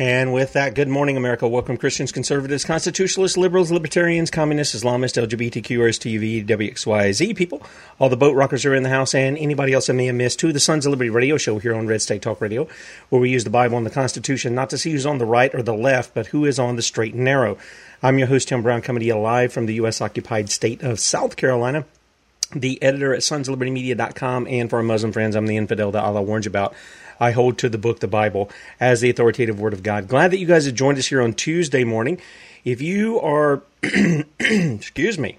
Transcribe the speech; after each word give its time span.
And 0.00 0.32
with 0.32 0.52
that, 0.52 0.74
good 0.74 0.86
morning, 0.86 1.16
America. 1.16 1.48
Welcome, 1.48 1.76
Christians, 1.76 2.12
conservatives, 2.12 2.64
constitutionalists, 2.64 3.36
liberals, 3.36 3.72
libertarians, 3.72 4.30
communists, 4.30 4.80
Islamists, 4.80 5.20
LGBTQRS, 5.20 5.98
TV, 5.98 6.46
WXYZ 6.46 7.34
people. 7.34 7.60
All 7.98 8.08
the 8.08 8.16
boat 8.16 8.36
rockers 8.36 8.64
are 8.64 8.76
in 8.76 8.84
the 8.84 8.90
house, 8.90 9.12
and 9.12 9.36
anybody 9.36 9.72
else 9.72 9.90
I 9.90 9.94
may 9.94 10.06
have 10.06 10.14
missed 10.14 10.38
to 10.38 10.52
the 10.52 10.60
Sons 10.60 10.86
of 10.86 10.90
Liberty 10.90 11.10
radio 11.10 11.36
show 11.36 11.58
here 11.58 11.74
on 11.74 11.88
Red 11.88 12.00
State 12.00 12.22
Talk 12.22 12.40
Radio, 12.40 12.68
where 13.08 13.20
we 13.20 13.30
use 13.30 13.42
the 13.42 13.50
Bible 13.50 13.76
and 13.76 13.84
the 13.84 13.90
Constitution 13.90 14.54
not 14.54 14.70
to 14.70 14.78
see 14.78 14.92
who's 14.92 15.04
on 15.04 15.18
the 15.18 15.26
right 15.26 15.52
or 15.52 15.62
the 15.62 15.74
left, 15.74 16.14
but 16.14 16.28
who 16.28 16.44
is 16.44 16.60
on 16.60 16.76
the 16.76 16.82
straight 16.82 17.14
and 17.14 17.24
narrow. 17.24 17.58
I'm 18.00 18.18
your 18.18 18.28
host, 18.28 18.46
Tim 18.46 18.62
Brown, 18.62 18.82
coming 18.82 19.00
to 19.00 19.06
you 19.06 19.18
live 19.18 19.52
from 19.52 19.66
the 19.66 19.74
U.S. 19.74 20.00
occupied 20.00 20.48
state 20.48 20.80
of 20.80 21.00
South 21.00 21.34
Carolina 21.34 21.84
the 22.54 22.82
editor 22.82 23.12
at 23.12 23.20
sonsoflibertymedia.com, 23.20 24.46
and 24.48 24.70
for 24.70 24.76
our 24.76 24.82
Muslim 24.82 25.12
friends, 25.12 25.36
I'm 25.36 25.46
the 25.46 25.58
infidel 25.58 25.90
that 25.92 26.02
Allah 26.02 26.22
warns 26.22 26.46
you 26.46 26.50
about. 26.50 26.74
I 27.20 27.32
hold 27.32 27.58
to 27.58 27.68
the 27.68 27.78
book, 27.78 28.00
the 28.00 28.08
Bible, 28.08 28.50
as 28.80 29.00
the 29.00 29.10
authoritative 29.10 29.60
word 29.60 29.72
of 29.72 29.82
God. 29.82 30.08
Glad 30.08 30.30
that 30.30 30.38
you 30.38 30.46
guys 30.46 30.66
have 30.66 30.74
joined 30.74 30.98
us 30.98 31.08
here 31.08 31.22
on 31.22 31.34
Tuesday 31.34 31.84
morning. 31.84 32.20
If 32.64 32.80
you 32.82 33.20
are, 33.20 33.62
excuse 34.40 35.18
me, 35.18 35.38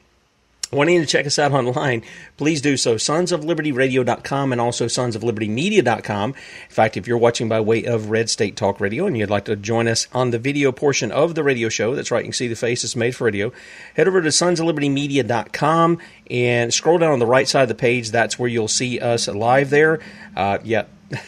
wanting 0.72 1.00
to 1.00 1.06
check 1.06 1.26
us 1.26 1.40
out 1.40 1.52
online, 1.52 2.04
please 2.38 2.62
do 2.62 2.78
so. 2.78 2.96
Sonsoflibertyradio.com 2.96 4.52
and 4.52 4.62
also 4.62 4.86
sonsoflibertymedia.com. 4.86 6.30
In 6.30 6.70
fact, 6.70 6.98
if 6.98 7.08
you're 7.08 7.18
watching 7.18 7.50
by 7.50 7.60
way 7.60 7.84
of 7.86 8.10
Red 8.10 8.30
State 8.30 8.56
Talk 8.56 8.80
Radio 8.80 9.06
and 9.08 9.18
you'd 9.18 9.30
like 9.30 9.46
to 9.46 9.56
join 9.56 9.88
us 9.88 10.08
on 10.14 10.32
the 10.32 10.40
video 10.40 10.72
portion 10.72 11.12
of 11.12 11.36
the 11.36 11.44
radio 11.44 11.70
show, 11.70 11.96
that's 11.96 12.12
right, 12.12 12.24
you 12.24 12.30
can 12.30 12.34
see 12.34 12.48
the 12.48 12.56
face, 12.56 12.84
it's 12.84 12.96
made 12.96 13.16
for 13.16 13.26
radio, 13.26 13.52
head 13.96 14.08
over 14.08 14.22
to 14.22 14.30
sonsoflibertymedia.com 14.30 15.98
and 16.30 16.74
scroll 16.74 16.98
down 16.98 17.14
on 17.14 17.20
the 17.20 17.26
right 17.26 17.48
side 17.48 17.64
of 17.64 17.70
the 17.70 17.76
page. 17.76 18.12
That's 18.12 18.38
where 18.38 18.50
you'll 18.50 18.68
see 18.68 19.00
us 19.00 19.28
live 19.28 19.70
there. 19.70 20.00
Uh, 20.36 20.60
yeah. 20.64 20.86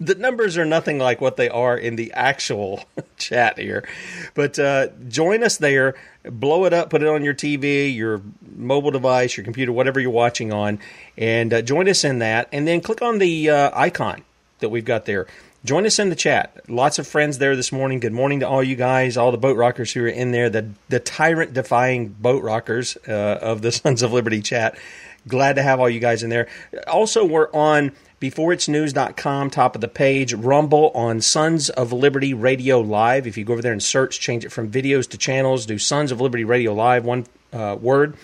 the 0.00 0.14
numbers 0.14 0.56
are 0.56 0.64
nothing 0.64 0.98
like 0.98 1.20
what 1.20 1.36
they 1.36 1.48
are 1.48 1.76
in 1.76 1.96
the 1.96 2.12
actual 2.12 2.84
chat 3.16 3.58
here. 3.58 3.86
But 4.34 4.58
uh, 4.58 4.88
join 5.08 5.42
us 5.42 5.56
there, 5.58 5.94
blow 6.24 6.64
it 6.64 6.72
up, 6.72 6.90
put 6.90 7.02
it 7.02 7.08
on 7.08 7.24
your 7.24 7.34
TV, 7.34 7.94
your 7.94 8.22
mobile 8.56 8.90
device, 8.90 9.36
your 9.36 9.44
computer, 9.44 9.72
whatever 9.72 10.00
you're 10.00 10.10
watching 10.10 10.52
on, 10.52 10.78
and 11.16 11.52
uh, 11.52 11.62
join 11.62 11.88
us 11.88 12.04
in 12.04 12.18
that. 12.20 12.48
And 12.52 12.66
then 12.66 12.80
click 12.80 13.02
on 13.02 13.18
the 13.18 13.50
uh, 13.50 13.70
icon 13.74 14.22
that 14.60 14.68
we've 14.68 14.84
got 14.84 15.04
there. 15.04 15.26
Join 15.64 15.84
us 15.84 15.98
in 15.98 16.10
the 16.10 16.16
chat. 16.16 16.56
Lots 16.68 17.00
of 17.00 17.08
friends 17.08 17.38
there 17.38 17.56
this 17.56 17.72
morning. 17.72 17.98
Good 17.98 18.12
morning 18.12 18.38
to 18.40 18.48
all 18.48 18.62
you 18.62 18.76
guys, 18.76 19.16
all 19.16 19.32
the 19.32 19.38
boat 19.38 19.56
rockers 19.56 19.92
who 19.92 20.04
are 20.04 20.08
in 20.08 20.30
there, 20.30 20.48
the 20.48 20.70
the 20.88 21.00
tyrant 21.00 21.54
defying 21.54 22.08
boat 22.08 22.44
rockers 22.44 22.96
uh, 23.08 23.38
of 23.42 23.62
the 23.62 23.72
Sons 23.72 24.02
of 24.02 24.12
Liberty 24.12 24.42
chat. 24.42 24.78
Glad 25.26 25.56
to 25.56 25.62
have 25.62 25.80
all 25.80 25.90
you 25.90 25.98
guys 25.98 26.22
in 26.22 26.30
there. 26.30 26.46
Also, 26.86 27.24
we're 27.24 27.50
on 27.52 27.90
beforeitsnews.com, 28.20 29.50
top 29.50 29.74
of 29.74 29.80
the 29.80 29.88
page, 29.88 30.32
Rumble 30.32 30.90
on 30.94 31.20
Sons 31.20 31.68
of 31.68 31.92
Liberty 31.92 32.32
Radio 32.32 32.80
Live. 32.80 33.26
If 33.26 33.36
you 33.36 33.44
go 33.44 33.52
over 33.52 33.62
there 33.62 33.72
and 33.72 33.82
search, 33.82 34.20
change 34.20 34.44
it 34.44 34.52
from 34.52 34.70
videos 34.70 35.08
to 35.10 35.18
channels, 35.18 35.66
do 35.66 35.78
Sons 35.78 36.12
of 36.12 36.20
Liberty 36.20 36.44
Radio 36.44 36.72
Live, 36.72 37.04
one 37.04 37.26
uh, 37.52 37.76
word, 37.78 38.16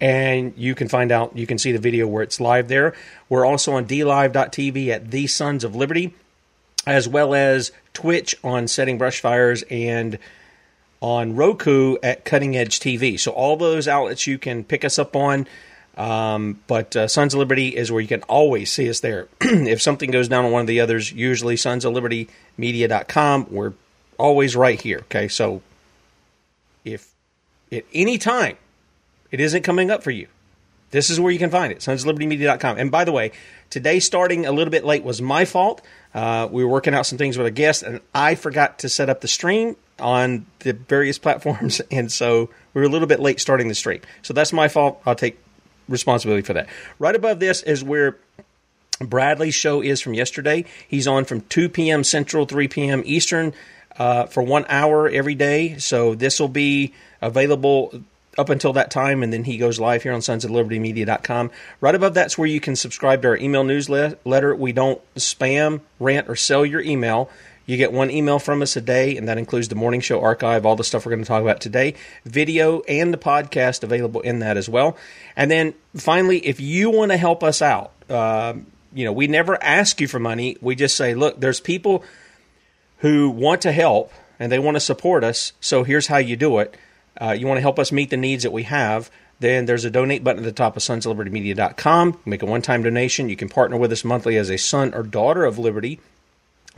and 0.00 0.54
you 0.56 0.74
can 0.74 0.88
find 0.88 1.12
out, 1.12 1.36
you 1.36 1.46
can 1.46 1.58
see 1.58 1.72
the 1.72 1.78
video 1.78 2.06
where 2.06 2.22
it's 2.22 2.40
live 2.40 2.68
there. 2.68 2.94
We're 3.28 3.44
also 3.44 3.74
on 3.74 3.86
dlive.tv 3.86 4.88
at 4.88 5.10
The 5.10 5.26
Sons 5.28 5.62
of 5.62 5.76
Liberty, 5.76 6.14
as 6.86 7.08
well 7.08 7.34
as 7.34 7.70
Twitch 7.94 8.36
on 8.42 8.66
Setting 8.66 8.98
Brush 8.98 9.20
Fires 9.20 9.62
and 9.70 10.18
on 11.00 11.36
Roku 11.36 11.96
at 12.02 12.24
Cutting 12.24 12.56
Edge 12.56 12.80
TV. 12.80 13.18
So 13.18 13.30
all 13.30 13.56
those 13.56 13.86
outlets 13.86 14.26
you 14.26 14.38
can 14.38 14.64
pick 14.64 14.84
us 14.84 14.98
up 14.98 15.14
on. 15.14 15.46
Um, 15.98 16.60
but 16.68 16.94
uh, 16.94 17.08
Sons 17.08 17.34
of 17.34 17.38
Liberty 17.38 17.76
is 17.76 17.90
where 17.90 18.00
you 18.00 18.06
can 18.06 18.22
always 18.22 18.70
see 18.70 18.88
us 18.88 19.00
there. 19.00 19.26
if 19.40 19.82
something 19.82 20.12
goes 20.12 20.28
down 20.28 20.44
on 20.44 20.52
one 20.52 20.60
of 20.60 20.68
the 20.68 20.80
others, 20.80 21.10
usually 21.10 21.56
Sons 21.56 21.84
of 21.84 21.92
Liberty 21.92 22.28
Media.com, 22.56 23.48
we're 23.50 23.72
always 24.16 24.54
right 24.54 24.80
here. 24.80 24.98
Okay, 25.00 25.26
so 25.26 25.60
if 26.84 27.12
at 27.72 27.84
any 27.92 28.16
time 28.16 28.56
it 29.32 29.40
isn't 29.40 29.64
coming 29.64 29.90
up 29.90 30.04
for 30.04 30.12
you, 30.12 30.28
this 30.92 31.10
is 31.10 31.18
where 31.18 31.32
you 31.32 31.38
can 31.38 31.50
find 31.50 31.72
it, 31.72 31.82
Sons 31.82 32.02
of 32.02 32.06
Liberty 32.06 32.28
Media.com. 32.28 32.78
And 32.78 32.92
by 32.92 33.04
the 33.04 33.12
way, 33.12 33.32
today 33.68 33.98
starting 33.98 34.46
a 34.46 34.52
little 34.52 34.70
bit 34.70 34.84
late 34.84 35.02
was 35.02 35.20
my 35.20 35.44
fault. 35.44 35.82
Uh, 36.14 36.48
we 36.50 36.62
were 36.62 36.70
working 36.70 36.94
out 36.94 37.06
some 37.06 37.18
things 37.18 37.36
with 37.36 37.46
a 37.48 37.50
guest, 37.50 37.82
and 37.82 38.00
I 38.14 38.36
forgot 38.36 38.78
to 38.80 38.88
set 38.88 39.10
up 39.10 39.20
the 39.20 39.28
stream 39.28 39.76
on 39.98 40.46
the 40.60 40.74
various 40.74 41.18
platforms, 41.18 41.80
and 41.90 42.10
so 42.10 42.50
we 42.72 42.82
were 42.82 42.86
a 42.86 42.90
little 42.90 43.08
bit 43.08 43.18
late 43.18 43.40
starting 43.40 43.66
the 43.66 43.74
stream. 43.74 44.00
So 44.22 44.32
that's 44.32 44.52
my 44.52 44.68
fault. 44.68 45.02
I'll 45.04 45.16
take 45.16 45.40
responsibility 45.88 46.42
for 46.42 46.52
that. 46.54 46.68
Right 46.98 47.14
above 47.14 47.40
this 47.40 47.62
is 47.62 47.82
where 47.82 48.16
Bradley's 49.00 49.54
show 49.54 49.80
is 49.80 50.00
from 50.00 50.14
yesterday. 50.14 50.64
He's 50.86 51.06
on 51.06 51.24
from 51.24 51.42
2 51.42 51.68
p.m. 51.68 52.04
Central, 52.04 52.46
3 52.46 52.68
p.m. 52.68 53.02
Eastern 53.04 53.54
uh, 53.96 54.26
for 54.26 54.42
one 54.42 54.64
hour 54.68 55.08
every 55.08 55.34
day. 55.34 55.78
So 55.78 56.14
this 56.14 56.40
will 56.40 56.48
be 56.48 56.92
available 57.20 58.02
up 58.36 58.48
until 58.50 58.72
that 58.74 58.90
time, 58.90 59.22
and 59.22 59.32
then 59.32 59.42
he 59.44 59.58
goes 59.58 59.80
live 59.80 60.04
here 60.04 60.12
on 60.12 60.22
sons 60.22 60.44
of 60.44 60.50
liberty 60.50 60.78
media.com. 60.78 61.50
Right 61.80 61.94
above 61.94 62.14
that's 62.14 62.38
where 62.38 62.46
you 62.46 62.60
can 62.60 62.76
subscribe 62.76 63.22
to 63.22 63.28
our 63.28 63.36
email 63.36 63.64
newsletter. 63.64 64.54
We 64.54 64.72
don't 64.72 65.00
spam, 65.16 65.80
rant, 65.98 66.28
or 66.28 66.36
sell 66.36 66.64
your 66.64 66.80
email. 66.80 67.30
You 67.68 67.76
get 67.76 67.92
one 67.92 68.10
email 68.10 68.38
from 68.38 68.62
us 68.62 68.76
a 68.76 68.80
day, 68.80 69.18
and 69.18 69.28
that 69.28 69.36
includes 69.36 69.68
the 69.68 69.74
morning 69.74 70.00
show 70.00 70.22
archive, 70.22 70.64
all 70.64 70.74
the 70.74 70.82
stuff 70.82 71.04
we're 71.04 71.10
going 71.10 71.22
to 71.22 71.28
talk 71.28 71.42
about 71.42 71.60
today, 71.60 71.96
video, 72.24 72.80
and 72.88 73.12
the 73.12 73.18
podcast 73.18 73.82
available 73.82 74.22
in 74.22 74.38
that 74.38 74.56
as 74.56 74.70
well. 74.70 74.96
And 75.36 75.50
then 75.50 75.74
finally, 75.94 76.38
if 76.46 76.60
you 76.60 76.88
want 76.88 77.12
to 77.12 77.18
help 77.18 77.44
us 77.44 77.60
out, 77.60 77.92
uh, 78.08 78.54
you 78.94 79.04
know, 79.04 79.12
we 79.12 79.26
never 79.26 79.62
ask 79.62 80.00
you 80.00 80.08
for 80.08 80.18
money. 80.18 80.56
We 80.62 80.76
just 80.76 80.96
say, 80.96 81.14
look, 81.14 81.40
there's 81.40 81.60
people 81.60 82.04
who 83.00 83.28
want 83.28 83.60
to 83.62 83.72
help 83.72 84.14
and 84.38 84.50
they 84.50 84.58
want 84.58 84.76
to 84.76 84.80
support 84.80 85.22
us. 85.22 85.52
So 85.60 85.84
here's 85.84 86.06
how 86.06 86.16
you 86.16 86.36
do 86.36 86.60
it. 86.60 86.74
Uh, 87.20 87.36
you 87.38 87.46
want 87.46 87.58
to 87.58 87.62
help 87.62 87.78
us 87.78 87.92
meet 87.92 88.08
the 88.08 88.16
needs 88.16 88.44
that 88.44 88.50
we 88.50 88.62
have. 88.62 89.10
Then 89.40 89.66
there's 89.66 89.84
a 89.84 89.90
donate 89.90 90.24
button 90.24 90.42
at 90.42 90.46
the 90.46 90.52
top 90.52 90.74
of 90.74 90.82
sonslibertymedia.com. 90.82 92.20
Make 92.24 92.42
a 92.42 92.46
one 92.46 92.62
time 92.62 92.82
donation. 92.82 93.28
You 93.28 93.36
can 93.36 93.50
partner 93.50 93.76
with 93.76 93.92
us 93.92 94.04
monthly 94.04 94.38
as 94.38 94.48
a 94.50 94.56
son 94.56 94.94
or 94.94 95.02
daughter 95.02 95.44
of 95.44 95.58
Liberty. 95.58 96.00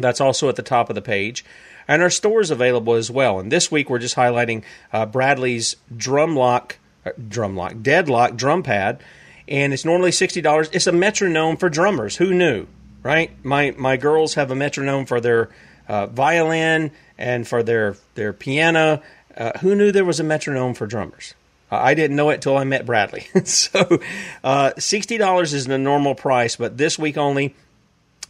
That's 0.01 0.21
also 0.21 0.49
at 0.49 0.57
the 0.57 0.63
top 0.63 0.89
of 0.89 0.95
the 0.95 1.03
page. 1.03 1.45
And 1.89 2.03
our 2.03 2.11
store 2.11 2.41
is 2.41 2.51
available 2.51 2.95
as 2.95 3.11
well. 3.11 3.41
And 3.41 3.51
this 3.51 3.71
week 3.71 3.91
we're 3.91 3.99
just 3.99 4.17
highlighting 4.17 4.63
uh, 4.93 5.07
Bradley's 5.07 5.77
Drumlock, 5.95 6.73
uh, 7.05 7.11
Drumlock, 7.21 7.83
Deadlock 7.83 8.37
drum 8.37 8.63
pad. 8.63 9.03
And 9.49 9.73
it's 9.73 9.85
normally 9.85 10.11
$60. 10.11 10.71
It's 10.73 10.87
a 10.87 10.93
metronome 10.93 11.57
for 11.57 11.69
drummers. 11.69 12.17
Who 12.17 12.33
knew, 12.33 12.67
right? 13.03 13.33
My, 13.45 13.75
my 13.77 13.97
girls 13.97 14.35
have 14.35 14.51
a 14.51 14.55
metronome 14.55 15.07
for 15.07 15.21
their 15.21 15.51
uh, 15.89 16.07
violin 16.07 16.93
and 17.19 17.49
for 17.49 17.63
their, 17.63 17.97
their 18.15 18.33
piano. 18.33 19.03
Uh, 19.37 19.59
who 19.59 19.75
knew 19.75 19.91
there 19.91 20.05
was 20.05 20.21
a 20.21 20.25
metronome 20.25 20.75
for 20.75 20.87
drummers? 20.87 21.35
I 21.71 21.95
didn't 21.95 22.17
know 22.17 22.31
it 22.31 22.43
till 22.43 22.57
I 22.57 22.65
met 22.65 22.85
Bradley. 22.85 23.27
so, 23.45 24.01
uh, 24.43 24.73
$60 24.77 25.55
is 25.55 25.67
the 25.67 25.79
normal 25.79 26.15
price, 26.15 26.57
but 26.57 26.77
this 26.77 26.99
week 26.99 27.17
only, 27.17 27.55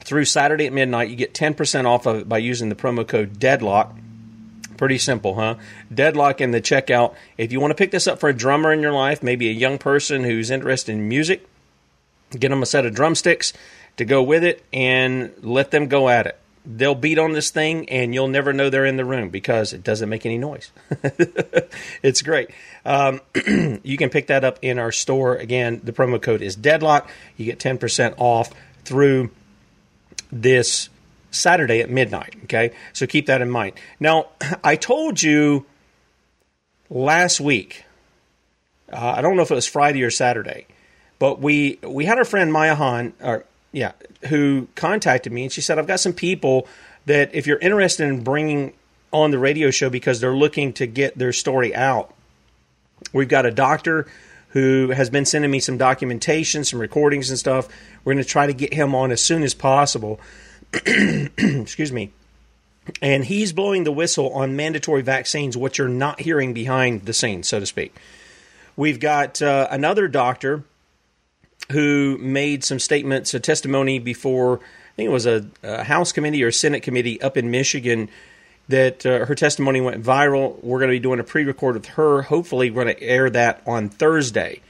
through 0.00 0.24
Saturday 0.24 0.66
at 0.66 0.72
midnight, 0.72 1.10
you 1.10 1.16
get 1.16 1.34
10% 1.34 1.84
off 1.84 2.06
of 2.06 2.16
it 2.16 2.28
by 2.28 2.38
using 2.38 2.68
the 2.68 2.74
promo 2.74 3.06
code 3.06 3.38
DEADLOCK. 3.38 3.96
Pretty 4.80 4.96
simple, 4.96 5.34
huh? 5.34 5.56
Deadlock 5.92 6.40
in 6.40 6.52
the 6.52 6.60
checkout. 6.60 7.14
If 7.36 7.52
you 7.52 7.60
want 7.60 7.70
to 7.70 7.74
pick 7.74 7.90
this 7.90 8.06
up 8.06 8.18
for 8.18 8.30
a 8.30 8.32
drummer 8.32 8.72
in 8.72 8.80
your 8.80 8.92
life, 8.92 9.22
maybe 9.22 9.50
a 9.50 9.52
young 9.52 9.76
person 9.76 10.24
who's 10.24 10.50
interested 10.50 10.92
in 10.92 11.06
music, 11.06 11.46
get 12.30 12.48
them 12.48 12.62
a 12.62 12.66
set 12.66 12.86
of 12.86 12.94
drumsticks 12.94 13.52
to 13.98 14.06
go 14.06 14.22
with 14.22 14.42
it 14.42 14.64
and 14.72 15.34
let 15.42 15.70
them 15.70 15.86
go 15.88 16.08
at 16.08 16.26
it. 16.26 16.38
They'll 16.64 16.94
beat 16.94 17.18
on 17.18 17.32
this 17.32 17.50
thing 17.50 17.90
and 17.90 18.14
you'll 18.14 18.28
never 18.28 18.54
know 18.54 18.70
they're 18.70 18.86
in 18.86 18.96
the 18.96 19.04
room 19.04 19.28
because 19.28 19.74
it 19.74 19.84
doesn't 19.84 20.08
make 20.08 20.24
any 20.24 20.38
noise. 20.38 20.70
it's 22.02 22.22
great. 22.22 22.48
Um, 22.86 23.20
you 23.82 23.98
can 23.98 24.08
pick 24.08 24.28
that 24.28 24.44
up 24.44 24.58
in 24.62 24.78
our 24.78 24.92
store. 24.92 25.36
Again, 25.36 25.82
the 25.84 25.92
promo 25.92 26.20
code 26.22 26.40
is 26.40 26.56
Deadlock. 26.56 27.10
You 27.36 27.44
get 27.44 27.58
10% 27.58 28.14
off 28.16 28.50
through 28.84 29.30
this 30.32 30.88
Saturday 31.30 31.80
at 31.80 31.90
midnight. 31.90 32.36
Okay, 32.44 32.72
so 32.92 33.06
keep 33.06 33.26
that 33.26 33.40
in 33.40 33.50
mind. 33.50 33.74
Now, 33.98 34.28
I 34.64 34.76
told 34.76 35.22
you 35.22 35.66
last 36.88 37.40
week. 37.40 37.84
Uh, 38.92 39.14
I 39.16 39.22
don't 39.22 39.36
know 39.36 39.42
if 39.42 39.50
it 39.50 39.54
was 39.54 39.66
Friday 39.66 40.02
or 40.02 40.10
Saturday, 40.10 40.66
but 41.18 41.40
we 41.40 41.78
we 41.82 42.04
had 42.04 42.18
our 42.18 42.24
friend 42.24 42.52
Maya 42.52 42.74
Han, 42.74 43.12
or 43.20 43.44
yeah, 43.72 43.92
who 44.28 44.68
contacted 44.74 45.32
me, 45.32 45.44
and 45.44 45.52
she 45.52 45.60
said, 45.60 45.78
"I've 45.78 45.86
got 45.86 46.00
some 46.00 46.12
people 46.12 46.66
that 47.06 47.34
if 47.34 47.46
you're 47.46 47.58
interested 47.58 48.08
in 48.08 48.24
bringing 48.24 48.72
on 49.12 49.30
the 49.30 49.38
radio 49.38 49.70
show 49.70 49.90
because 49.90 50.20
they're 50.20 50.36
looking 50.36 50.72
to 50.74 50.86
get 50.86 51.16
their 51.16 51.32
story 51.32 51.74
out, 51.74 52.12
we've 53.12 53.28
got 53.28 53.46
a 53.46 53.50
doctor." 53.50 54.06
Who 54.50 54.90
has 54.90 55.10
been 55.10 55.24
sending 55.24 55.50
me 55.50 55.60
some 55.60 55.78
documentation, 55.78 56.64
some 56.64 56.80
recordings 56.80 57.30
and 57.30 57.38
stuff. 57.38 57.68
We're 58.04 58.14
going 58.14 58.24
to 58.24 58.28
try 58.28 58.46
to 58.46 58.52
get 58.52 58.74
him 58.74 58.94
on 58.94 59.12
as 59.12 59.22
soon 59.22 59.42
as 59.42 59.54
possible 59.54 60.20
excuse 60.86 61.90
me, 61.90 62.12
and 63.02 63.24
he's 63.24 63.52
blowing 63.52 63.84
the 63.84 63.92
whistle 63.92 64.32
on 64.32 64.54
mandatory 64.54 65.02
vaccines, 65.02 65.56
what 65.56 65.78
you're 65.78 65.88
not 65.88 66.20
hearing 66.20 66.54
behind 66.54 67.06
the 67.06 67.12
scenes, 67.12 67.48
so 67.48 67.58
to 67.58 67.66
speak. 67.66 67.96
We've 68.76 69.00
got 69.00 69.42
uh, 69.42 69.66
another 69.70 70.06
doctor 70.06 70.62
who 71.72 72.18
made 72.18 72.62
some 72.62 72.78
statements, 72.78 73.34
a 73.34 73.40
testimony 73.40 73.98
before, 73.98 74.58
I 74.58 74.96
think 74.96 75.08
it 75.08 75.12
was 75.12 75.26
a, 75.26 75.46
a 75.62 75.84
House 75.84 76.12
committee 76.12 76.42
or 76.44 76.52
Senate 76.52 76.82
committee 76.82 77.20
up 77.20 77.36
in 77.36 77.50
Michigan, 77.50 78.08
that 78.70 79.04
uh, 79.04 79.24
her 79.26 79.34
testimony 79.34 79.80
went 79.80 80.02
viral. 80.02 80.62
We're 80.62 80.78
going 80.78 80.90
to 80.90 80.96
be 80.96 81.00
doing 81.00 81.20
a 81.20 81.24
pre 81.24 81.44
record 81.44 81.74
with 81.74 81.86
her. 81.86 82.22
Hopefully, 82.22 82.70
we're 82.70 82.84
going 82.84 82.96
to 82.96 83.02
air 83.02 83.30
that 83.30 83.62
on 83.66 83.88
Thursday. 83.88 84.60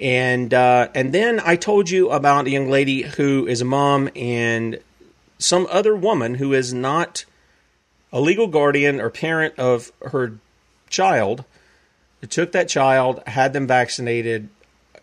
And 0.00 0.54
uh, 0.54 0.88
and 0.94 1.12
then 1.12 1.40
I 1.44 1.56
told 1.56 1.90
you 1.90 2.10
about 2.10 2.46
a 2.46 2.50
young 2.50 2.70
lady 2.70 3.02
who 3.02 3.46
is 3.46 3.60
a 3.60 3.66
mom 3.66 4.08
and 4.16 4.78
some 5.38 5.66
other 5.70 5.94
woman 5.96 6.34
who 6.34 6.52
is 6.52 6.72
not 6.72 7.24
a 8.12 8.20
legal 8.20 8.46
guardian 8.46 9.00
or 9.00 9.10
parent 9.10 9.58
of 9.58 9.92
her 10.02 10.34
child 10.88 11.44
took 12.28 12.52
that 12.52 12.68
child, 12.68 13.22
had 13.26 13.52
them 13.52 13.66
vaccinated, 13.66 14.48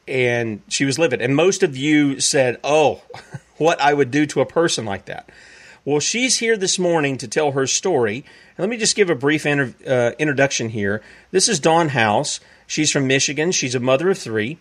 and 0.07 0.61
she 0.67 0.85
was 0.85 0.99
livid. 0.99 1.21
And 1.21 1.35
most 1.35 1.63
of 1.63 1.75
you 1.75 2.19
said, 2.19 2.59
Oh, 2.63 3.01
what 3.57 3.81
I 3.81 3.93
would 3.93 4.11
do 4.11 4.25
to 4.27 4.41
a 4.41 4.45
person 4.45 4.85
like 4.85 5.05
that. 5.05 5.29
Well, 5.87 6.01
she's 6.01 6.39
here 6.39 6.57
this 6.57 6.77
morning 6.77 7.17
to 7.19 7.29
tell 7.29 7.53
her 7.53 7.65
story. 7.65 8.25
Let 8.57 8.67
me 8.67 8.75
just 8.75 8.93
give 8.93 9.09
a 9.09 9.15
brief 9.15 9.45
inter- 9.45 9.73
uh, 9.87 10.11
introduction 10.19 10.67
here. 10.67 11.01
This 11.31 11.47
is 11.47 11.61
Dawn 11.61 11.87
House. 11.87 12.41
She's 12.67 12.91
from 12.91 13.07
Michigan. 13.07 13.53
She's 13.53 13.73
a 13.73 13.79
mother 13.79 14.09
of 14.09 14.17
three, 14.17 14.57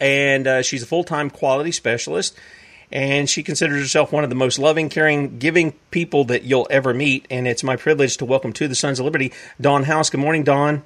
and 0.00 0.44
uh, 0.48 0.62
she's 0.62 0.82
a 0.82 0.86
full 0.86 1.04
time 1.04 1.30
quality 1.30 1.70
specialist 1.70 2.36
and 2.90 3.30
she 3.30 3.44
considers 3.44 3.80
herself 3.80 4.10
one 4.10 4.24
of 4.24 4.30
the 4.30 4.34
most 4.34 4.58
loving, 4.58 4.88
caring, 4.88 5.38
giving 5.38 5.72
people 5.92 6.24
that 6.24 6.42
you'll 6.42 6.66
ever 6.68 6.92
meet. 6.92 7.24
And 7.30 7.46
it's 7.46 7.62
my 7.62 7.76
privilege 7.76 8.16
to 8.16 8.24
welcome 8.24 8.52
to 8.54 8.66
the 8.66 8.74
Sons 8.74 8.98
of 8.98 9.04
Liberty, 9.04 9.32
Dawn 9.60 9.84
House. 9.84 10.10
Good 10.10 10.18
morning, 10.18 10.42
Dawn. 10.42 10.82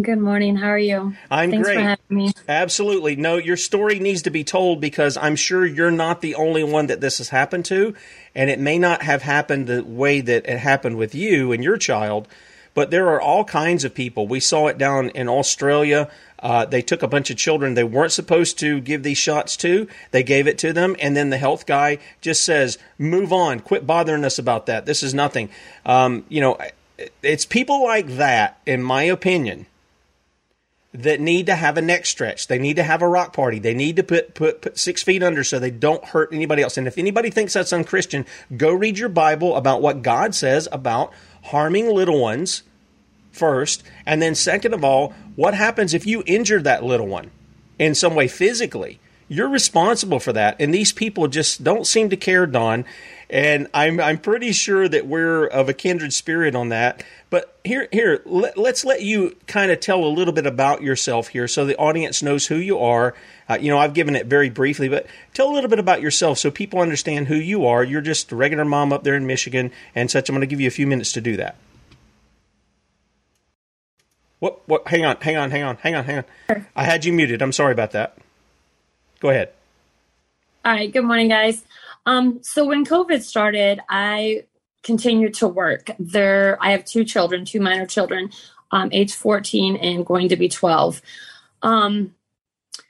Good 0.00 0.18
morning. 0.18 0.56
How 0.56 0.68
are 0.68 0.78
you? 0.78 1.14
I'm 1.30 1.50
Thanks 1.50 1.66
great. 1.66 1.76
for 1.76 1.80
having 1.80 2.16
me. 2.16 2.32
Absolutely. 2.48 3.16
No, 3.16 3.36
your 3.36 3.56
story 3.56 3.98
needs 3.98 4.22
to 4.22 4.30
be 4.30 4.44
told 4.44 4.80
because 4.80 5.16
I'm 5.16 5.36
sure 5.36 5.64
you're 5.64 5.90
not 5.90 6.20
the 6.20 6.34
only 6.34 6.64
one 6.64 6.88
that 6.88 7.00
this 7.00 7.18
has 7.18 7.30
happened 7.30 7.64
to, 7.66 7.94
and 8.34 8.50
it 8.50 8.58
may 8.58 8.78
not 8.78 9.02
have 9.02 9.22
happened 9.22 9.66
the 9.66 9.82
way 9.82 10.20
that 10.20 10.46
it 10.46 10.58
happened 10.58 10.96
with 10.96 11.14
you 11.14 11.50
and 11.52 11.64
your 11.64 11.78
child, 11.78 12.28
but 12.74 12.90
there 12.90 13.08
are 13.08 13.20
all 13.20 13.44
kinds 13.44 13.84
of 13.84 13.94
people. 13.94 14.26
We 14.26 14.40
saw 14.40 14.66
it 14.66 14.76
down 14.76 15.08
in 15.10 15.28
Australia 15.28 16.10
uh, 16.38 16.64
they 16.66 16.82
took 16.82 17.02
a 17.02 17.08
bunch 17.08 17.30
of 17.30 17.36
children 17.36 17.74
they 17.74 17.84
weren't 17.84 18.12
supposed 18.12 18.58
to 18.58 18.80
give 18.80 19.02
these 19.02 19.18
shots 19.18 19.56
to. 19.58 19.88
They 20.10 20.22
gave 20.22 20.46
it 20.46 20.58
to 20.58 20.72
them, 20.72 20.96
and 21.00 21.16
then 21.16 21.30
the 21.30 21.38
health 21.38 21.66
guy 21.66 21.98
just 22.20 22.44
says, 22.44 22.78
"Move 22.98 23.32
on, 23.32 23.60
quit 23.60 23.86
bothering 23.86 24.24
us 24.24 24.38
about 24.38 24.66
that. 24.66 24.86
This 24.86 25.02
is 25.02 25.14
nothing." 25.14 25.48
Um, 25.84 26.24
you 26.28 26.40
know, 26.40 26.58
it's 27.22 27.46
people 27.46 27.82
like 27.82 28.16
that, 28.16 28.60
in 28.66 28.82
my 28.82 29.04
opinion, 29.04 29.66
that 31.02 31.20
need 31.20 31.46
to 31.46 31.54
have 31.54 31.76
a 31.76 31.82
neck 31.82 32.06
stretch. 32.06 32.46
They 32.46 32.58
need 32.58 32.76
to 32.76 32.82
have 32.82 33.02
a 33.02 33.08
rock 33.08 33.32
party. 33.32 33.58
They 33.58 33.74
need 33.74 33.96
to 33.96 34.02
put, 34.02 34.34
put, 34.34 34.62
put 34.62 34.78
six 34.78 35.02
feet 35.02 35.22
under 35.22 35.44
so 35.44 35.58
they 35.58 35.70
don't 35.70 36.04
hurt 36.04 36.32
anybody 36.32 36.62
else. 36.62 36.76
And 36.76 36.86
if 36.86 36.96
anybody 36.96 37.30
thinks 37.30 37.52
that's 37.52 37.72
unchristian, 37.72 38.24
go 38.56 38.72
read 38.72 38.98
your 38.98 39.08
Bible 39.08 39.56
about 39.56 39.82
what 39.82 40.02
God 40.02 40.34
says 40.34 40.68
about 40.72 41.12
harming 41.44 41.88
little 41.88 42.20
ones 42.20 42.62
first. 43.30 43.82
And 44.06 44.22
then, 44.22 44.34
second 44.34 44.74
of 44.74 44.84
all, 44.84 45.12
what 45.34 45.54
happens 45.54 45.92
if 45.92 46.06
you 46.06 46.22
injure 46.26 46.62
that 46.62 46.82
little 46.82 47.06
one 47.06 47.30
in 47.78 47.94
some 47.94 48.14
way 48.14 48.26
physically? 48.26 48.98
You're 49.28 49.48
responsible 49.48 50.20
for 50.20 50.32
that. 50.32 50.56
And 50.60 50.72
these 50.72 50.92
people 50.92 51.28
just 51.28 51.62
don't 51.62 51.86
seem 51.86 52.10
to 52.10 52.16
care, 52.16 52.46
Dawn. 52.46 52.84
And 53.28 53.66
I'm, 53.74 53.98
I'm 53.98 54.18
pretty 54.18 54.52
sure 54.52 54.88
that 54.88 55.06
we're 55.06 55.46
of 55.46 55.68
a 55.68 55.74
kindred 55.74 56.12
spirit 56.12 56.54
on 56.54 56.68
that. 56.68 57.02
But 57.28 57.58
here, 57.64 57.88
here, 57.90 58.22
let, 58.24 58.56
us 58.56 58.84
let 58.84 59.02
you 59.02 59.36
kind 59.48 59.72
of 59.72 59.80
tell 59.80 60.04
a 60.04 60.06
little 60.06 60.32
bit 60.32 60.46
about 60.46 60.82
yourself 60.82 61.28
here 61.28 61.48
so 61.48 61.64
the 61.64 61.76
audience 61.76 62.22
knows 62.22 62.46
who 62.46 62.56
you 62.56 62.78
are. 62.78 63.14
Uh, 63.48 63.58
you 63.60 63.68
know, 63.68 63.78
I've 63.78 63.94
given 63.94 64.14
it 64.14 64.26
very 64.26 64.48
briefly, 64.48 64.88
but 64.88 65.06
tell 65.34 65.50
a 65.50 65.54
little 65.54 65.70
bit 65.70 65.80
about 65.80 66.00
yourself 66.00 66.38
so 66.38 66.50
people 66.52 66.80
understand 66.80 67.26
who 67.26 67.34
you 67.34 67.66
are. 67.66 67.82
You're 67.82 68.00
just 68.00 68.30
a 68.30 68.36
regular 68.36 68.64
mom 68.64 68.92
up 68.92 69.02
there 69.02 69.16
in 69.16 69.26
Michigan 69.26 69.72
and 69.94 70.08
such. 70.08 70.28
I'm 70.28 70.34
going 70.34 70.40
to 70.42 70.46
give 70.46 70.60
you 70.60 70.68
a 70.68 70.70
few 70.70 70.86
minutes 70.86 71.12
to 71.12 71.20
do 71.20 71.36
that. 71.36 71.56
What? 74.38 74.68
What? 74.68 74.86
Hang 74.86 75.04
on, 75.04 75.16
hang 75.20 75.36
on, 75.36 75.50
hang 75.50 75.64
on, 75.64 75.76
hang 75.76 75.94
on, 75.94 76.04
hang 76.04 76.24
on. 76.48 76.66
I 76.76 76.84
had 76.84 77.04
you 77.04 77.12
muted. 77.12 77.42
I'm 77.42 77.52
sorry 77.52 77.72
about 77.72 77.92
that. 77.92 78.16
Go 79.18 79.30
ahead. 79.30 79.50
All 80.64 80.72
right. 80.72 80.92
Good 80.92 81.04
morning, 81.04 81.28
guys. 81.28 81.64
Um, 82.06 82.40
so 82.42 82.64
when 82.64 82.84
COVID 82.86 83.20
started, 83.22 83.80
I 83.88 84.44
continued 84.82 85.34
to 85.34 85.48
work. 85.48 85.90
There, 85.98 86.56
I 86.60 86.70
have 86.70 86.84
two 86.84 87.04
children, 87.04 87.44
two 87.44 87.60
minor 87.60 87.86
children, 87.86 88.30
um, 88.70 88.88
age 88.92 89.12
14 89.12 89.76
and 89.76 90.06
going 90.06 90.28
to 90.28 90.36
be 90.36 90.48
12. 90.48 91.02
Um, 91.62 92.14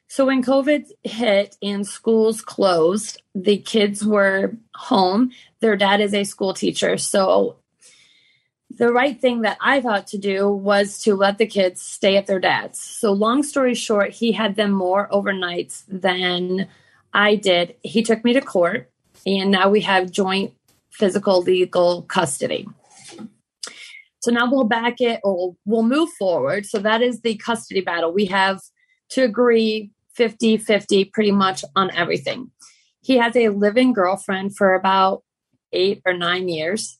So 0.09 0.27
when 0.27 0.43
COVID 0.43 0.91
hit 1.03 1.57
and 1.63 1.87
schools 1.87 2.41
closed, 2.41 3.21
the 3.35 3.59
kids 3.59 4.05
were 4.05 4.57
home. 4.75 5.33
Their 5.61 5.77
dad 5.77 6.01
is 6.01 6.15
a 6.15 6.25
school 6.25 6.55
teacher. 6.55 6.97
So 6.97 7.57
the 8.71 8.93
right 8.93 9.21
thing 9.21 9.43
that 9.43 9.59
I 9.61 9.81
thought 9.81 10.07
to 10.09 10.19
do 10.19 10.49
was 10.49 11.03
to 11.03 11.15
let 11.15 11.39
the 11.39 11.47
kids 11.47 11.83
stay 11.83 12.17
at 12.17 12.27
their 12.27 12.41
dad's. 12.41 12.81
So 12.81 13.13
long 13.13 13.43
story 13.43 13.75
short, 13.75 14.11
he 14.13 14.33
had 14.33 14.57
them 14.57 14.71
more 14.73 15.09
overnights 15.11 15.85
than 15.89 16.69
I 17.13 17.35
did. 17.35 17.75
He 17.83 18.03
took 18.03 18.25
me 18.25 18.33
to 18.35 18.41
court 18.41 18.91
and 19.27 19.51
now 19.51 19.69
we 19.69 19.81
have 19.83 20.11
joint 20.11 20.55
physical 20.91 21.43
legal 21.43 22.03
custody. 22.03 22.67
So 24.21 24.31
now 24.31 24.51
we'll 24.51 24.65
back 24.65 25.01
it 25.01 25.21
or 25.23 25.57
we'll 25.67 25.83
move 25.83 26.09
forward. 26.19 26.65
So 26.67 26.79
that 26.79 27.03
is 27.03 27.21
the 27.21 27.37
custody 27.37 27.81
battle. 27.81 28.13
We 28.13 28.27
have 28.27 28.61
to 29.11 29.23
agree 29.23 29.91
50 30.15 30.57
50 30.57 31.05
pretty 31.07 31.33
much 31.33 31.65
on 31.75 31.91
everything. 31.91 32.51
He 33.03 33.19
has 33.19 33.37
a 33.37 33.51
living 33.51 33.93
girlfriend 33.93 34.57
for 34.57 34.75
about 34.75 35.23
eight 35.73 36.03
or 36.07 36.15
nine 36.15 36.49
years. 36.49 36.99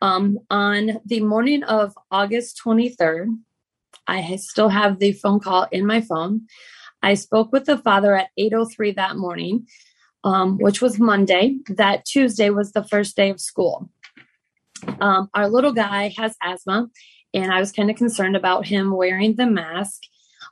Um, 0.00 0.38
on 0.50 1.00
the 1.04 1.20
morning 1.20 1.64
of 1.64 1.94
August 2.10 2.60
23rd, 2.64 3.38
I 4.06 4.36
still 4.36 4.68
have 4.68 4.98
the 4.98 5.12
phone 5.12 5.40
call 5.40 5.66
in 5.72 5.86
my 5.86 6.00
phone. 6.00 6.46
I 7.02 7.14
spoke 7.14 7.52
with 7.52 7.66
the 7.66 7.78
father 7.78 8.14
at 8.16 8.30
8:03 8.38 8.92
that 8.96 9.16
morning, 9.16 9.66
um, 10.24 10.58
which 10.58 10.82
was 10.82 10.98
Monday. 10.98 11.58
That 11.68 12.04
Tuesday 12.04 12.50
was 12.50 12.72
the 12.72 12.84
first 12.84 13.14
day 13.14 13.30
of 13.30 13.40
school. 13.40 13.90
Um, 15.00 15.28
our 15.34 15.48
little 15.48 15.72
guy 15.72 16.12
has 16.16 16.34
asthma, 16.42 16.88
and 17.32 17.52
I 17.52 17.60
was 17.60 17.72
kind 17.72 17.90
of 17.90 17.96
concerned 17.96 18.36
about 18.36 18.66
him 18.66 18.96
wearing 18.96 19.36
the 19.36 19.46
mask. 19.46 20.02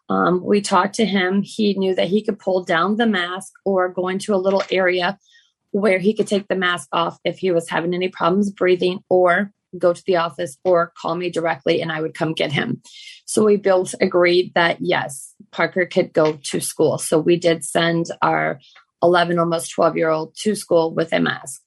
Um, 0.09 0.45
we 0.45 0.61
talked 0.61 0.95
to 0.97 1.07
him. 1.07 1.43
He 1.43 1.75
knew 1.75 1.95
that 1.95 2.09
he 2.09 2.23
could 2.23 2.39
pull 2.39 2.65
down 2.65 2.97
the 2.97 3.07
mask 3.07 3.53
or 3.65 3.89
go 3.89 4.09
into 4.09 4.35
a 4.35 4.37
little 4.37 4.63
area 4.71 5.19
where 5.71 5.99
he 5.99 6.15
could 6.15 6.27
take 6.27 6.49
the 6.49 6.55
mask 6.55 6.89
off 6.93 7.19
if 7.25 7.39
he 7.39 7.51
was 7.51 7.69
having 7.69 7.95
any 7.95 8.09
problems 8.09 8.51
breathing 8.51 9.01
or 9.09 9.53
go 9.79 9.95
to 9.95 10.03
the 10.07 10.17
office 10.17 10.59
or 10.65 10.93
call 11.01 11.15
me 11.15 11.31
directly 11.31 11.81
and 11.81 11.91
I 11.91 12.03
would 12.03 12.15
come 12.15 12.35
get 12.35 12.53
him. 12.53 12.83
So 13.25 13.45
we 13.45 13.57
both 13.57 13.95
agreed 14.01 14.53
that 14.55 14.79
yes, 14.81 15.35
Parker 15.51 15.87
could 15.87 16.13
go 16.13 16.39
to 16.51 16.61
school. 16.61 16.99
So 16.99 17.19
we 17.19 17.37
did 17.37 17.65
send 17.65 18.07
our 18.21 18.61
11, 19.03 19.39
almost 19.39 19.73
12 19.73 19.97
year 19.97 20.11
old 20.11 20.35
to 20.43 20.55
school 20.55 20.95
with 20.95 21.13
a 21.13 21.21
mask. 21.21 21.63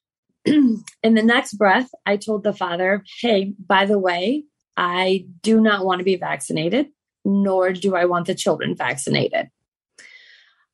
In 0.44 0.82
the 1.02 1.22
next 1.22 1.54
breath, 1.54 1.90
I 2.06 2.16
told 2.16 2.44
the 2.44 2.52
father, 2.52 3.04
Hey, 3.20 3.54
by 3.58 3.86
the 3.86 3.98
way, 3.98 4.44
I 4.76 5.26
do 5.42 5.60
not 5.60 5.84
want 5.84 5.98
to 5.98 6.04
be 6.04 6.16
vaccinated, 6.16 6.88
nor 7.24 7.72
do 7.72 7.94
I 7.94 8.06
want 8.06 8.26
the 8.26 8.34
children 8.34 8.74
vaccinated. 8.74 9.48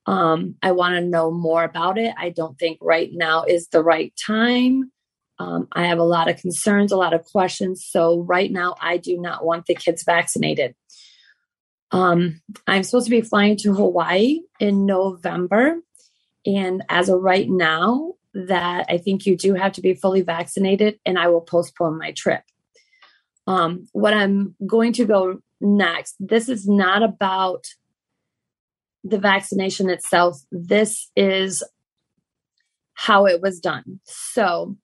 Um, 0.06 0.54
I 0.62 0.70
want 0.72 0.94
to 0.94 1.00
know 1.00 1.32
more 1.32 1.64
about 1.64 1.98
it. 1.98 2.14
I 2.16 2.30
don't 2.30 2.56
think 2.58 2.78
right 2.80 3.10
now 3.12 3.42
is 3.42 3.68
the 3.68 3.82
right 3.82 4.12
time. 4.24 4.92
Um, 5.38 5.66
I 5.72 5.86
have 5.86 5.98
a 5.98 6.04
lot 6.04 6.30
of 6.30 6.40
concerns, 6.40 6.92
a 6.92 6.96
lot 6.96 7.12
of 7.12 7.24
questions. 7.24 7.84
So, 7.84 8.20
right 8.20 8.50
now, 8.50 8.76
I 8.80 8.96
do 8.96 9.20
not 9.20 9.44
want 9.44 9.66
the 9.66 9.74
kids 9.74 10.04
vaccinated. 10.04 10.74
Um, 11.92 12.40
I'm 12.66 12.82
supposed 12.82 13.06
to 13.06 13.10
be 13.10 13.20
flying 13.20 13.56
to 13.58 13.74
Hawaii 13.74 14.40
in 14.58 14.86
November. 14.86 15.80
And 16.44 16.82
as 16.88 17.08
of 17.08 17.20
right 17.20 17.48
now, 17.48 18.14
that 18.34 18.86
I 18.88 18.98
think 18.98 19.24
you 19.24 19.36
do 19.36 19.54
have 19.54 19.72
to 19.72 19.80
be 19.80 19.94
fully 19.94 20.20
vaccinated, 20.20 21.00
and 21.06 21.18
I 21.18 21.28
will 21.28 21.40
postpone 21.40 21.98
my 21.98 22.12
trip. 22.12 22.42
Um, 23.46 23.88
what 23.92 24.12
I'm 24.12 24.54
going 24.66 24.92
to 24.94 25.06
go 25.06 25.40
next, 25.60 26.16
this 26.20 26.48
is 26.48 26.68
not 26.68 27.02
about 27.02 27.64
the 29.04 29.18
vaccination 29.18 29.88
itself. 29.88 30.38
This 30.52 31.10
is 31.16 31.62
how 32.94 33.26
it 33.26 33.40
was 33.40 33.60
done. 33.60 34.00
So, 34.04 34.76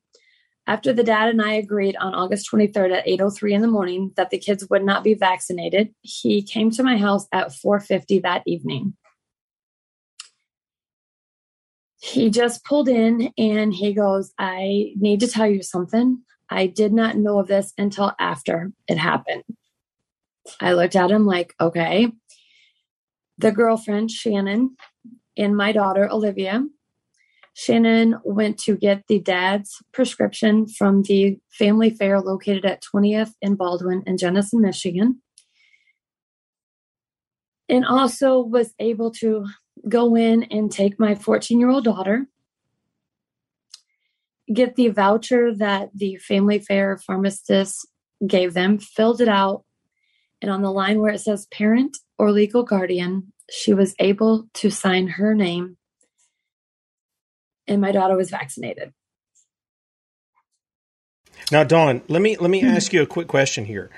after 0.67 0.93
the 0.93 1.03
dad 1.03 1.29
and 1.29 1.43
I 1.43 1.55
agreed 1.55 1.97
on 1.97 2.15
August 2.15 2.49
23rd 2.51 2.93
at 2.93 3.07
8:03 3.07 3.55
in 3.55 3.63
the 3.63 3.69
morning 3.69 4.13
that 4.17 4.31
the 4.31 4.39
kids 4.39 4.69
would 4.71 4.85
not 4.85 5.05
be 5.05 5.15
vaccinated, 5.15 5.95
he 6.03 6.43
came 6.43 6.71
to 6.73 6.83
my 6.83 6.97
house 6.97 7.27
at 7.33 7.53
4:50 7.53 8.21
that 8.21 8.43
evening. 8.47 8.95
He 12.01 12.31
just 12.31 12.65
pulled 12.65 12.89
in 12.89 13.33
and 13.39 13.73
he 13.73 13.93
goes, 13.93 14.33
"I 14.39 14.93
need 14.97 15.21
to 15.21 15.29
tell 15.29 15.47
you 15.47 15.63
something. 15.63 16.23
I 16.51 16.67
did 16.67 16.93
not 16.93 17.17
know 17.17 17.39
of 17.39 17.49
this 17.49 17.73
until 17.79 18.13
after 18.19 18.73
it 18.89 18.99
happened." 18.99 19.45
I 20.61 20.75
looked 20.75 20.97
at 20.97 21.11
him 21.11 21.27
like, 21.27 21.55
"Okay." 21.61 22.13
the 23.39 23.53
girlfriend, 23.53 24.11
Shannon, 24.11 24.77
and 25.37 25.57
my 25.57 25.73
daughter, 25.73 26.09
Olivia. 26.11 26.65
Shannon 27.55 28.17
went 28.25 28.59
to 28.61 28.77
get 28.77 29.05
the 29.09 29.21
dad's 29.21 29.83
prescription 29.93 30.67
from 30.67 31.03
the 31.03 31.39
Family 31.51 31.91
Fare 31.91 32.21
located 32.21 32.65
at 32.65 32.83
20th 32.83 33.33
and 33.43 33.59
Baldwin 33.59 34.03
in 34.07 34.17
Jenison, 34.17 34.63
Michigan. 34.63 35.21
And 37.69 37.85
also 37.85 38.41
was 38.41 38.75
able 38.79 39.11
to 39.13 39.47
go 39.89 40.15
in 40.17 40.45
and 40.45 40.71
take 40.71 40.99
my 40.99 41.15
14 41.15 41.61
year 41.61 41.71
old 41.71 41.85
daughter, 41.85 42.27
get 44.53 44.77
the 44.77 44.89
voucher 44.89 45.55
that 45.55 45.91
the 45.95 46.17
Family 46.17 46.59
Fare 46.59 46.99
pharmacist 46.99 47.87
gave 48.27 48.55
them, 48.55 48.79
filled 48.79 49.21
it 49.21 49.29
out, 49.29 49.65
and 50.41 50.51
on 50.51 50.63
the 50.63 50.73
line 50.73 51.01
where 51.01 51.13
it 51.13 51.21
says 51.21 51.47
parent 51.47 51.97
or 52.19 52.33
legal 52.33 52.63
guardian, 52.63 53.33
she 53.51 53.73
was 53.73 53.95
able 53.99 54.49
to 54.55 54.71
sign 54.71 55.07
her 55.07 55.35
name, 55.35 55.77
and 57.67 57.81
my 57.81 57.93
daughter 57.93 58.17
was 58.17 58.31
vaccinated. 58.31 58.93
Now, 61.51 61.65
Dawn, 61.65 62.03
let 62.09 62.23
me 62.23 62.37
let 62.37 62.51
me 62.51 62.63
ask 62.63 62.93
you 62.93 63.03
a 63.03 63.07
quick 63.07 63.29
question 63.29 63.65
here. 63.65 63.91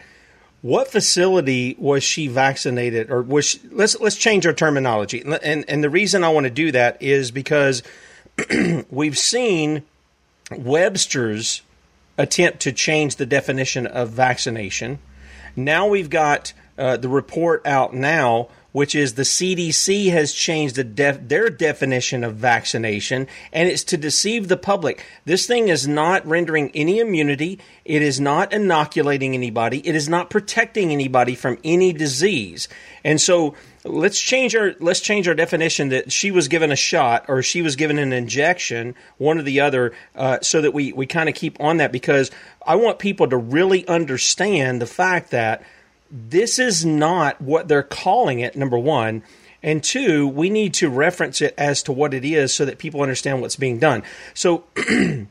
What 0.62 0.88
facility 0.88 1.76
was 1.78 2.02
she 2.02 2.26
vaccinated, 2.26 3.10
or 3.10 3.22
was 3.22 3.44
she, 3.44 3.60
let's 3.70 3.98
let's 4.00 4.16
change 4.16 4.46
our 4.46 4.52
terminology? 4.52 5.22
And 5.42 5.64
and 5.68 5.84
the 5.84 5.90
reason 5.90 6.24
I 6.24 6.30
want 6.30 6.44
to 6.44 6.50
do 6.50 6.72
that 6.72 7.00
is 7.02 7.30
because 7.30 7.82
we've 8.90 9.18
seen 9.18 9.82
Webster's 10.50 11.62
attempt 12.16 12.60
to 12.60 12.72
change 12.72 13.16
the 13.16 13.26
definition 13.26 13.86
of 13.86 14.10
vaccination. 14.10 14.98
Now 15.54 15.86
we've 15.86 16.10
got 16.10 16.52
uh, 16.78 16.96
the 16.96 17.08
report 17.08 17.66
out 17.66 17.94
now 17.94 18.48
which 18.74 18.96
is 18.96 19.14
the 19.14 19.22
CDC 19.22 20.10
has 20.10 20.32
changed 20.32 20.74
the 20.74 20.82
def- 20.82 21.28
their 21.28 21.48
definition 21.48 22.24
of 22.24 22.34
vaccination, 22.34 23.28
and 23.52 23.68
it's 23.68 23.84
to 23.84 23.96
deceive 23.96 24.48
the 24.48 24.56
public. 24.56 25.06
This 25.24 25.46
thing 25.46 25.68
is 25.68 25.86
not 25.86 26.26
rendering 26.26 26.72
any 26.74 26.98
immunity. 26.98 27.60
It 27.84 28.02
is 28.02 28.18
not 28.18 28.52
inoculating 28.52 29.32
anybody. 29.32 29.78
It 29.86 29.94
is 29.94 30.08
not 30.08 30.28
protecting 30.28 30.90
anybody 30.90 31.36
from 31.36 31.56
any 31.62 31.92
disease. 31.92 32.66
And 33.04 33.20
so 33.20 33.54
let's 33.84 34.18
change 34.18 34.56
our 34.56 34.74
let's 34.80 35.00
change 35.00 35.28
our 35.28 35.34
definition 35.34 35.90
that 35.90 36.10
she 36.10 36.32
was 36.32 36.48
given 36.48 36.72
a 36.72 36.76
shot 36.76 37.26
or 37.28 37.42
she 37.42 37.62
was 37.62 37.76
given 37.76 37.96
an 37.96 38.12
injection, 38.12 38.96
one 39.18 39.38
or 39.38 39.42
the 39.42 39.60
other, 39.60 39.92
uh, 40.16 40.40
so 40.42 40.60
that 40.60 40.74
we 40.74 40.92
we 40.92 41.06
kind 41.06 41.28
of 41.28 41.36
keep 41.36 41.60
on 41.60 41.76
that 41.76 41.92
because 41.92 42.32
I 42.66 42.74
want 42.74 42.98
people 42.98 43.28
to 43.28 43.36
really 43.36 43.86
understand 43.86 44.82
the 44.82 44.86
fact 44.86 45.30
that 45.30 45.62
this 46.14 46.60
is 46.60 46.84
not 46.84 47.40
what 47.40 47.66
they're 47.66 47.82
calling 47.82 48.38
it, 48.38 48.54
number 48.54 48.78
one. 48.78 49.24
And 49.64 49.82
two, 49.82 50.28
we 50.28 50.48
need 50.48 50.74
to 50.74 50.88
reference 50.88 51.40
it 51.40 51.54
as 51.58 51.82
to 51.84 51.92
what 51.92 52.14
it 52.14 52.24
is 52.24 52.54
so 52.54 52.64
that 52.64 52.78
people 52.78 53.02
understand 53.02 53.40
what's 53.40 53.56
being 53.56 53.80
done. 53.80 54.04
So 54.32 54.64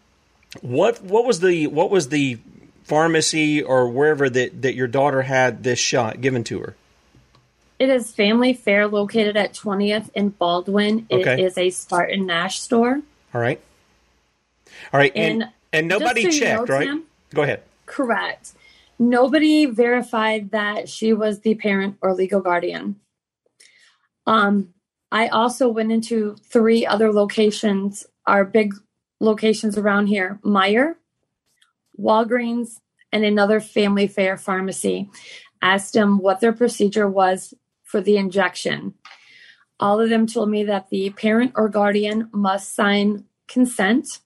what 0.62 1.02
what 1.02 1.26
was 1.26 1.40
the 1.40 1.68
what 1.68 1.90
was 1.90 2.10
the 2.10 2.38
pharmacy 2.84 3.64
or 3.64 3.88
wherever 3.88 4.30
that, 4.30 4.62
that 4.64 4.76
your 4.76 4.88
daughter 4.88 5.22
had 5.22 5.64
this 5.64 5.80
shot 5.80 6.20
given 6.20 6.44
to 6.46 6.60
her? 6.60 6.76
It 7.80 7.90
is 7.90 8.12
Family 8.12 8.54
Fare 8.54 8.88
located 8.88 9.38
at 9.38 9.54
20th 9.54 10.10
in 10.14 10.30
Baldwin. 10.30 11.06
It 11.10 11.22
okay. 11.22 11.44
is 11.44 11.58
a 11.58 11.70
Spartan 11.70 12.26
Nash 12.26 12.60
store. 12.60 13.02
All 13.34 13.42
right. 13.42 13.60
All 14.92 15.00
right. 15.00 15.12
And, 15.16 15.44
and, 15.44 15.52
and 15.72 15.88
nobody 15.88 16.24
so 16.24 16.40
checked, 16.40 16.70
know, 16.70 16.76
right? 16.76 16.88
Tim, 16.88 17.04
Go 17.34 17.44
ahead. 17.44 17.64
Correct. 17.86 18.54
Nobody 19.10 19.66
verified 19.66 20.52
that 20.52 20.88
she 20.88 21.12
was 21.12 21.42
the 21.42 21.56
parent 21.56 21.98
or 22.02 22.14
legal 22.14 22.40
guardian. 22.40 22.96
Um, 24.26 24.74
I 25.12 25.28
also 25.28 25.68
went 25.68 25.92
into 25.92 26.38
three 26.46 26.86
other 26.86 27.12
locations, 27.12 28.06
our 28.26 28.46
big 28.46 28.74
locations 29.20 29.78
around 29.78 30.08
here 30.08 30.40
Meijer, 30.46 30.96
Walgreens, 32.00 32.80
and 33.12 33.26
another 33.26 33.60
Family 33.60 34.08
Fare 34.08 34.38
pharmacy. 34.38 35.10
Asked 35.62 35.94
them 35.94 36.20
what 36.20 36.40
their 36.40 36.54
procedure 36.54 37.10
was 37.10 37.54
for 37.84 38.00
the 38.00 38.16
injection. 38.16 38.94
All 39.82 40.00
of 40.00 40.10
them 40.10 40.28
told 40.28 40.50
me 40.50 40.64
that 40.64 40.90
the 40.90 41.10
parent 41.10 41.52
or 41.56 41.68
guardian 41.68 42.30
must 42.32 42.74
sign 42.74 43.26
consent 43.50 44.20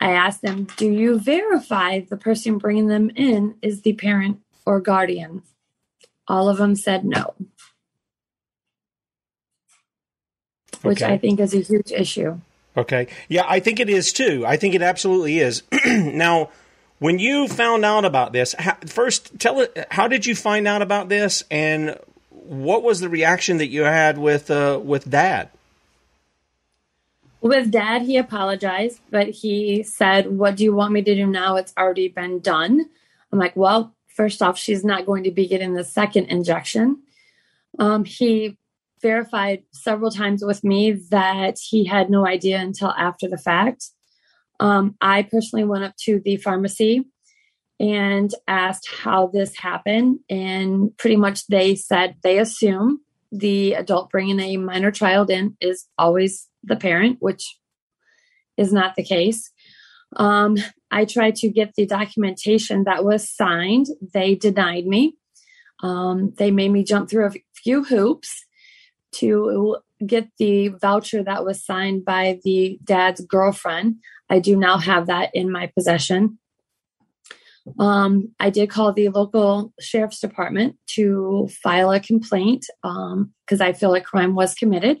I 0.00 0.12
asked 0.12 0.42
them, 0.42 0.66
Do 0.76 0.90
you 0.90 1.18
verify 1.18 2.00
the 2.00 2.16
person 2.16 2.58
bringing 2.58 2.88
them 2.88 3.10
in 3.14 3.56
is 3.62 3.82
the 3.82 3.92
parent 3.92 4.40
or 4.64 4.80
guardian? 4.80 5.42
All 6.26 6.48
of 6.48 6.58
them 6.58 6.76
said 6.76 7.04
no. 7.04 7.34
which 10.82 11.02
I 11.02 11.18
think 11.18 11.40
is 11.40 11.54
a 11.54 11.60
huge 11.60 11.92
issue. 11.92 12.40
Okay. 12.76 13.08
Yeah, 13.28 13.44
I 13.46 13.60
think 13.60 13.80
it 13.80 13.88
is 13.88 14.12
too. 14.12 14.44
I 14.46 14.56
think 14.56 14.74
it 14.74 14.82
absolutely 14.82 15.38
is. 15.38 15.62
now, 15.86 16.50
when 16.98 17.18
you 17.18 17.48
found 17.48 17.84
out 17.84 18.04
about 18.04 18.32
this, 18.32 18.54
how, 18.58 18.76
first 18.86 19.38
tell 19.38 19.60
it. 19.60 19.86
How 19.90 20.08
did 20.08 20.26
you 20.26 20.34
find 20.34 20.68
out 20.68 20.82
about 20.82 21.08
this, 21.08 21.44
and 21.50 21.98
what 22.30 22.82
was 22.82 23.00
the 23.00 23.08
reaction 23.08 23.58
that 23.58 23.68
you 23.68 23.82
had 23.82 24.18
with 24.18 24.50
uh, 24.50 24.80
with 24.82 25.10
Dad? 25.10 25.50
With 27.40 27.70
dad, 27.70 28.02
he 28.02 28.16
apologized, 28.18 29.00
but 29.10 29.28
he 29.28 29.82
said, 29.82 30.30
What 30.30 30.56
do 30.56 30.64
you 30.64 30.74
want 30.74 30.92
me 30.92 31.02
to 31.02 31.14
do 31.14 31.26
now? 31.26 31.56
It's 31.56 31.72
already 31.78 32.08
been 32.08 32.40
done. 32.40 32.86
I'm 33.32 33.38
like, 33.38 33.56
Well, 33.56 33.94
first 34.08 34.42
off, 34.42 34.58
she's 34.58 34.84
not 34.84 35.06
going 35.06 35.24
to 35.24 35.30
be 35.30 35.46
getting 35.46 35.74
the 35.74 35.84
second 35.84 36.26
injection. 36.26 37.02
Um, 37.78 38.04
he 38.04 38.58
verified 39.00 39.62
several 39.72 40.10
times 40.10 40.44
with 40.44 40.62
me 40.62 40.92
that 40.92 41.58
he 41.58 41.84
had 41.84 42.10
no 42.10 42.26
idea 42.26 42.58
until 42.58 42.90
after 42.90 43.28
the 43.28 43.38
fact. 43.38 43.86
Um, 44.58 44.96
I 45.00 45.22
personally 45.22 45.64
went 45.64 45.84
up 45.84 45.96
to 46.04 46.20
the 46.22 46.36
pharmacy 46.36 47.06
and 47.78 48.30
asked 48.46 48.90
how 49.02 49.28
this 49.28 49.56
happened. 49.56 50.18
And 50.28 50.94
pretty 50.98 51.16
much 51.16 51.46
they 51.46 51.74
said 51.74 52.16
they 52.22 52.38
assume 52.38 53.00
the 53.32 53.72
adult 53.74 54.10
bringing 54.10 54.38
a 54.38 54.58
minor 54.58 54.90
child 54.90 55.30
in 55.30 55.56
is 55.62 55.86
always 55.96 56.49
the 56.62 56.76
parent, 56.76 57.18
which 57.20 57.56
is 58.56 58.72
not 58.72 58.94
the 58.96 59.04
case. 59.04 59.50
Um, 60.16 60.56
I 60.90 61.04
tried 61.04 61.36
to 61.36 61.48
get 61.48 61.74
the 61.74 61.86
documentation 61.86 62.84
that 62.84 63.04
was 63.04 63.28
signed. 63.28 63.86
They 64.12 64.34
denied 64.34 64.86
me. 64.86 65.14
Um, 65.82 66.32
they 66.36 66.50
made 66.50 66.72
me 66.72 66.84
jump 66.84 67.08
through 67.08 67.26
a 67.26 67.32
few 67.54 67.84
hoops 67.84 68.44
to 69.12 69.76
get 70.06 70.28
the 70.38 70.68
voucher 70.68 71.22
that 71.22 71.44
was 71.44 71.64
signed 71.64 72.04
by 72.04 72.40
the 72.44 72.78
dad's 72.84 73.20
girlfriend. 73.20 73.96
I 74.28 74.38
do 74.38 74.56
now 74.56 74.78
have 74.78 75.06
that 75.06 75.30
in 75.34 75.50
my 75.50 75.70
possession. 75.76 76.38
Um, 77.78 78.34
I 78.40 78.50
did 78.50 78.70
call 78.70 78.92
the 78.92 79.10
local 79.10 79.72
sheriff's 79.80 80.20
department 80.20 80.76
to 80.94 81.48
file 81.62 81.92
a 81.92 82.00
complaint 82.00 82.66
because 82.82 83.60
I 83.60 83.72
feel 83.72 83.90
like 83.90 84.04
crime 84.04 84.34
was 84.34 84.54
committed. 84.54 84.98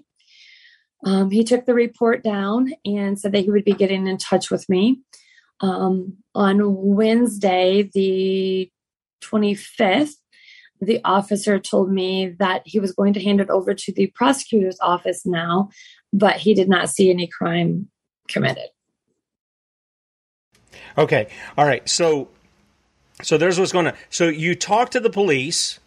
Um, 1.04 1.30
he 1.30 1.44
took 1.44 1.64
the 1.64 1.74
report 1.74 2.22
down 2.22 2.72
and 2.84 3.18
said 3.18 3.32
that 3.32 3.44
he 3.44 3.50
would 3.50 3.64
be 3.64 3.72
getting 3.72 4.06
in 4.06 4.18
touch 4.18 4.50
with 4.50 4.68
me. 4.68 5.00
Um, 5.60 6.18
on 6.34 6.60
Wednesday, 6.62 7.90
the 7.94 8.70
25th, 9.22 10.14
the 10.80 11.00
officer 11.04 11.58
told 11.58 11.90
me 11.90 12.34
that 12.38 12.62
he 12.64 12.80
was 12.80 12.92
going 12.92 13.12
to 13.14 13.22
hand 13.22 13.40
it 13.40 13.50
over 13.50 13.74
to 13.74 13.92
the 13.92 14.06
prosecutor's 14.08 14.78
office 14.80 15.26
now, 15.26 15.68
but 16.12 16.36
he 16.36 16.54
did 16.54 16.68
not 16.68 16.88
see 16.88 17.10
any 17.10 17.26
crime 17.26 17.88
committed. 18.28 18.68
Okay. 20.96 21.28
All 21.56 21.66
right. 21.66 21.86
So, 21.88 22.28
so 23.22 23.36
there's 23.36 23.58
what's 23.58 23.72
going 23.72 23.88
on. 23.88 23.94
So 24.08 24.28
you 24.28 24.54
talk 24.54 24.90
to 24.90 25.00
the 25.00 25.10
police, 25.10 25.78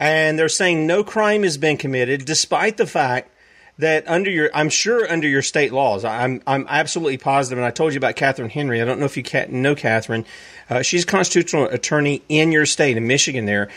and 0.00 0.38
they're 0.38 0.48
saying 0.48 0.86
no 0.86 1.04
crime 1.04 1.42
has 1.42 1.58
been 1.58 1.76
committed, 1.76 2.24
despite 2.24 2.76
the 2.76 2.86
fact 2.86 3.30
that 3.78 4.08
under 4.08 4.30
your, 4.30 4.50
I'm 4.52 4.68
sure 4.68 5.10
under 5.10 5.28
your 5.28 5.42
state 5.42 5.72
laws, 5.72 6.04
I'm 6.04 6.42
I'm 6.46 6.66
absolutely. 6.68 7.18
And 7.24 7.64
I 7.64 7.70
told 7.70 7.92
you 7.92 7.98
about 7.98 8.16
Catherine 8.16 8.50
Henry. 8.50 8.82
I 8.82 8.84
don't 8.84 8.98
know 8.98 9.06
if 9.06 9.16
you 9.16 9.24
know 9.48 9.74
Catherine. 9.74 10.24
Uh, 10.68 10.82
she's 10.82 11.04
a 11.04 11.06
constitutional 11.06 11.64
attorney 11.66 12.22
in 12.28 12.52
your 12.52 12.66
state, 12.66 12.96
in 12.96 13.06
Michigan, 13.06 13.46
there, 13.46 13.68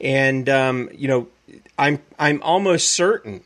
and 0.00 0.48
um, 0.48 0.88
you 0.94 1.08
know, 1.08 1.28
I'm 1.78 2.00
I'm 2.18 2.42
almost 2.42 2.92
certain 2.92 3.42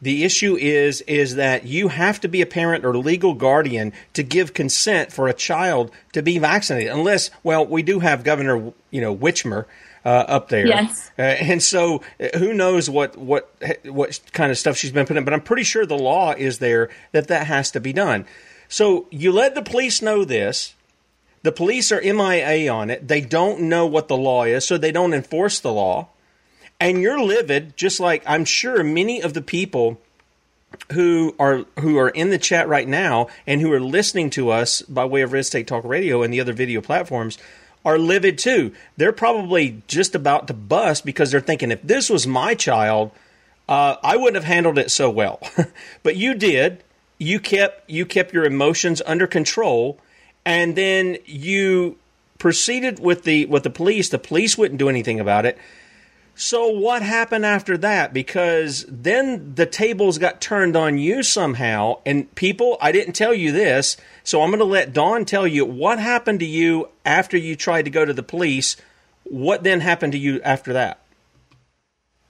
the 0.00 0.24
issue 0.24 0.56
is 0.56 1.00
is 1.02 1.34
that 1.36 1.64
you 1.64 1.88
have 1.88 2.20
to 2.20 2.28
be 2.28 2.40
a 2.40 2.46
parent 2.46 2.84
or 2.84 2.96
legal 2.96 3.34
guardian 3.34 3.92
to 4.14 4.22
give 4.22 4.54
consent 4.54 5.12
for 5.12 5.28
a 5.28 5.34
child 5.34 5.90
to 6.12 6.22
be 6.22 6.38
vaccinated, 6.38 6.92
unless 6.92 7.30
well, 7.42 7.66
we 7.66 7.82
do 7.82 8.00
have 8.00 8.24
Governor 8.24 8.72
you 8.90 9.00
know 9.00 9.16
Whitmer 9.16 9.64
uh, 10.08 10.24
up 10.36 10.48
there, 10.48 10.66
Yes. 10.66 11.10
uh, 11.18 11.22
and 11.22 11.62
so 11.62 12.02
uh, 12.18 12.38
who 12.38 12.52
knows 12.54 12.88
what 12.88 13.16
what 13.16 13.42
what 13.84 14.20
kind 14.32 14.50
of 14.50 14.56
stuff 14.58 14.76
she's 14.76 14.92
been 14.92 15.06
putting. 15.06 15.24
But 15.24 15.34
I'm 15.34 15.42
pretty 15.42 15.64
sure 15.64 15.84
the 15.84 15.98
law 15.98 16.32
is 16.32 16.58
there 16.58 16.88
that 17.12 17.28
that 17.28 17.46
has 17.46 17.70
to 17.72 17.80
be 17.80 17.92
done. 17.92 18.24
So 18.68 19.06
you 19.10 19.32
let 19.32 19.54
the 19.54 19.62
police 19.62 20.00
know 20.02 20.24
this. 20.24 20.74
The 21.42 21.52
police 21.52 21.92
are 21.92 22.00
MIA 22.02 22.68
on 22.72 22.90
it. 22.90 23.06
They 23.06 23.20
don't 23.20 23.60
know 23.62 23.86
what 23.86 24.08
the 24.08 24.16
law 24.16 24.44
is, 24.44 24.66
so 24.66 24.78
they 24.78 24.92
don't 24.92 25.14
enforce 25.14 25.60
the 25.60 25.72
law 25.72 26.08
and 26.80 27.02
you're 27.02 27.20
livid 27.20 27.76
just 27.76 27.98
like 27.98 28.22
i'm 28.24 28.44
sure 28.44 28.84
many 28.84 29.20
of 29.20 29.32
the 29.34 29.42
people 29.42 29.98
who 30.92 31.34
are 31.38 31.64
who 31.80 31.96
are 31.98 32.10
in 32.10 32.30
the 32.30 32.38
chat 32.38 32.68
right 32.68 32.86
now 32.86 33.26
and 33.48 33.60
who 33.60 33.72
are 33.72 33.80
listening 33.80 34.30
to 34.30 34.50
us 34.50 34.82
by 34.82 35.04
way 35.04 35.22
of 35.22 35.32
red 35.32 35.44
state 35.44 35.66
talk 35.66 35.82
radio 35.84 36.22
and 36.22 36.32
the 36.32 36.40
other 36.40 36.52
video 36.52 36.80
platforms 36.80 37.36
are 37.88 37.98
livid 37.98 38.36
too. 38.36 38.74
They're 38.98 39.12
probably 39.12 39.82
just 39.86 40.14
about 40.14 40.46
to 40.48 40.52
bust 40.52 41.06
because 41.06 41.30
they're 41.30 41.40
thinking 41.40 41.70
if 41.70 41.80
this 41.82 42.10
was 42.10 42.26
my 42.26 42.54
child 42.54 43.12
uh, 43.66 43.96
i 44.02 44.16
wouldn't 44.16 44.36
have 44.36 44.44
handled 44.44 44.78
it 44.78 44.90
so 44.90 45.08
well. 45.10 45.40
But 46.02 46.16
you 46.16 46.34
did. 46.34 46.84
You 47.18 47.40
kept 47.40 47.88
you 47.90 48.04
kept 48.04 48.34
your 48.34 48.44
emotions 48.44 49.00
under 49.06 49.26
control 49.26 49.98
and 50.44 50.76
then 50.76 51.16
you 51.24 51.96
proceeded 52.38 52.98
with 52.98 53.24
the 53.24 53.46
with 53.46 53.62
the 53.62 53.70
police. 53.70 54.10
The 54.10 54.18
police 54.18 54.58
wouldn't 54.58 54.78
do 54.78 54.88
anything 54.88 55.18
about 55.18 55.46
it 55.46 55.58
so 56.38 56.68
what 56.68 57.02
happened 57.02 57.44
after 57.44 57.76
that? 57.78 58.12
Because 58.12 58.86
then 58.88 59.56
the 59.56 59.66
tables 59.66 60.18
got 60.18 60.40
turned 60.40 60.76
on 60.76 60.96
you 60.96 61.24
somehow, 61.24 61.98
and 62.06 62.32
people, 62.36 62.78
I 62.80 62.92
didn't 62.92 63.14
tell 63.14 63.34
you 63.34 63.50
this, 63.50 63.96
so 64.22 64.40
I'm 64.40 64.50
going 64.50 64.60
to 64.60 64.64
let 64.64 64.92
Dawn 64.92 65.24
tell 65.24 65.48
you 65.48 65.64
what 65.64 65.98
happened 65.98 66.38
to 66.38 66.46
you 66.46 66.90
after 67.04 67.36
you 67.36 67.56
tried 67.56 67.86
to 67.86 67.90
go 67.90 68.04
to 68.04 68.12
the 68.12 68.22
police. 68.22 68.76
What 69.24 69.64
then 69.64 69.80
happened 69.80 70.12
to 70.12 70.18
you 70.18 70.40
after 70.42 70.72
that? 70.74 71.00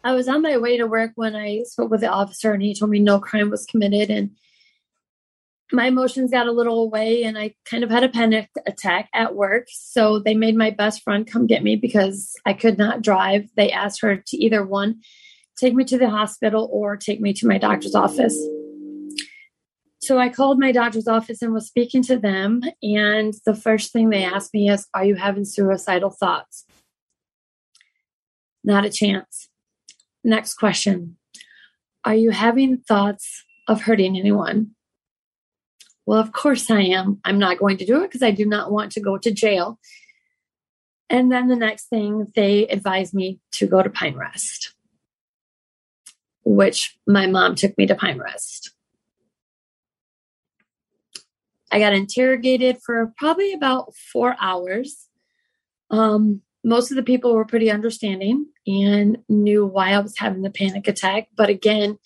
I 0.02 0.14
was 0.14 0.26
on 0.26 0.40
my 0.40 0.56
way 0.56 0.78
to 0.78 0.86
work 0.86 1.12
when 1.16 1.36
I 1.36 1.64
spoke 1.64 1.90
with 1.90 2.00
the 2.00 2.08
officer, 2.08 2.54
and 2.54 2.62
he 2.62 2.74
told 2.74 2.90
me 2.90 3.00
no 3.00 3.20
crime 3.20 3.50
was 3.50 3.66
committed. 3.66 4.08
And 4.08 4.30
my 5.72 5.86
emotions 5.86 6.30
got 6.30 6.46
a 6.46 6.52
little 6.52 6.82
away, 6.82 7.24
and 7.24 7.36
I 7.36 7.54
kind 7.64 7.84
of 7.84 7.90
had 7.90 8.04
a 8.04 8.08
panic 8.08 8.48
attack 8.66 9.08
at 9.14 9.34
work. 9.34 9.66
So 9.70 10.18
they 10.18 10.34
made 10.34 10.56
my 10.56 10.70
best 10.70 11.02
friend 11.02 11.26
come 11.26 11.46
get 11.46 11.62
me 11.62 11.76
because 11.76 12.34
I 12.46 12.54
could 12.54 12.78
not 12.78 13.02
drive. 13.02 13.48
They 13.56 13.70
asked 13.70 14.00
her 14.00 14.16
to 14.16 14.36
either 14.36 14.64
one, 14.64 15.00
take 15.58 15.74
me 15.74 15.84
to 15.84 15.98
the 15.98 16.10
hospital 16.10 16.68
or 16.72 16.96
take 16.96 17.20
me 17.20 17.32
to 17.34 17.46
my 17.46 17.58
doctor's 17.58 17.94
office. 17.94 18.36
So 20.00 20.18
I 20.18 20.30
called 20.30 20.58
my 20.58 20.72
doctor's 20.72 21.08
office 21.08 21.42
and 21.42 21.52
was 21.52 21.66
speaking 21.66 22.02
to 22.04 22.16
them. 22.16 22.62
And 22.82 23.34
the 23.44 23.54
first 23.54 23.92
thing 23.92 24.08
they 24.08 24.24
asked 24.24 24.54
me 24.54 24.70
is, 24.70 24.86
Are 24.94 25.04
you 25.04 25.16
having 25.16 25.44
suicidal 25.44 26.10
thoughts? 26.10 26.64
Not 28.64 28.84
a 28.84 28.90
chance. 28.90 29.48
Next 30.24 30.54
question 30.54 31.16
Are 32.04 32.14
you 32.14 32.30
having 32.30 32.78
thoughts 32.78 33.44
of 33.66 33.82
hurting 33.82 34.16
anyone? 34.16 34.74
Well, 36.08 36.20
of 36.20 36.32
course 36.32 36.70
I 36.70 36.80
am. 36.80 37.20
I'm 37.22 37.38
not 37.38 37.58
going 37.58 37.76
to 37.76 37.84
do 37.84 38.02
it 38.02 38.06
because 38.06 38.22
I 38.22 38.30
do 38.30 38.46
not 38.46 38.72
want 38.72 38.92
to 38.92 39.00
go 39.00 39.18
to 39.18 39.30
jail. 39.30 39.78
And 41.10 41.30
then 41.30 41.48
the 41.48 41.54
next 41.54 41.90
thing, 41.90 42.32
they 42.34 42.66
advised 42.66 43.12
me 43.12 43.40
to 43.52 43.66
go 43.66 43.82
to 43.82 43.90
Pine 43.90 44.16
Rest, 44.16 44.72
which 46.44 46.96
my 47.06 47.26
mom 47.26 47.56
took 47.56 47.76
me 47.76 47.84
to 47.84 47.94
Pine 47.94 48.18
Rest. 48.18 48.70
I 51.70 51.78
got 51.78 51.92
interrogated 51.92 52.78
for 52.80 53.12
probably 53.18 53.52
about 53.52 53.94
four 53.94 54.34
hours. 54.40 55.08
Um, 55.90 56.40
most 56.64 56.90
of 56.90 56.96
the 56.96 57.02
people 57.02 57.34
were 57.34 57.44
pretty 57.44 57.70
understanding 57.70 58.46
and 58.66 59.18
knew 59.28 59.66
why 59.66 59.90
I 59.90 59.98
was 59.98 60.16
having 60.16 60.40
the 60.40 60.48
panic 60.48 60.88
attack. 60.88 61.28
But 61.36 61.50
again, 61.50 61.98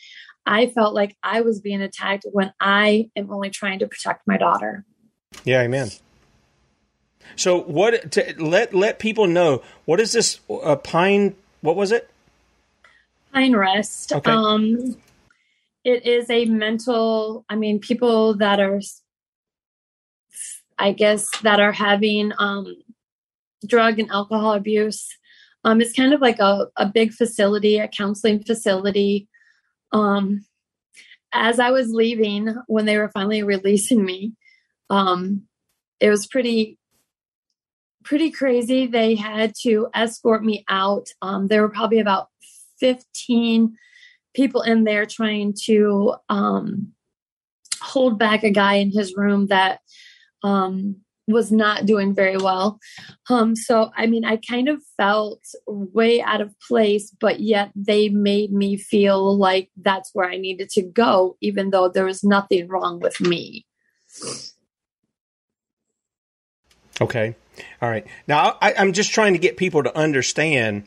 I 0.45 0.67
felt 0.67 0.95
like 0.95 1.17
I 1.23 1.41
was 1.43 1.61
being 1.61 1.83
attacked 1.83 2.27
when 2.31 2.53
I 2.61 3.11
am 3.17 3.31
only 3.31 3.51
trying 3.51 3.79
to 3.81 3.87
protect 3.87 4.27
my 4.27 4.37
daughter. 4.37 4.85
Yeah, 5.45 5.63
amen. 5.63 5.91
So 7.37 7.61
what 7.61 8.13
to 8.13 8.35
let 8.39 8.75
let 8.75 8.99
people 8.99 9.27
know 9.27 9.63
what 9.85 10.01
is 10.01 10.13
this 10.13 10.41
uh, 10.51 10.77
pine 10.77 11.35
what 11.63 11.77
was 11.77 11.93
it? 11.93 12.11
Pine 13.33 13.57
Rest. 13.57 14.13
Okay. 14.13 14.31
Um, 14.31 14.97
it 15.85 16.07
is 16.07 16.29
a 16.29 16.45
mental. 16.45 17.45
I 17.49 17.57
mean, 17.57 17.79
people 17.79 18.37
that 18.37 18.61
are, 18.61 18.81
I 20.79 20.93
guess, 20.93 21.31
that 21.43 21.61
are 21.61 21.73
having 21.73 22.33
um, 22.39 22.77
drug 23.67 23.99
and 23.99 24.11
alcohol 24.11 24.53
abuse. 24.53 25.09
Um, 25.65 25.81
it's 25.81 25.93
kind 25.93 26.13
of 26.13 26.21
like 26.21 26.41
a, 26.41 26.67
a 26.77 26.87
big 26.87 27.13
facility, 27.13 27.79
a 27.79 27.89
counseling 27.89 28.43
facility. 28.43 29.29
Um, 29.93 30.45
as 31.33 31.59
I 31.59 31.71
was 31.71 31.91
leaving, 31.91 32.55
when 32.67 32.85
they 32.85 32.99
were 32.99 33.11
finally 33.11 33.43
releasing 33.43 34.05
me, 34.05 34.33
um, 34.91 35.43
it 36.01 36.11
was 36.11 36.27
pretty 36.27 36.79
pretty 38.05 38.31
crazy. 38.31 38.87
They 38.87 39.15
had 39.15 39.55
to 39.63 39.89
escort 39.95 40.45
me 40.45 40.65
out. 40.69 41.07
Um, 41.23 41.47
there 41.47 41.63
were 41.63 41.69
probably 41.69 42.01
about 42.01 42.29
15 42.81 43.77
people 44.35 44.63
in 44.63 44.85
there 44.85 45.07
trying 45.07 45.55
to 45.65 46.15
um, 46.29 46.93
hold 47.81 48.19
back 48.19 48.43
a 48.43 48.51
guy 48.51 48.75
in 48.75 48.91
his 48.91 49.15
room 49.17 49.47
that 49.49 49.81
um, 50.43 50.97
was 51.29 51.53
not 51.53 51.87
doing 51.87 52.15
very 52.15 52.37
well. 52.37 52.79
Um, 53.31 53.55
so, 53.55 53.91
I 53.97 54.07
mean, 54.07 54.25
I 54.25 54.37
kind 54.37 54.69
of 54.69 54.83
felt 54.97 55.43
way 55.67 56.21
out 56.21 56.41
of 56.41 56.55
place, 56.69 57.15
but 57.21 57.41
yet 57.41 57.71
they 57.77 58.09
made 58.09 58.53
me 58.53 58.77
feel 58.77 59.37
like 59.37 59.71
that's 59.81 60.11
where 60.13 60.29
I 60.29 60.37
needed 60.37 60.69
to 60.71 60.83
go, 60.83 61.37
even 61.41 61.71
though 61.71 61.89
there 61.89 62.07
was 62.07 62.25
nothing 62.25 62.69
wrong 62.69 63.01
with 63.01 63.21
me. 63.21 63.67
Okay. 67.01 67.35
All 67.81 67.91
right. 67.91 68.07
Now, 68.27 68.57
I, 68.61 68.75
I'm 68.75 68.93
just 68.93 69.13
trying 69.13 69.33
to 69.35 69.39
get 69.39 69.57
people 69.57 69.83
to 69.83 69.97
understand 69.97 70.85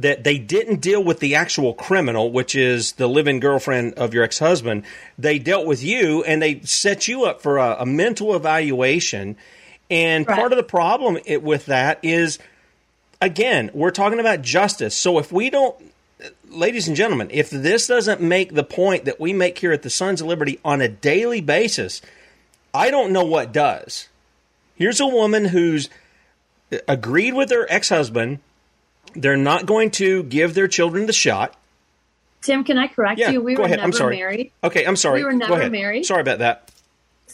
that 0.00 0.24
they 0.24 0.38
didn't 0.38 0.80
deal 0.80 1.02
with 1.02 1.20
the 1.20 1.34
actual 1.34 1.74
criminal, 1.74 2.30
which 2.30 2.54
is 2.54 2.92
the 2.92 3.06
living 3.06 3.40
girlfriend 3.40 3.94
of 3.94 4.14
your 4.14 4.24
ex 4.24 4.38
husband. 4.38 4.84
They 5.18 5.38
dealt 5.38 5.66
with 5.66 5.82
you 5.82 6.22
and 6.24 6.42
they 6.42 6.60
set 6.60 7.08
you 7.08 7.24
up 7.24 7.42
for 7.42 7.58
a, 7.58 7.76
a 7.80 7.86
mental 7.86 8.34
evaluation. 8.34 9.36
And 9.90 10.26
right. 10.26 10.38
part 10.38 10.52
of 10.52 10.56
the 10.56 10.64
problem 10.64 11.18
it, 11.24 11.42
with 11.42 11.66
that 11.66 11.98
is, 12.02 12.38
again, 13.20 13.70
we're 13.74 13.90
talking 13.90 14.20
about 14.20 14.42
justice. 14.42 14.94
So 14.94 15.18
if 15.18 15.32
we 15.32 15.50
don't, 15.50 15.76
ladies 16.48 16.88
and 16.88 16.96
gentlemen, 16.96 17.28
if 17.30 17.50
this 17.50 17.86
doesn't 17.86 18.20
make 18.20 18.54
the 18.54 18.64
point 18.64 19.04
that 19.04 19.20
we 19.20 19.32
make 19.32 19.58
here 19.58 19.72
at 19.72 19.82
the 19.82 19.90
Sons 19.90 20.20
of 20.20 20.26
Liberty 20.26 20.58
on 20.64 20.80
a 20.80 20.88
daily 20.88 21.40
basis, 21.40 22.00
I 22.72 22.90
don't 22.90 23.12
know 23.12 23.24
what 23.24 23.52
does. 23.52 24.08
Here's 24.74 25.00
a 25.00 25.06
woman 25.06 25.46
who's 25.46 25.88
agreed 26.88 27.34
with 27.34 27.50
her 27.50 27.66
ex 27.68 27.88
husband 27.88 28.40
they're 29.14 29.36
not 29.36 29.66
going 29.66 29.90
to 29.92 30.22
give 30.24 30.54
their 30.54 30.68
children 30.68 31.06
the 31.06 31.12
shot. 31.12 31.54
Tim, 32.42 32.62
can 32.64 32.78
I 32.78 32.88
correct 32.88 33.18
yeah, 33.18 33.30
you? 33.30 33.40
We 33.40 33.54
go 33.54 33.62
were 33.62 33.66
ahead. 33.66 33.78
never 33.78 33.86
I'm 33.86 33.92
sorry. 33.92 34.16
married. 34.16 34.52
Okay, 34.62 34.84
I'm 34.84 34.96
sorry. 34.96 35.20
We 35.20 35.24
were 35.24 35.32
never 35.32 35.70
married. 35.70 36.04
Sorry 36.04 36.20
about 36.20 36.40
that. 36.40 36.70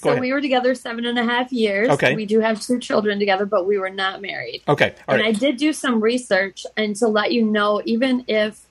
Go 0.03 0.09
so 0.09 0.11
ahead. 0.11 0.21
we 0.21 0.33
were 0.33 0.41
together 0.41 0.75
seven 0.75 1.05
and 1.05 1.19
a 1.19 1.25
half 1.25 1.53
years. 1.53 1.89
Okay. 1.91 2.15
We 2.15 2.27
do 2.27 2.41
have 2.41 2.61
two 2.61 2.79
children 2.79 3.19
together, 3.19 3.45
but 3.45 3.67
we 3.67 3.77
were 3.77 3.91
not 3.91 4.23
married. 4.23 4.63
Okay. 4.69 4.95
All 5.09 5.15
and 5.15 5.23
right. 5.23 5.35
I 5.35 5.39
did 5.39 5.57
do 5.57 5.73
some 5.73 6.01
research, 6.01 6.65
and 6.77 6.95
to 6.97 7.09
let 7.09 7.33
you 7.33 7.45
know, 7.45 7.83
even 7.85 8.25
if 8.29 8.65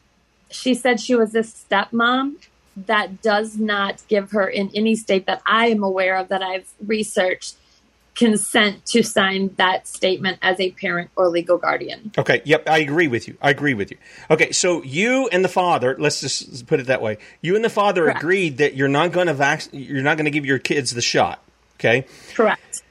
she 0.49 0.73
said 0.73 0.99
she 0.99 1.13
was 1.13 1.35
a 1.35 1.39
stepmom, 1.39 2.35
that 2.87 3.21
does 3.21 3.57
not 3.57 4.01
give 4.07 4.31
her 4.31 4.47
in 4.47 4.71
any 4.73 4.95
state 4.95 5.25
that 5.25 5.41
I 5.45 5.67
am 5.67 5.83
aware 5.83 6.15
of 6.15 6.29
that 6.29 6.41
I've 6.41 6.71
researched 6.85 7.55
consent 8.19 8.85
to 8.85 9.01
sign 9.01 9.55
that 9.55 9.87
statement 9.87 10.37
as 10.41 10.59
a 10.59 10.71
parent 10.71 11.09
or 11.15 11.29
legal 11.29 11.57
guardian. 11.57 12.11
Okay, 12.17 12.41
yep, 12.43 12.67
I 12.67 12.79
agree 12.79 13.07
with 13.07 13.29
you. 13.29 13.37
I 13.41 13.49
agree 13.49 13.73
with 13.73 13.91
you. 13.91 13.97
Okay, 14.29 14.51
so 14.51 14.83
you 14.83 15.29
and 15.29 15.43
the 15.43 15.49
father, 15.49 15.95
let's 15.97 16.19
just 16.19 16.67
put 16.67 16.81
it 16.81 16.87
that 16.87 17.01
way. 17.01 17.17
You 17.41 17.55
and 17.55 17.63
the 17.63 17.69
father 17.69 18.03
Correct. 18.03 18.19
agreed 18.19 18.57
that 18.57 18.75
you're 18.75 18.89
not 18.89 19.13
going 19.13 19.27
to 19.27 19.33
vac- 19.33 19.69
you're 19.71 20.03
not 20.03 20.17
going 20.17 20.25
to 20.25 20.31
give 20.31 20.45
your 20.45 20.59
kids 20.59 20.91
the 20.91 21.01
shot, 21.01 21.41
okay? 21.77 22.05
Correct. 22.35 22.83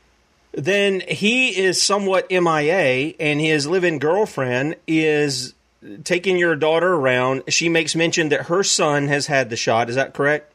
Then 0.53 1.03
he 1.07 1.51
is 1.57 1.81
somewhat 1.81 2.31
MIA 2.31 3.13
and 3.21 3.39
his 3.39 3.67
live-in 3.67 3.99
girlfriend 3.99 4.77
is 4.87 5.53
taking 6.05 6.39
your 6.39 6.57
daughter 6.57 6.95
around. 6.95 7.43
She 7.49 7.69
makes 7.69 7.95
mention 7.95 8.31
that 8.31 8.47
her 8.47 8.63
son 8.63 9.09
has 9.09 9.27
had 9.27 9.51
the 9.51 9.57
shot. 9.57 9.91
Is 9.91 9.97
that 9.97 10.15
correct? 10.15 10.53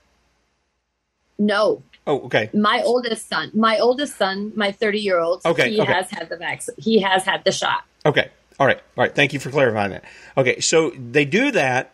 No. 1.38 1.83
Oh, 2.05 2.21
okay. 2.21 2.49
My 2.53 2.81
oldest 2.83 3.29
son, 3.29 3.51
my 3.53 3.79
oldest 3.79 4.17
son, 4.17 4.51
my 4.55 4.71
30 4.71 4.99
year 4.99 5.19
old, 5.19 5.41
okay, 5.45 5.71
he 5.71 5.81
okay. 5.81 5.91
has 5.91 6.09
had 6.09 6.29
the 6.29 6.35
vaccine. 6.35 6.75
He 6.77 6.99
has 7.01 7.23
had 7.23 7.43
the 7.45 7.51
shot. 7.51 7.83
Okay. 8.05 8.29
All 8.59 8.67
right. 8.67 8.77
All 8.97 9.03
right. 9.03 9.15
Thank 9.15 9.33
you 9.33 9.39
for 9.39 9.49
clarifying 9.49 9.91
that. 9.91 10.03
Okay. 10.37 10.59
So 10.59 10.91
they 10.91 11.25
do 11.25 11.51
that. 11.51 11.93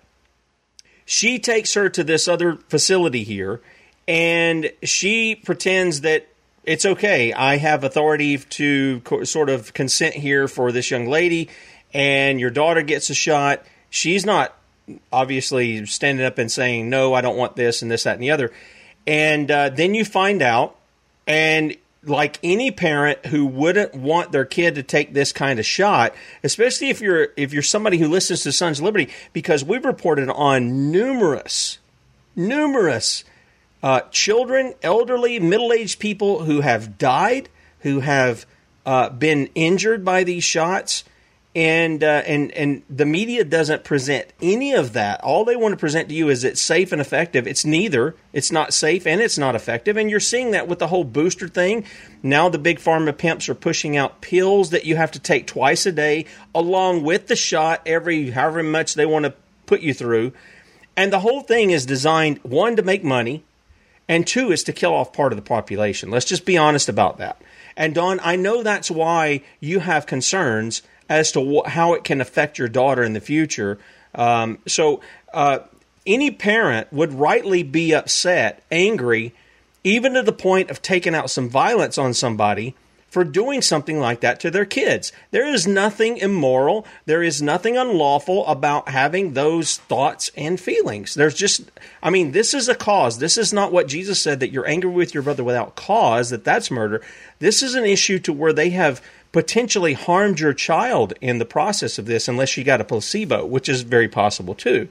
She 1.06 1.40
takes 1.40 1.74
her 1.76 1.90
to 1.90 2.04
this 2.04 2.28
other 2.28 2.56
facility 2.70 3.24
here 3.24 3.62
and 4.08 4.72
she 4.84 5.36
pretends 5.36 6.02
that 6.02 6.28
it's 6.64 6.86
okay. 6.86 7.34
I 7.34 7.58
have 7.58 7.84
authority 7.84 8.38
to 8.38 9.02
co- 9.02 9.24
sort 9.24 9.50
of 9.50 9.74
consent 9.74 10.16
here 10.16 10.48
for 10.48 10.72
this 10.72 10.92
young 10.92 11.08
lady 11.08 11.50
and 11.94 12.40
your 12.40 12.52
daughter 12.52 12.82
gets 12.82 13.10
a 13.10 13.16
shot. 13.16 13.64
She's 13.90 14.26
not 14.26 14.56
obviously 15.12 15.86
standing 15.86 16.26
up 16.26 16.38
and 16.38 16.52
saying, 16.52 16.90
no, 16.90 17.14
I 17.14 17.22
don't 17.22 17.38
want 17.38 17.56
this 17.56 17.82
and 17.82 17.90
this, 17.90 18.04
that, 18.04 18.16
and 18.16 18.24
the 18.24 18.32
other 18.32 18.52
and 19.10 19.50
uh, 19.50 19.70
then 19.70 19.96
you 19.96 20.06
find 20.06 20.44
out, 20.44 20.76
and 21.26 21.76
like 22.04 22.38
any 22.44 22.70
parent 22.70 23.26
who 23.26 23.44
wouldn't 23.48 23.96
want 23.96 24.32
their 24.32 24.46
kid 24.46 24.76
to 24.76 24.84
take 24.84 25.14
this 25.16 25.34
kind 25.34 25.58
of 25.58 25.66
shot, 25.66 26.14
especially 26.44 26.90
if 26.90 27.02
you're 27.02 27.30
if 27.36 27.52
you're 27.52 27.64
somebody 27.64 27.98
who 27.98 28.08
listens 28.08 28.44
to 28.44 28.52
Sons 28.52 28.78
of 28.78 28.86
Liberty, 28.86 29.10
because 29.34 29.66
we've 29.66 29.84
reported 29.84 30.30
on 30.30 30.92
numerous, 30.92 31.80
numerous 32.36 33.24
uh, 33.82 34.02
children, 34.12 34.76
elderly, 34.84 35.40
middle 35.40 35.74
aged 35.74 35.98
people 35.98 36.44
who 36.44 36.62
have 36.62 37.00
died, 37.00 37.50
who 37.80 38.02
have 38.02 38.46
uh, 38.86 39.10
been 39.10 39.50
injured 39.56 40.06
by 40.06 40.24
these 40.24 40.44
shots, 40.44 41.04
and 41.56 42.04
uh, 42.04 42.22
and 42.28 42.52
and 42.52 42.84
the 42.90 43.06
media 43.06 43.44
doesn't 43.44 43.84
present 43.84 44.32
any 44.42 44.74
of 44.74 44.94
that. 44.94 45.22
All 45.22 45.46
they 45.46 45.56
want 45.56 45.74
to 45.74 45.78
present 45.78 46.10
to 46.10 46.16
you 46.16 46.30
is 46.30 46.44
it's 46.44 46.62
safe 46.62 46.92
and 46.92 47.02
effective. 47.02 47.48
It's 47.48 47.66
neither. 47.66 48.16
It's 48.34 48.52
not 48.52 48.72
safe 48.72 49.08
and 49.08 49.20
it's 49.20 49.38
not 49.38 49.56
effective. 49.56 49.98
And 49.98 50.12
you're 50.12 50.20
seeing 50.20 50.52
that 50.52 50.68
with 50.68 50.78
the 50.78 50.88
whole 50.88 51.04
booster 51.04 51.48
thing. 51.48 51.86
Now 52.22 52.50
the 52.50 52.60
big 52.60 52.80
pharma 52.80 53.18
pimps 53.18 53.50
are 53.50 53.56
pushing 53.56 53.98
out 53.98 54.22
pills 54.22 54.70
that 54.70 54.86
you 54.86 54.96
have 54.96 55.12
to 55.12 55.20
take 55.20 55.48
twice 55.48 55.88
a 55.88 55.92
day, 55.92 56.26
along 56.54 57.04
with 57.04 57.28
the 57.28 57.36
shot 57.36 57.82
every 57.86 58.30
however 58.30 58.62
much 58.62 58.94
they 58.94 59.08
want 59.08 59.26
to 59.26 59.34
put 59.66 59.82
you 59.82 59.94
through. 59.94 60.34
And 60.96 61.12
the 61.12 61.22
whole 61.22 61.42
thing 61.42 61.72
is 61.72 61.86
designed 61.86 62.40
one 62.44 62.76
to 62.76 62.84
make 62.84 63.04
money, 63.04 63.44
and 64.08 64.28
two 64.28 64.52
is 64.52 64.64
to 64.66 64.74
kill 64.74 64.94
off 64.94 65.14
part 65.14 65.32
of 65.32 65.38
the 65.38 65.42
population. 65.42 66.12
Let's 66.12 66.26
just 66.26 66.46
be 66.46 66.58
honest 66.58 66.90
about 66.90 67.18
that. 67.18 67.42
And 67.76 67.96
Dawn, 67.96 68.20
I 68.22 68.36
know 68.36 68.62
that's 68.62 68.92
why 68.92 69.42
you 69.62 69.80
have 69.80 70.06
concerns 70.06 70.82
as 71.10 71.32
to 71.34 71.42
wh- 71.42 71.68
how 71.68 71.94
it 71.94 72.04
can 72.04 72.22
affect 72.22 72.58
your 72.58 72.70
daughter 72.70 73.04
in 73.04 73.14
the 73.14 73.20
future. 73.20 73.78
Um, 74.16 74.60
so, 74.68 75.02
uh, 75.34 75.60
any 76.06 76.32
parent 76.32 76.92
would 76.94 77.14
rightly 77.14 77.62
be 77.64 77.94
upset, 77.94 78.64
angry, 78.72 79.34
even 79.84 80.14
to 80.14 80.24
the 80.24 80.32
point 80.32 80.70
of 80.70 80.82
taking 80.82 81.14
out 81.14 81.30
some 81.30 81.50
violence 81.50 81.98
on 81.98 82.14
somebody 82.14 82.76
for 83.10 83.24
doing 83.24 83.62
something 83.62 84.00
like 84.00 84.22
that 84.22 84.40
to 84.40 84.52
their 84.52 84.66
kids. 84.66 85.12
There 85.32 85.48
is 85.48 85.66
nothing 85.66 86.18
immoral, 86.18 86.86
there 87.06 87.24
is 87.24 87.42
nothing 87.42 87.76
unlawful 87.76 88.46
about 88.46 88.90
having 88.90 89.34
those 89.34 89.78
thoughts 89.78 90.32
and 90.38 90.60
feelings. 90.60 91.16
There's 91.16 91.34
just 91.34 91.72
I 92.04 92.10
mean, 92.10 92.32
this 92.32 92.54
is 92.54 92.70
a 92.70 92.76
cause. 92.76 93.18
This 93.18 93.38
is 93.38 93.52
not 93.52 93.72
what 93.72 93.88
Jesus 93.88 94.22
said 94.22 94.40
that 94.40 94.52
you're 94.52 94.68
angry 94.68 94.92
with 94.92 95.14
your 95.14 95.24
brother 95.24 95.44
without 95.44 95.76
cause, 95.76 96.30
that 96.30 96.44
that's 96.44 96.72
murder. 96.72 97.02
This 97.40 97.64
is 97.64 97.74
an 97.74 97.86
issue 97.86 98.20
to 98.20 98.34
where 98.34 98.54
they 98.54 98.70
have 98.72 99.02
potentially 99.32 99.94
harmed 99.94 100.40
your 100.40 100.54
child 100.54 101.14
in 101.22 101.38
the 101.38 101.46
process 101.46 101.98
of 101.98 102.06
this 102.06 102.28
unless 102.28 102.58
you 102.58 102.64
got 102.64 102.82
a 102.82 102.84
placebo, 102.84 103.46
which 103.46 103.70
is 103.70 103.82
very 103.82 104.08
possible 104.08 104.56
too. 104.56 104.88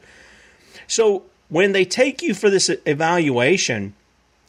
So, 0.86 1.24
when 1.48 1.72
they 1.72 1.84
take 1.84 2.22
you 2.22 2.34
for 2.34 2.50
this 2.50 2.70
evaluation, 2.86 3.94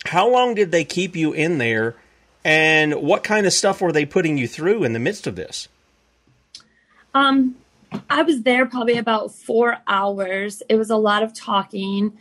how 0.06 0.30
long 0.30 0.54
did 0.56 0.71
they 0.71 0.84
keep 0.84 1.15
you 1.15 1.32
in 1.32 1.58
there 1.58 1.95
and 2.43 2.95
what 2.95 3.23
kind 3.23 3.45
of 3.45 3.54
stuff 3.54 3.82
were 3.82 3.91
they 3.91 4.06
putting 4.06 4.38
you 4.38 4.47
through 4.47 4.84
in 4.84 4.93
the 4.93 4.99
midst 4.99 5.28
of 5.28 5.36
this? 5.36 5.67
Um 7.13 7.56
I 8.10 8.21
was 8.21 8.43
there 8.43 8.67
probably 8.67 8.97
about 8.97 9.34
4 9.34 9.78
hours. 9.88 10.62
It 10.69 10.75
was 10.75 10.91
a 10.91 10.95
lot 10.95 11.23
of 11.23 11.34
talking. 11.34 12.17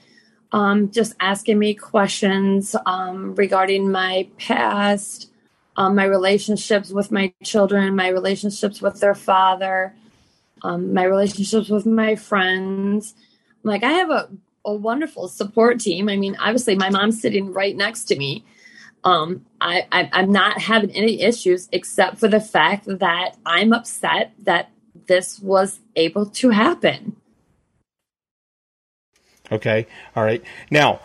Um, 0.51 0.91
just 0.91 1.15
asking 1.21 1.59
me 1.59 1.75
questions 1.75 2.75
um, 2.87 3.35
regarding 3.35 3.93
my 3.93 4.29
past, 4.39 5.31
um, 5.79 5.95
my 5.95 6.05
relationships 6.05 6.91
with 6.91 7.13
my 7.13 7.33
children, 7.45 7.95
my 7.95 8.09
relationships 8.09 8.83
with 8.83 8.99
their 8.99 9.15
father, 9.15 9.95
um, 10.63 10.93
my 10.93 11.05
relationships 11.05 11.69
with 11.69 11.87
my 11.87 12.17
friends. 12.17 13.15
Like 13.63 13.85
I 13.85 13.93
have 13.93 14.11
a, 14.11 14.29
a 14.65 14.75
wonderful 14.75 15.29
support 15.29 15.79
team. 15.79 16.09
I 16.09 16.17
mean, 16.17 16.37
obviously 16.41 16.75
my 16.75 16.91
mom's 16.91 17.23
sitting 17.23 17.53
right 17.53 17.77
next 17.77 18.05
to 18.05 18.17
me. 18.17 18.45
Um, 19.05 19.47
I, 19.61 19.87
I, 19.93 20.11
I'm 20.13 20.33
not 20.33 20.61
having 20.61 20.91
any 20.91 21.23
issues 21.23 21.69
except 21.71 22.19
for 22.19 22.27
the 22.27 22.41
fact 22.41 22.87
that 22.87 23.37
I'm 23.47 23.73
upset 23.73 24.33
that 24.43 24.73
this 25.07 25.39
was 25.39 25.79
able 25.95 26.27
to 26.27 26.51
happen. 26.51 27.15
Okay. 29.53 29.87
All 30.17 30.25
right. 30.25 30.43
Now, 30.73 31.01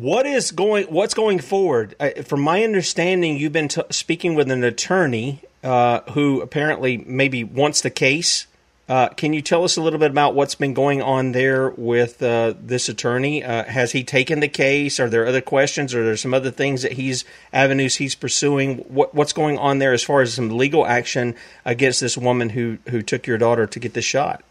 what 0.00 0.24
is 0.24 0.50
going? 0.50 0.86
What's 0.86 1.12
going 1.12 1.40
forward? 1.40 1.94
Uh, 2.00 2.22
from 2.24 2.40
my 2.40 2.64
understanding, 2.64 3.36
you've 3.36 3.52
been 3.52 3.68
t- 3.68 3.82
speaking 3.90 4.34
with 4.34 4.50
an 4.50 4.64
attorney 4.64 5.40
uh, 5.62 6.00
who 6.12 6.40
apparently 6.40 6.96
maybe 6.96 7.44
wants 7.44 7.82
the 7.82 7.90
case. 7.90 8.46
Uh, 8.88 9.08
can 9.10 9.34
you 9.34 9.42
tell 9.42 9.62
us 9.62 9.76
a 9.76 9.82
little 9.82 9.98
bit 9.98 10.10
about 10.10 10.34
what's 10.34 10.54
been 10.54 10.72
going 10.72 11.02
on 11.02 11.32
there 11.32 11.68
with 11.70 12.22
uh, 12.22 12.54
this 12.60 12.88
attorney? 12.88 13.44
Uh, 13.44 13.64
has 13.64 13.92
he 13.92 14.02
taken 14.02 14.40
the 14.40 14.48
case? 14.48 14.98
Are 14.98 15.08
there 15.10 15.26
other 15.26 15.42
questions? 15.42 15.94
Are 15.94 16.02
there 16.02 16.16
some 16.16 16.32
other 16.32 16.50
things 16.50 16.80
that 16.80 16.92
he's 16.92 17.26
avenues 17.52 17.96
he's 17.96 18.14
pursuing? 18.14 18.78
What, 18.88 19.14
what's 19.14 19.34
going 19.34 19.58
on 19.58 19.80
there 19.80 19.92
as 19.92 20.02
far 20.02 20.22
as 20.22 20.32
some 20.32 20.56
legal 20.56 20.86
action 20.86 21.36
against 21.66 22.00
this 22.00 22.16
woman 22.16 22.48
who 22.48 22.78
who 22.88 23.02
took 23.02 23.26
your 23.26 23.38
daughter 23.38 23.66
to 23.66 23.78
get 23.78 23.92
the 23.92 24.02
shot? 24.02 24.42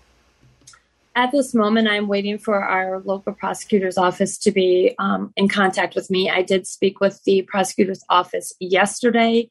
At 1.20 1.34
this 1.34 1.54
moment, 1.54 1.90
I'm 1.90 2.08
waiting 2.08 2.38
for 2.38 2.64
our 2.64 3.02
local 3.02 3.34
prosecutor's 3.34 3.98
office 3.98 4.38
to 4.38 4.52
be 4.52 4.96
um, 5.00 5.34
in 5.36 5.50
contact 5.50 5.94
with 5.94 6.10
me. 6.10 6.30
I 6.30 6.42
did 6.42 6.66
speak 6.66 7.02
with 7.02 7.22
the 7.26 7.42
prosecutor's 7.42 8.06
office 8.10 8.54
yesterday. 8.62 9.50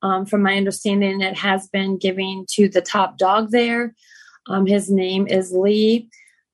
Um, 0.00 0.26
from 0.26 0.44
my 0.44 0.56
understanding, 0.56 1.20
it 1.20 1.36
has 1.36 1.66
been 1.66 1.98
given 1.98 2.46
to 2.50 2.68
the 2.68 2.80
top 2.80 3.18
dog 3.18 3.50
there. 3.50 3.96
Um, 4.46 4.64
his 4.66 4.92
name 4.92 5.26
is 5.26 5.50
Lee. 5.50 6.08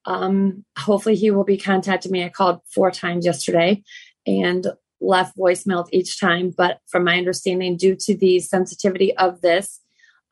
Um, 0.06 0.64
hopefully, 0.78 1.14
he 1.14 1.30
will 1.30 1.44
be 1.44 1.58
contacting 1.58 2.10
me. 2.10 2.24
I 2.24 2.30
called 2.30 2.60
four 2.74 2.90
times 2.90 3.26
yesterday 3.26 3.82
and 4.26 4.66
left 4.98 5.36
voicemail 5.36 5.86
each 5.92 6.18
time. 6.18 6.54
But 6.56 6.78
from 6.88 7.04
my 7.04 7.18
understanding, 7.18 7.76
due 7.76 7.96
to 7.96 8.16
the 8.16 8.40
sensitivity 8.40 9.14
of 9.18 9.42
this, 9.42 9.80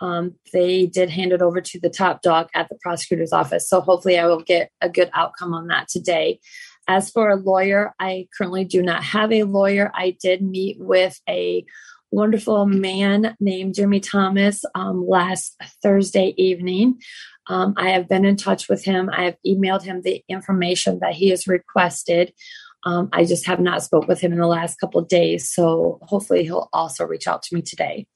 um, 0.03 0.35
they 0.53 0.87
did 0.87 1.11
hand 1.11 1.33
it 1.33 1.41
over 1.41 1.61
to 1.61 1.81
the 1.81 1.89
top 1.89 2.23
dog 2.23 2.49
at 2.55 2.69
the 2.69 2.77
prosecutor's 2.83 3.33
office. 3.33 3.69
So 3.69 3.81
hopefully, 3.81 4.19
I 4.19 4.27
will 4.27 4.43
get 4.43 4.71
a 4.81 4.89
good 4.89 5.11
outcome 5.15 5.55
on 5.55 5.69
that 5.69 5.89
today. 5.89 6.41
As 6.89 7.11
for 7.11 7.31
a 7.31 7.37
lawyer, 7.37 7.95
I 8.01 8.27
currently 8.37 8.65
do 8.65 8.83
not 8.83 9.05
have 9.05 9.33
a 9.33 9.45
lawyer. 9.45 9.93
I 9.95 10.17
did 10.21 10.43
meet 10.43 10.79
with 10.81 11.21
a 11.29 11.65
wonderful 12.11 12.67
man 12.67 13.37
named 13.39 13.77
Jimmy 13.77 14.01
Thomas 14.01 14.65
um, 14.75 15.07
last 15.07 15.57
Thursday 15.83 16.35
evening. 16.37 17.01
Um, 17.49 17.75
I 17.77 17.91
have 17.91 18.09
been 18.09 18.25
in 18.25 18.37
touch 18.37 18.69
with 18.69 18.85
him. 18.85 19.09
I 19.09 19.25
have 19.25 19.37
emailed 19.47 19.83
him 19.83 20.03
the 20.03 20.25
information 20.29 20.99
that 21.01 21.15
he 21.15 21.29
has 21.29 21.47
requested. 21.47 22.33
Um, 22.85 23.09
I 23.13 23.25
just 23.25 23.47
have 23.47 23.61
not 23.61 23.85
spoke 23.85 24.09
with 24.09 24.21
him 24.21 24.33
in 24.33 24.39
the 24.39 24.47
last 24.49 24.81
couple 24.81 25.01
days, 25.03 25.49
so 25.49 26.01
hopefully 26.03 26.43
he'll 26.43 26.69
also 26.73 27.05
reach 27.05 27.29
out 27.29 27.45
to 27.45 27.55
me 27.55 27.63
today. 27.63 28.07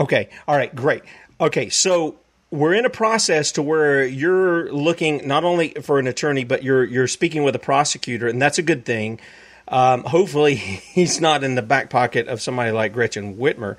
Okay. 0.00 0.30
All 0.48 0.56
right. 0.56 0.74
Great. 0.74 1.02
Okay. 1.40 1.68
So 1.68 2.18
we're 2.50 2.74
in 2.74 2.84
a 2.84 2.90
process 2.90 3.52
to 3.52 3.62
where 3.62 4.04
you're 4.04 4.72
looking 4.72 5.26
not 5.28 5.44
only 5.44 5.70
for 5.82 5.98
an 5.98 6.06
attorney, 6.06 6.44
but 6.44 6.62
you're 6.62 6.84
you're 6.84 7.06
speaking 7.06 7.44
with 7.44 7.54
a 7.54 7.60
prosecutor, 7.60 8.26
and 8.26 8.40
that's 8.40 8.58
a 8.58 8.62
good 8.62 8.84
thing. 8.84 9.20
Um, 9.68 10.02
hopefully, 10.04 10.54
he's 10.56 11.20
not 11.20 11.44
in 11.44 11.54
the 11.54 11.62
back 11.62 11.90
pocket 11.90 12.26
of 12.28 12.40
somebody 12.40 12.72
like 12.72 12.92
Gretchen 12.92 13.36
Whitmer. 13.36 13.76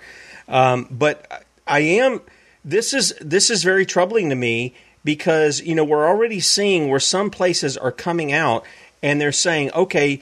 Um, 0.47 0.87
but 0.89 1.45
I 1.67 1.79
am. 1.79 2.21
This 2.63 2.93
is 2.93 3.13
this 3.19 3.49
is 3.49 3.63
very 3.63 3.85
troubling 3.85 4.29
to 4.29 4.35
me 4.35 4.75
because 5.03 5.61
you 5.61 5.73
know 5.73 5.83
we're 5.83 6.07
already 6.07 6.39
seeing 6.39 6.89
where 6.89 6.99
some 6.99 7.31
places 7.31 7.77
are 7.77 7.91
coming 7.91 8.31
out 8.31 8.63
and 9.01 9.19
they're 9.19 9.31
saying, 9.31 9.71
okay, 9.73 10.21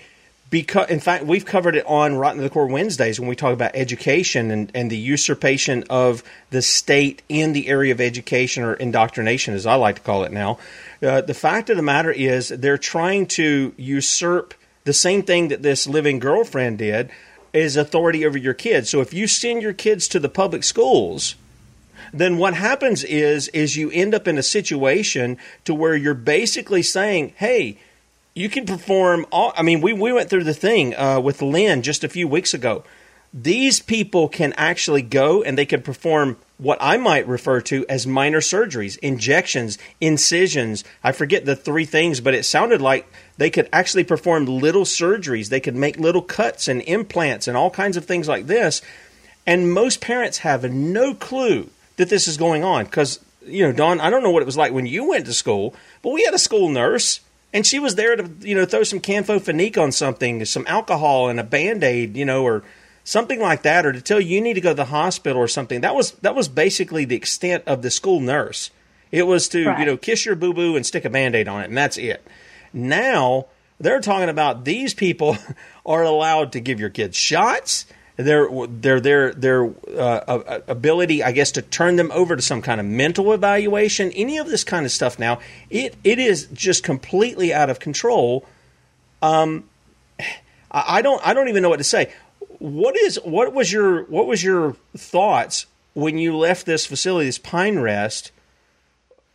because 0.49 0.89
in 0.89 0.99
fact 0.99 1.25
we've 1.25 1.45
covered 1.45 1.75
it 1.75 1.85
on 1.85 2.15
rotten 2.15 2.38
to 2.38 2.43
the 2.43 2.49
core 2.49 2.67
wednesdays 2.67 3.19
when 3.19 3.29
we 3.29 3.35
talk 3.35 3.53
about 3.53 3.71
education 3.75 4.51
and, 4.51 4.71
and 4.73 4.89
the 4.89 4.97
usurpation 4.97 5.83
of 5.89 6.23
the 6.49 6.62
state 6.62 7.21
in 7.29 7.53
the 7.53 7.67
area 7.67 7.91
of 7.91 8.01
education 8.01 8.63
or 8.63 8.73
indoctrination 8.73 9.53
as 9.53 9.65
i 9.65 9.75
like 9.75 9.95
to 9.95 10.01
call 10.01 10.23
it 10.23 10.31
now. 10.31 10.57
Uh, 11.01 11.21
the 11.21 11.33
fact 11.33 11.69
of 11.69 11.77
the 11.77 11.83
matter 11.83 12.12
is 12.12 12.49
they're 12.49 12.77
trying 12.77 13.25
to 13.25 13.73
usurp 13.77 14.53
the 14.83 14.93
same 14.93 15.23
thing 15.23 15.47
that 15.47 15.62
this 15.62 15.88
living 15.88 16.19
girlfriend 16.19 16.77
did 16.77 17.09
is 17.53 17.77
authority 17.77 18.25
over 18.25 18.38
your 18.38 18.53
kids. 18.53 18.89
So 18.89 19.01
if 19.01 19.13
you 19.13 19.27
send 19.27 19.62
your 19.62 19.73
kids 19.73 20.07
to 20.09 20.19
the 20.19 20.29
public 20.29 20.63
schools 20.63 21.35
then 22.13 22.38
what 22.38 22.53
happens 22.53 23.03
is 23.03 23.49
is 23.49 23.75
you 23.75 23.91
end 23.91 24.15
up 24.15 24.27
in 24.27 24.38
a 24.38 24.43
situation 24.43 25.38
to 25.65 25.75
where 25.75 25.95
you're 25.95 26.13
basically 26.13 26.81
saying 26.81 27.33
hey 27.38 27.77
you 28.39 28.47
can 28.47 28.65
perform 28.65 29.25
all 29.32 29.52
i 29.58 29.62
mean 29.62 29.82
we, 29.82 29.91
we 29.91 30.13
went 30.13 30.30
through 30.30 30.45
the 30.45 30.54
thing 30.54 30.95
uh, 30.95 31.19
with 31.19 31.41
lynn 31.41 31.82
just 31.82 32.04
a 32.04 32.10
few 32.10 32.28
weeks 32.28 32.54
ago. 32.54 32.84
These 33.32 33.80
people 33.80 34.28
can 34.28 34.54
actually 34.54 35.04
go 35.04 35.43
and 35.43 35.56
they 35.56 35.65
can 35.65 35.82
perform 35.82 36.38
what 36.58 36.78
i 36.82 36.95
might 36.95 37.28
refer 37.28 37.60
to 37.62 37.86
as 37.88 38.08
minor 38.08 38.39
surgeries 38.39 38.97
injections 38.99 39.78
incisions. 39.99 40.86
I 41.04 41.12
forget 41.12 41.45
the 41.45 41.56
three 41.56 41.86
things 41.86 42.21
but 42.21 42.34
it 42.34 42.45
sounded 42.45 42.82
like 42.82 43.12
they 43.38 43.49
could 43.49 43.67
actually 43.73 44.06
perform 44.06 44.45
little 44.45 44.86
surgeries. 44.86 45.49
They 45.49 45.60
could 45.60 45.75
make 45.75 45.97
little 45.97 46.21
cuts 46.21 46.67
and 46.67 46.82
implants 46.84 47.47
and 47.47 47.58
all 47.58 47.69
kinds 47.69 47.97
of 47.97 48.06
things 48.06 48.28
like 48.28 48.47
this. 48.47 48.82
And 49.45 49.73
most 49.73 50.02
parents 50.02 50.39
have 50.39 50.63
no 50.71 51.13
clue 51.13 51.69
that 51.97 52.10
this 52.10 52.28
is 52.28 52.38
going 52.38 52.63
on 52.63 52.86
because 52.86 53.19
you 53.45 53.65
know 53.65 53.73
Dawn 53.73 53.99
i 53.99 54.10
don't 54.10 54.23
know 54.23 54.32
what 54.32 54.41
it 54.41 54.45
was 54.45 54.58
like 54.58 54.71
when 54.71 54.86
you 54.86 55.10
went 55.10 55.25
to 55.25 55.34
school 55.34 55.75
but 56.02 56.12
we 56.12 56.23
had 56.23 56.34
a 56.34 56.39
school 56.39 56.69
nurse 56.69 57.19
and 57.53 57.65
she 57.65 57.79
was 57.79 57.95
there 57.95 58.15
to 58.15 58.29
you 58.41 58.55
know 58.55 58.65
throw 58.65 58.83
some 58.83 58.99
Campho-Phenique 58.99 59.77
on 59.77 59.91
something, 59.91 60.43
some 60.45 60.65
alcohol 60.67 61.29
and 61.29 61.39
a 61.39 61.43
band 61.43 61.83
aid, 61.83 62.15
you 62.15 62.25
know, 62.25 62.43
or 62.43 62.63
something 63.03 63.39
like 63.39 63.63
that, 63.63 63.85
or 63.85 63.91
to 63.91 64.01
tell 64.01 64.19
you 64.19 64.35
you 64.35 64.41
need 64.41 64.53
to 64.53 64.62
go 64.62 64.69
to 64.69 64.75
the 64.75 64.85
hospital 64.85 65.41
or 65.41 65.47
something. 65.47 65.81
That 65.81 65.95
was 65.95 66.12
that 66.21 66.35
was 66.35 66.47
basically 66.47 67.05
the 67.05 67.15
extent 67.15 67.63
of 67.65 67.81
the 67.81 67.91
school 67.91 68.19
nurse. 68.19 68.71
It 69.12 69.23
was 69.23 69.49
to 69.49 69.65
right. 69.65 69.79
you 69.79 69.85
know 69.85 69.97
kiss 69.97 70.25
your 70.25 70.35
boo 70.35 70.53
boo 70.53 70.75
and 70.75 70.85
stick 70.85 71.05
a 71.05 71.09
band 71.09 71.35
aid 71.35 71.47
on 71.47 71.62
it, 71.62 71.65
and 71.65 71.77
that's 71.77 71.97
it. 71.97 72.25
Now 72.71 73.47
they're 73.79 74.01
talking 74.01 74.29
about 74.29 74.65
these 74.65 74.93
people 74.93 75.38
are 75.85 76.03
allowed 76.03 76.51
to 76.51 76.59
give 76.59 76.79
your 76.79 76.89
kids 76.89 77.17
shots 77.17 77.85
their 78.19 78.49
their 78.67 78.99
their 78.99 79.34
their 79.34 79.73
uh, 79.97 80.60
ability, 80.67 81.23
I 81.23 81.32
guess, 81.32 81.53
to 81.53 81.62
turn 81.62 81.95
them 81.95 82.12
over 82.12 82.36
to 82.36 82.41
some 82.41 82.62
kind 82.62 82.82
of 82.82 82.86
mental 82.86 83.32
evaluation, 83.32 84.12
any 84.12 84.38
of 84.38 84.47
this 84.47 84.65
kind 84.65 84.86
of 84.86 84.91
stuff. 84.91 85.17
Now, 85.17 85.39
it 85.69 85.95
it 86.03 86.19
is 86.19 86.47
just 86.51 86.84
completely 86.84 87.53
out 87.53 87.69
of 87.69 87.79
control. 87.79 88.45
Um, 89.21 89.69
I 90.69 91.01
don't 91.01 91.25
I 91.25 91.34
don't 91.34 91.47
even 91.47 91.63
know 91.63 91.69
what 91.69 91.77
to 91.77 91.86
say. 91.86 92.12
What 92.58 92.97
is 92.97 93.17
what 93.23 93.53
was 93.53 93.71
your 93.71 94.03
what 94.03 94.27
was 94.27 94.43
your 94.43 94.75
thoughts 94.97 95.65
when 95.93 96.17
you 96.17 96.36
left 96.36 96.65
this 96.65 96.86
facility, 96.86 97.27
this 97.27 97.38
Pine 97.38 97.79
Rest? 97.79 98.34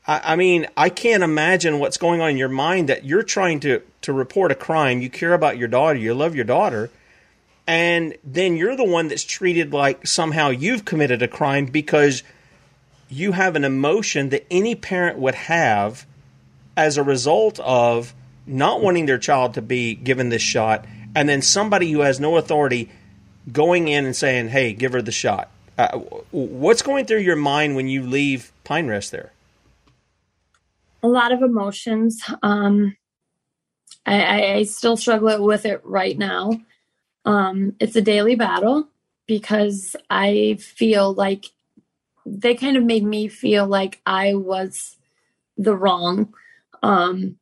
I, 0.07 0.21
I 0.33 0.37
mean, 0.37 0.67
I 0.77 0.91
can't 0.91 1.23
imagine 1.23 1.79
what's 1.79 1.97
going 1.97 2.21
on 2.21 2.29
in 2.29 2.37
your 2.37 2.51
mind 2.51 2.91
that 2.91 3.07
you're 3.07 3.23
trying 3.23 3.61
to 3.61 3.81
to 4.03 4.13
report 4.13 4.53
a 4.53 4.55
crime. 4.55 5.01
You 5.01 5.09
care 5.09 5.33
about 5.33 5.57
your 5.57 5.69
daughter. 5.69 5.99
You 5.99 6.13
love 6.13 6.35
your 6.35 6.45
daughter 6.45 6.91
and 7.67 8.17
then 8.23 8.57
you're 8.57 8.77
the 8.77 8.85
one 8.85 9.09
that's 9.09 9.25
treated 9.25 9.73
like 9.73 10.07
somehow 10.07 10.51
you've 10.51 10.85
committed 10.85 11.23
a 11.23 11.29
crime 11.29 11.67
because 11.67 12.23
you 13.09 13.33
have 13.33 13.57
an 13.57 13.65
emotion 13.65 14.31
that 14.31 14.47
any 14.51 14.75
parent 14.75 15.19
would 15.19 15.35
have 15.35 16.07
as 16.77 16.97
a 16.97 17.03
result 17.03 17.59
of 17.61 18.13
not 18.47 18.83
wanting 18.83 19.07
their 19.07 19.19
child 19.19 19.55
to 19.55 19.63
be 19.63 19.95
given 19.95 20.29
this 20.29 20.43
shot 20.43 20.85
and 21.15 21.29
then 21.29 21.41
somebody 21.41 21.91
who 21.91 22.01
has 22.01 22.21
no 22.21 22.37
authority 22.37 22.91
going 23.51 23.89
in 23.89 24.05
and 24.05 24.17
saying 24.17 24.49
hey 24.49 24.73
give 24.73 24.93
her 24.93 25.03
the 25.03 25.13
shot. 25.13 25.51
Uh, 25.77 25.99
what's 26.31 26.83
going 26.83 27.05
through 27.05 27.19
your 27.19 27.37
mind 27.37 27.75
when 27.75 27.89
you 27.89 28.03
leave 28.03 28.53
pine 28.63 28.87
rest 28.87 29.11
there? 29.11 29.33
A 31.03 31.09
lot 31.09 31.33
of 31.33 31.43
emotions. 31.43 32.23
Um, 32.43 32.97
I, 34.07 34.53
I 34.53 34.63
still 34.65 34.97
struggle 34.97 35.45
with 35.45 35.67
it 35.67 35.81
right 35.85 36.17
now 36.17 36.53
um, 37.25 37.75
it's 37.81 37.97
a 37.97 38.03
daily 38.03 38.35
battle 38.35 38.89
because 39.27 39.97
I 40.11 40.59
feel 40.61 41.15
like 41.15 41.47
they 42.27 42.55
kind 42.55 42.77
of 42.77 42.85
made 42.85 43.05
me 43.05 43.29
feel 43.29 43.67
like 43.67 44.01
I 44.07 44.35
was 44.35 44.97
the 45.57 45.77
wrong. 45.77 46.35
Um, 46.83 47.39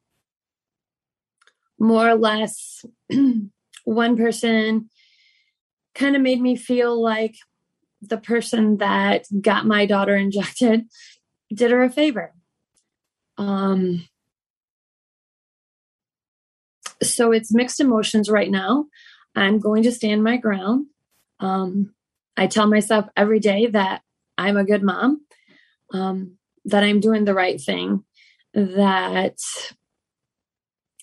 more 1.79 2.09
or 2.09 2.15
less, 2.15 2.85
one 3.85 4.17
person 4.17 4.89
kind 5.95 6.17
of 6.17 6.23
made 6.23 6.41
me 6.41 6.57
feel 6.57 7.01
like 7.01 7.37
the 8.01 8.19
person 8.19 8.79
that 8.79 9.27
got 9.41 9.67
my 9.67 9.87
daughter 9.87 10.17
injected 10.17 10.87
did 11.55 11.71
her 11.71 11.83
a 11.83 11.91
favor. 11.91 12.33
Um, 13.37 14.09
so 17.03 17.33
it's 17.33 17.53
mixed 17.53 17.81
emotions 17.81 18.31
right 18.31 18.51
now. 18.51 18.87
I'm 19.35 19.59
going 19.61 19.83
to 19.85 19.93
stand 19.93 20.23
my 20.23 20.37
ground. 20.37 20.87
Um, 21.41 21.95
I 22.37 22.47
tell 22.47 22.67
myself 22.67 23.07
every 23.17 23.41
day 23.41 23.67
that 23.67 24.03
I'm 24.39 24.57
a 24.57 24.65
good 24.65 24.83
mom, 24.83 25.25
um, 25.93 26.37
that 26.65 26.85
I'm 26.85 27.01
doing 27.01 27.25
the 27.25 27.35
right 27.35 27.61
thing, 27.61 28.05
that 28.55 29.37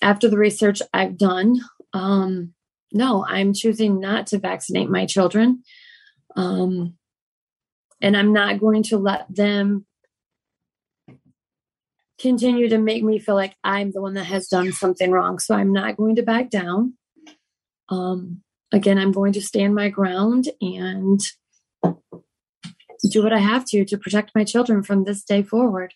after 0.01 0.29
the 0.29 0.37
research 0.37 0.81
I've 0.93 1.17
done, 1.17 1.59
um, 1.93 2.53
no, 2.91 3.25
I'm 3.27 3.53
choosing 3.53 3.99
not 3.99 4.27
to 4.27 4.39
vaccinate 4.39 4.89
my 4.89 5.05
children. 5.05 5.63
Um, 6.35 6.95
and 8.01 8.15
I'm 8.15 8.33
not 8.33 8.59
going 8.59 8.83
to 8.83 8.97
let 8.97 9.25
them 9.33 9.85
continue 12.19 12.69
to 12.69 12.77
make 12.77 13.03
me 13.03 13.19
feel 13.19 13.35
like 13.35 13.55
I'm 13.63 13.91
the 13.91 14.01
one 14.01 14.13
that 14.15 14.25
has 14.25 14.47
done 14.47 14.71
something 14.71 15.11
wrong. 15.11 15.39
So 15.39 15.55
I'm 15.55 15.71
not 15.71 15.97
going 15.97 16.15
to 16.15 16.23
back 16.23 16.49
down 16.49 16.93
um, 17.89 18.41
again, 18.71 18.97
I'm 18.97 19.11
going 19.11 19.33
to 19.33 19.41
stand 19.41 19.75
my 19.75 19.89
ground 19.89 20.49
and 20.61 21.21
do 21.83 23.23
what 23.23 23.33
I 23.33 23.39
have 23.39 23.65
to 23.65 23.85
to 23.85 23.97
protect 23.97 24.35
my 24.35 24.43
children 24.43 24.83
from 24.83 25.03
this 25.03 25.23
day 25.23 25.41
forward. 25.41 25.93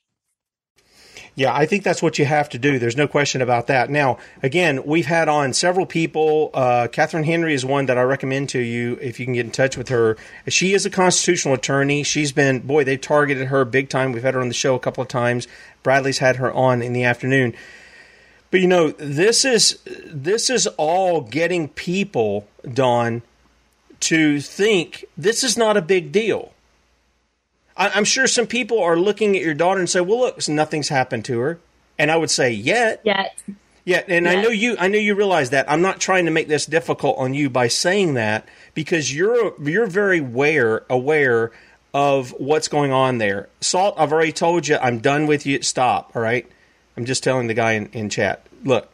Yeah, 1.35 1.53
I 1.53 1.65
think 1.65 1.83
that's 1.83 2.03
what 2.03 2.19
you 2.19 2.25
have 2.25 2.47
to 2.49 2.59
do. 2.59 2.77
There's 2.77 2.95
no 2.95 3.07
question 3.07 3.41
about 3.41 3.65
that. 3.65 3.89
Now, 3.89 4.19
again, 4.43 4.83
we've 4.85 5.07
had 5.07 5.27
on 5.27 5.53
several 5.53 5.87
people. 5.87 6.51
Uh, 6.53 6.87
Catherine 6.91 7.23
Henry 7.23 7.55
is 7.55 7.65
one 7.65 7.87
that 7.87 7.97
I 7.97 8.03
recommend 8.03 8.49
to 8.49 8.59
you 8.59 8.99
if 9.01 9.19
you 9.19 9.25
can 9.25 9.33
get 9.33 9.47
in 9.47 9.51
touch 9.51 9.75
with 9.75 9.89
her. 9.89 10.15
She 10.47 10.73
is 10.73 10.85
a 10.85 10.91
constitutional 10.91 11.55
attorney. 11.55 12.03
She's 12.03 12.31
been, 12.31 12.59
boy, 12.59 12.83
they've 12.83 13.01
targeted 13.01 13.47
her 13.47 13.65
big 13.65 13.89
time. 13.89 14.11
We've 14.11 14.21
had 14.21 14.35
her 14.35 14.41
on 14.41 14.47
the 14.47 14.53
show 14.53 14.75
a 14.75 14.79
couple 14.79 15.01
of 15.01 15.07
times. 15.07 15.47
Bradley's 15.81 16.19
had 16.19 16.35
her 16.35 16.53
on 16.53 16.83
in 16.83 16.93
the 16.93 17.03
afternoon. 17.03 17.55
But 18.53 18.61
you 18.61 18.67
know, 18.67 18.91
this 18.91 19.45
is 19.45 19.79
this 20.05 20.51
is 20.51 20.67
all 20.77 21.21
getting 21.21 21.69
people, 21.69 22.47
Dawn, 22.71 23.23
to 24.01 24.39
think 24.41 25.05
this 25.17 25.43
is 25.43 25.57
not 25.57 25.75
a 25.75 25.81
big 25.81 26.11
deal. 26.11 26.53
I, 27.75 27.97
am 27.97 28.05
sure 28.05 28.27
some 28.27 28.45
people 28.45 28.79
are 28.79 28.95
looking 28.95 29.35
at 29.35 29.41
your 29.41 29.55
daughter 29.55 29.79
and 29.79 29.89
say, 29.89 30.01
"Well, 30.01 30.19
look, 30.19 30.47
nothing's 30.47 30.89
happened 30.89 31.25
to 31.25 31.39
her," 31.39 31.59
and 31.97 32.11
I 32.11 32.15
would 32.15 32.29
say, 32.29 32.51
"Yet, 32.51 33.01
yet." 33.03 33.35
Yeah, 33.85 34.03
and 34.07 34.25
Yet. 34.25 34.37
I 34.37 34.41
know 34.43 34.49
you. 34.49 34.75
I 34.77 34.87
know 34.87 34.99
you 34.99 35.15
realize 35.15 35.49
that. 35.49 35.65
I'm 35.67 35.81
not 35.81 35.99
trying 35.99 36.25
to 36.25 36.31
make 36.31 36.47
this 36.47 36.67
difficult 36.67 37.17
on 37.17 37.33
you 37.33 37.49
by 37.49 37.69
saying 37.69 38.13
that 38.13 38.47
because 38.75 39.11
you're 39.11 39.59
you're 39.63 39.87
very 39.87 40.19
aware 40.19 40.83
aware 40.91 41.49
of 41.91 42.29
what's 42.37 42.67
going 42.67 42.91
on 42.91 43.17
there. 43.17 43.49
Salt, 43.61 43.95
I've 43.97 44.13
already 44.13 44.31
told 44.31 44.67
you. 44.67 44.77
I'm 44.77 44.99
done 44.99 45.25
with 45.25 45.47
you. 45.47 45.63
Stop. 45.63 46.15
All 46.15 46.21
right. 46.21 46.47
I'm 46.95 47.05
just 47.05 47.23
telling 47.23 47.47
the 47.47 47.53
guy 47.53 47.73
in, 47.73 47.87
in 47.87 48.09
chat. 48.09 48.45
Look, 48.63 48.89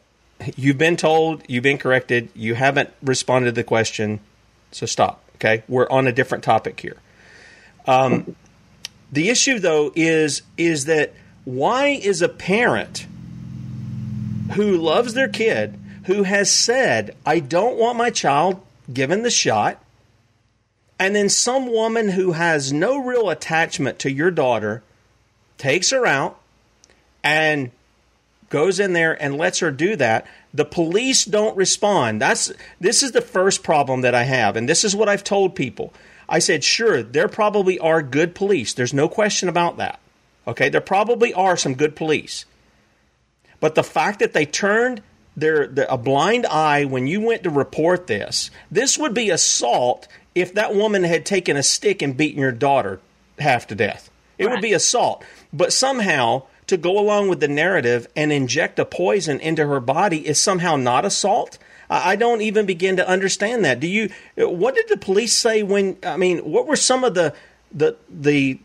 you've 0.56 0.78
been 0.78 0.96
told. 0.96 1.44
You've 1.48 1.64
been 1.64 1.78
corrected. 1.78 2.30
You 2.34 2.56
haven't 2.56 2.90
responded 3.02 3.50
to 3.50 3.56
the 3.56 3.64
question. 3.64 4.20
So 4.72 4.86
stop. 4.86 5.24
Okay. 5.36 5.64
We're 5.68 5.90
on 5.90 6.08
a 6.08 6.12
different 6.12 6.44
topic 6.44 6.80
here. 6.80 6.98
Um, 7.86 8.36
the 9.12 9.30
issue, 9.30 9.60
though, 9.60 9.92
is 9.96 10.44
is 10.58 10.86
that 10.86 11.14
why 11.46 11.88
is 11.88 12.22
a 12.22 12.30
parent 12.30 13.08
who 14.54 14.78
loves 14.78 15.14
their 15.14 15.30
kid 15.30 15.80
who 16.06 16.24
has 16.24 16.52
said, 16.52 17.16
"I 17.26 17.40
don't 17.40 17.78
want 17.78 17.98
my 17.98 18.10
child 18.10 18.62
given 18.92 19.24
the 19.24 19.32
shot," 19.32 19.84
and 21.00 21.16
then 21.16 21.30
some 21.30 21.72
woman 21.72 22.10
who 22.10 22.34
has 22.34 22.72
no 22.72 22.98
real 22.98 23.30
attachment 23.30 24.00
to 24.00 24.12
your 24.12 24.32
daughter 24.32 24.84
takes 25.58 25.90
her 25.90 26.06
out 26.06 26.40
and 27.24 27.72
goes 28.50 28.80
in 28.80 28.94
there 28.94 29.22
and 29.22 29.38
lets 29.38 29.60
her 29.60 29.72
do 29.72 29.96
that 29.96 30.26
the 30.54 30.66
police 30.66 31.26
don't 31.26 31.56
respond 31.56 32.22
that's 32.22 32.52
this 32.80 33.04
is 33.04 33.12
the 33.12 33.22
first 33.22 33.64
problem 33.64 34.02
that 34.02 34.16
i 34.16 34.24
have 34.24 34.56
and 34.56 34.68
this 34.68 34.84
is 34.84 34.96
what 34.96 35.10
i've 35.10 35.24
told 35.24 35.56
people 35.56 35.94
I 36.30 36.40
said, 36.40 36.64
sure, 36.64 37.02
there 37.02 37.28
probably 37.28 37.80
are 37.80 38.04
good 38.04 38.36
police. 38.36 38.74
There's 38.74 38.94
no 38.94 39.10
question 39.10 39.50
about 39.50 39.78
that. 39.78 40.00
Okay, 40.48 40.70
there 40.70 40.80
probably 40.80 41.34
are 41.34 41.58
some 41.58 41.74
good 41.74 41.96
police. 41.96 42.46
But 43.60 43.76
the 43.76 43.84
fact 43.84 44.20
that 44.20 44.34
they 44.34 44.46
turned 44.46 45.02
their, 45.36 45.68
their, 45.68 45.88
a 45.90 45.98
blind 45.98 46.46
eye 46.46 46.86
when 46.86 47.08
you 47.08 47.20
went 47.20 47.44
to 47.44 47.50
report 47.50 48.08
this, 48.08 48.52
this 48.70 48.98
would 48.98 49.14
be 49.14 49.32
assault 49.32 50.08
if 50.36 50.54
that 50.54 50.76
woman 50.76 51.04
had 51.04 51.26
taken 51.26 51.58
a 51.58 51.64
stick 51.64 52.02
and 52.02 52.16
beaten 52.16 52.40
your 52.40 52.52
daughter 52.52 53.02
half 53.40 53.68
to 53.68 53.76
death. 53.76 54.10
It 54.38 54.46
right. 54.46 54.52
would 54.54 54.62
be 54.62 54.74
assault. 54.74 55.24
But 55.52 55.74
somehow, 55.74 56.44
to 56.70 56.78
go 56.78 56.98
along 56.98 57.30
with 57.30 57.40
the 57.40 57.48
narrative 57.48 58.08
and 58.16 58.32
inject 58.32 58.80
a 58.80 58.86
poison 58.86 59.40
into 59.40 59.68
her 59.68 59.80
body 59.80 60.28
is 60.28 60.40
somehow 60.40 60.76
not 60.76 61.06
assault. 61.06 61.58
I 61.90 62.16
don't 62.16 62.42
even 62.42 62.66
begin 62.66 62.98
to 62.98 63.08
understand 63.08 63.66
that. 63.66 63.80
Do 63.80 63.88
you? 63.88 64.10
What 64.38 64.76
did 64.76 64.88
the 64.90 64.98
police 64.98 65.36
say 65.36 65.64
when? 65.64 65.98
I 66.04 66.18
mean, 66.18 66.40
what 66.40 66.68
were 66.68 66.76
some 66.76 67.04
of 67.04 67.16
the 67.16 67.34
the 67.72 67.98
the 68.08 68.60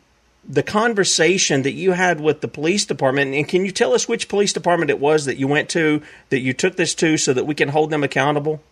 the 0.47 0.63
conversation 0.63 1.63
that 1.63 1.73
you 1.73 1.93
had 1.93 2.21
with 2.21 2.43
the 2.43 2.49
police 2.49 2.85
department? 2.85 3.35
And 3.35 3.49
can 3.49 3.65
you 3.65 3.73
tell 3.73 3.95
us 3.95 4.07
which 4.07 4.29
police 4.29 4.53
department 4.53 4.91
it 4.91 5.01
was 5.01 5.25
that 5.25 5.39
you 5.39 5.49
went 5.49 5.71
to 5.71 6.03
that 6.29 6.41
you 6.41 6.53
took 6.53 6.77
this 6.77 6.95
to, 6.97 7.17
so 7.17 7.33
that 7.33 7.45
we 7.45 7.55
can 7.55 7.71
hold 7.71 7.89
them 7.89 8.05
accountable? 8.05 8.63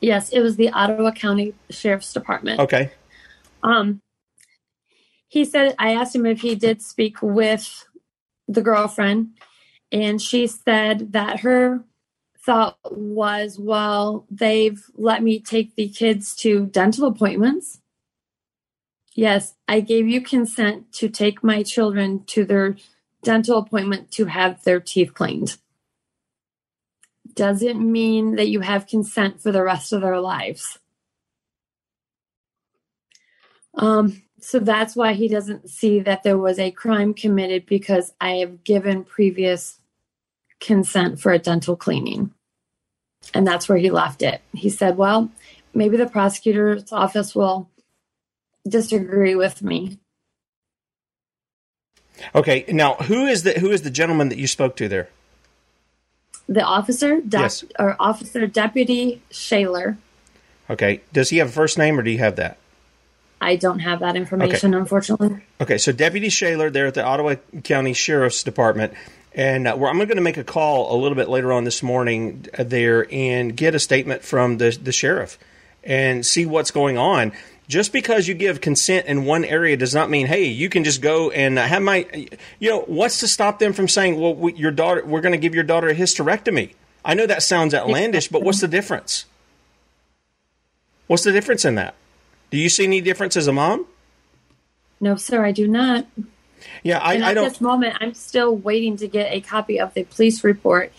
Yes, 0.00 0.30
it 0.30 0.40
was 0.40 0.54
the 0.54 0.70
Ottawa 0.70 1.10
County 1.10 1.54
Sheriff's 1.70 2.12
Department. 2.12 2.60
Okay. 2.60 2.92
Um, 3.64 4.00
he 5.26 5.44
said 5.44 5.74
I 5.76 5.94
asked 5.94 6.14
him 6.14 6.26
if 6.26 6.42
he 6.42 6.54
did 6.54 6.82
speak 6.82 7.16
with 7.20 7.84
the 8.48 8.62
girlfriend, 8.62 9.30
and 9.90 10.20
she 10.20 10.46
said 10.46 11.12
that 11.12 11.40
her 11.40 11.84
thought 12.38 12.78
was, 12.90 13.58
well, 13.58 14.26
they've 14.30 14.82
let 14.96 15.22
me 15.22 15.40
take 15.40 15.76
the 15.76 15.88
kids 15.88 16.34
to 16.36 16.66
dental 16.66 17.06
appointments. 17.06 17.80
Yes, 19.14 19.54
I 19.68 19.80
gave 19.80 20.08
you 20.08 20.20
consent 20.20 20.92
to 20.94 21.08
take 21.08 21.44
my 21.44 21.62
children 21.62 22.24
to 22.26 22.44
their 22.44 22.76
dental 23.22 23.58
appointment 23.58 24.10
to 24.12 24.26
have 24.26 24.62
their 24.64 24.80
teeth 24.80 25.14
cleaned. 25.14 25.56
Doesn't 27.32 27.80
mean 27.80 28.36
that 28.36 28.48
you 28.48 28.60
have 28.60 28.86
consent 28.86 29.40
for 29.40 29.50
the 29.50 29.62
rest 29.62 29.92
of 29.92 30.02
their 30.02 30.20
lives. 30.20 30.78
Um, 33.74 34.23
so 34.44 34.58
that's 34.58 34.94
why 34.94 35.14
he 35.14 35.26
doesn't 35.26 35.70
see 35.70 36.00
that 36.00 36.22
there 36.22 36.36
was 36.36 36.58
a 36.58 36.70
crime 36.70 37.14
committed 37.14 37.64
because 37.64 38.12
I 38.20 38.32
have 38.36 38.62
given 38.62 39.02
previous 39.02 39.80
consent 40.60 41.18
for 41.18 41.32
a 41.32 41.38
dental 41.38 41.76
cleaning. 41.76 42.30
And 43.32 43.46
that's 43.46 43.70
where 43.70 43.78
he 43.78 43.90
left 43.90 44.20
it. 44.20 44.42
He 44.52 44.68
said, 44.68 44.98
Well, 44.98 45.30
maybe 45.72 45.96
the 45.96 46.06
prosecutor's 46.06 46.92
office 46.92 47.34
will 47.34 47.70
disagree 48.68 49.34
with 49.34 49.62
me. 49.62 49.98
Okay, 52.34 52.66
now 52.68 52.96
who 52.96 53.24
is 53.24 53.44
the 53.44 53.52
who 53.52 53.70
is 53.70 53.80
the 53.80 53.90
gentleman 53.90 54.28
that 54.28 54.38
you 54.38 54.46
spoke 54.46 54.76
to 54.76 54.88
there? 54.88 55.08
The 56.50 56.62
officer, 56.62 57.22
de- 57.22 57.38
yes. 57.38 57.64
or 57.78 57.96
Officer 57.98 58.46
Deputy 58.46 59.22
Shaler. 59.30 59.96
Okay, 60.68 61.00
does 61.14 61.30
he 61.30 61.38
have 61.38 61.48
a 61.48 61.52
first 61.52 61.78
name 61.78 61.98
or 61.98 62.02
do 62.02 62.10
you 62.10 62.18
have 62.18 62.36
that? 62.36 62.58
I 63.44 63.56
don't 63.56 63.80
have 63.80 64.00
that 64.00 64.16
information, 64.16 64.74
okay. 64.74 64.80
unfortunately. 64.80 65.44
Okay, 65.60 65.78
so 65.78 65.92
Deputy 65.92 66.28
Shaler 66.28 66.70
there 66.70 66.86
at 66.86 66.94
the 66.94 67.04
Ottawa 67.04 67.36
County 67.62 67.92
Sheriff's 67.92 68.42
Department 68.42 68.94
and 69.34 69.66
uh, 69.66 69.72
I'm 69.72 69.98
going 69.98 70.08
to 70.08 70.20
make 70.20 70.36
a 70.36 70.44
call 70.44 70.94
a 70.94 70.96
little 70.96 71.16
bit 71.16 71.28
later 71.28 71.52
on 71.52 71.64
this 71.64 71.82
morning 71.82 72.46
there 72.58 73.06
and 73.12 73.56
get 73.56 73.74
a 73.74 73.78
statement 73.78 74.22
from 74.22 74.58
the, 74.58 74.70
the 74.80 74.92
sheriff 74.92 75.38
and 75.82 76.24
see 76.24 76.46
what's 76.46 76.70
going 76.70 76.96
on. 76.96 77.32
Just 77.66 77.92
because 77.92 78.28
you 78.28 78.34
give 78.34 78.60
consent 78.60 79.06
in 79.06 79.24
one 79.24 79.44
area 79.44 79.76
does 79.76 79.94
not 79.94 80.10
mean, 80.10 80.26
hey, 80.26 80.44
you 80.44 80.68
can 80.68 80.84
just 80.84 81.00
go 81.00 81.30
and 81.30 81.58
have 81.58 81.82
my, 81.82 82.06
you 82.58 82.70
know, 82.70 82.80
what's 82.82 83.20
to 83.20 83.28
stop 83.28 83.58
them 83.58 83.72
from 83.72 83.88
saying, 83.88 84.20
well, 84.20 84.34
we, 84.34 84.52
your 84.54 84.70
daughter, 84.70 85.04
we're 85.04 85.22
going 85.22 85.32
to 85.32 85.38
give 85.38 85.54
your 85.54 85.64
daughter 85.64 85.88
a 85.88 85.94
hysterectomy. 85.94 86.74
I 87.04 87.14
know 87.14 87.26
that 87.26 87.42
sounds 87.42 87.74
outlandish, 87.74 88.28
but 88.28 88.42
what's 88.42 88.60
the 88.60 88.68
difference? 88.68 89.24
What's 91.06 91.24
the 91.24 91.32
difference 91.32 91.64
in 91.64 91.74
that? 91.76 91.94
Do 92.50 92.58
you 92.58 92.68
see 92.68 92.84
any 92.84 93.00
difference 93.00 93.36
as 93.36 93.46
a 93.46 93.52
mom? 93.52 93.86
No, 95.00 95.16
sir, 95.16 95.44
I 95.44 95.52
do 95.52 95.66
not. 95.66 96.06
Yeah, 96.82 96.98
I, 96.98 97.14
and 97.14 97.24
I 97.24 97.30
at 97.30 97.34
don't. 97.34 97.48
this 97.48 97.60
moment, 97.60 97.96
I'm 98.00 98.14
still 98.14 98.54
waiting 98.56 98.96
to 98.98 99.08
get 99.08 99.32
a 99.32 99.40
copy 99.40 99.78
of 99.78 99.92
the 99.94 100.04
police 100.04 100.44
report 100.44 100.92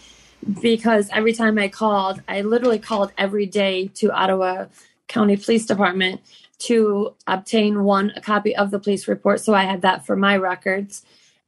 because 0.62 1.10
every 1.12 1.34
time 1.34 1.58
I 1.58 1.70
called, 1.70 2.22
I 2.28 2.42
literally 2.42 2.80
called 2.80 3.12
every 3.18 3.46
day 3.46 3.88
to 3.96 4.12
Ottawa 4.12 4.66
County 5.08 5.38
Police 5.38 5.66
Department 5.66 6.22
to 6.58 7.16
obtain 7.28 7.84
one 7.84 8.12
a 8.16 8.22
copy 8.22 8.56
of 8.56 8.72
the 8.72 8.80
police 8.80 9.08
report. 9.08 9.42
So 9.42 9.54
I 9.54 9.64
had 9.64 9.82
that 9.82 10.06
for 10.06 10.16
my 10.16 10.38
records. 10.38 11.04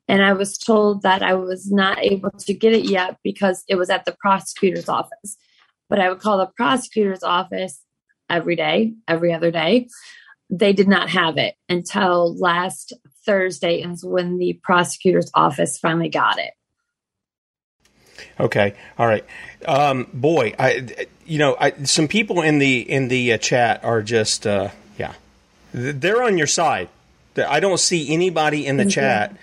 And 0.08 0.24
I 0.24 0.34
was 0.34 0.58
told 0.58 1.02
that 1.02 1.22
I 1.22 1.34
was 1.34 1.70
not 1.70 2.00
able 2.00 2.32
to 2.32 2.54
get 2.54 2.74
it 2.74 2.86
yet 2.86 3.18
because 3.24 3.64
it 3.68 3.76
was 3.76 3.90
at 3.90 4.06
the 4.06 4.14
prosecutor's 4.14 4.88
office. 4.88 5.38
But 5.90 6.00
I 6.00 6.10
would 6.10 6.20
call 6.20 6.38
the 6.38 6.48
prosecutor's 6.48 7.24
office 7.24 7.82
every 8.30 8.56
day, 8.56 8.94
every 9.08 9.34
other 9.34 9.52
day. 9.52 9.88
They 10.50 10.74
did 10.74 10.88
not 10.88 11.10
have 11.10 11.38
it 11.38 11.56
until 11.68 12.38
last 12.38 12.94
Thursday 13.26 13.82
is 13.82 14.04
when 14.04 14.38
the 14.38 14.60
prosecutor's 14.64 15.30
office 15.34 15.78
finally 15.78 16.10
got 16.10 16.40
it. 16.40 16.54
Okay, 18.40 18.74
all 18.98 19.08
right. 19.08 19.26
Um, 19.66 20.08
boy, 20.14 20.54
I 20.58 20.88
you 21.26 21.38
know 21.38 21.58
I, 21.60 21.72
some 21.84 22.08
people 22.08 22.42
in 22.42 22.60
the 22.60 22.80
in 22.80 23.10
the 23.10 23.34
uh, 23.34 23.38
chat 23.38 23.84
are 23.84 24.02
just 24.02 24.48
uh, 24.48 24.70
yeah, 24.98 25.14
they're 25.74 26.24
on 26.24 26.38
your 26.38 26.48
side. 26.48 26.90
I 27.38 27.60
don't 27.60 27.80
see 27.80 28.12
anybody 28.12 28.66
in 28.66 28.78
the 28.78 28.84
mm-hmm. 28.84 28.90
chat 28.90 29.38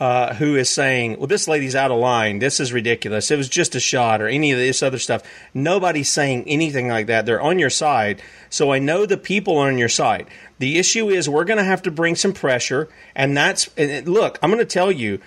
uh, 0.00 0.34
who 0.34 0.56
is 0.56 0.68
saying, 0.68 1.18
"Well, 1.18 1.28
this 1.28 1.46
lady's 1.46 1.76
out 1.76 1.90
of 1.90 1.98
line. 1.98 2.40
This 2.40 2.58
is 2.58 2.72
ridiculous. 2.72 3.30
It 3.30 3.36
was 3.36 3.48
just 3.48 3.74
a 3.74 3.80
shot," 3.80 4.20
or 4.20 4.28
any 4.28 4.50
of 4.50 4.58
this 4.58 4.82
other 4.82 4.98
stuff. 4.98 5.22
Nobody's 5.52 6.08
saying 6.08 6.44
anything 6.46 6.88
like 6.88 7.06
that. 7.06 7.26
They're 7.26 7.40
on 7.40 7.58
your 7.58 7.70
side, 7.70 8.20
so 8.50 8.72
I 8.72 8.80
know 8.80 9.06
the 9.06 9.16
people 9.16 9.56
are 9.58 9.68
on 9.68 9.78
your 9.78 9.88
side. 9.88 10.26
The 10.58 10.78
issue 10.78 11.10
is 11.10 11.28
we're 11.28 11.44
going 11.44 11.58
to 11.58 11.64
have 11.64 11.82
to 11.82 11.90
bring 11.90 12.16
some 12.16 12.32
pressure, 12.32 12.88
and 13.14 13.36
that's 13.36 13.70
and 13.76 14.08
look. 14.08 14.38
I'm 14.42 14.50
going 14.50 14.58
to 14.58 14.66
tell 14.66 14.90
you. 14.90 15.20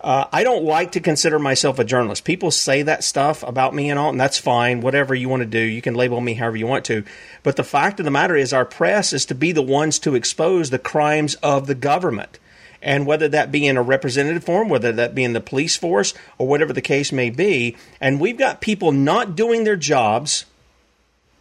Uh, 0.00 0.28
I 0.30 0.44
don't 0.44 0.64
like 0.64 0.92
to 0.92 1.00
consider 1.00 1.38
myself 1.38 1.78
a 1.78 1.84
journalist. 1.84 2.24
People 2.24 2.50
say 2.50 2.82
that 2.82 3.02
stuff 3.02 3.42
about 3.42 3.74
me 3.74 3.88
and 3.88 3.98
all, 3.98 4.10
and 4.10 4.20
that's 4.20 4.36
fine. 4.36 4.82
Whatever 4.82 5.14
you 5.14 5.30
want 5.30 5.40
to 5.40 5.46
do, 5.46 5.58
you 5.58 5.80
can 5.80 5.94
label 5.94 6.20
me 6.20 6.34
however 6.34 6.58
you 6.58 6.66
want 6.66 6.84
to. 6.86 7.04
But 7.42 7.56
the 7.56 7.64
fact 7.64 8.00
of 8.00 8.04
the 8.04 8.10
matter 8.10 8.36
is, 8.36 8.52
our 8.52 8.66
press 8.66 9.14
is 9.14 9.24
to 9.26 9.34
be 9.34 9.52
the 9.52 9.62
ones 9.62 9.98
to 10.00 10.14
expose 10.14 10.68
the 10.68 10.78
crimes 10.78 11.36
of 11.36 11.66
the 11.66 11.74
government. 11.74 12.38
And 12.84 13.06
whether 13.06 13.26
that 13.28 13.50
be 13.50 13.66
in 13.66 13.78
a 13.78 13.82
representative 13.82 14.44
form, 14.44 14.68
whether 14.68 14.92
that 14.92 15.14
be 15.14 15.24
in 15.24 15.32
the 15.32 15.40
police 15.40 15.76
force, 15.76 16.12
or 16.38 16.46
whatever 16.46 16.72
the 16.72 16.82
case 16.82 17.10
may 17.10 17.30
be. 17.30 17.76
And 18.00 18.20
we've 18.20 18.36
got 18.36 18.60
people 18.60 18.92
not 18.92 19.34
doing 19.34 19.64
their 19.64 19.74
jobs, 19.74 20.44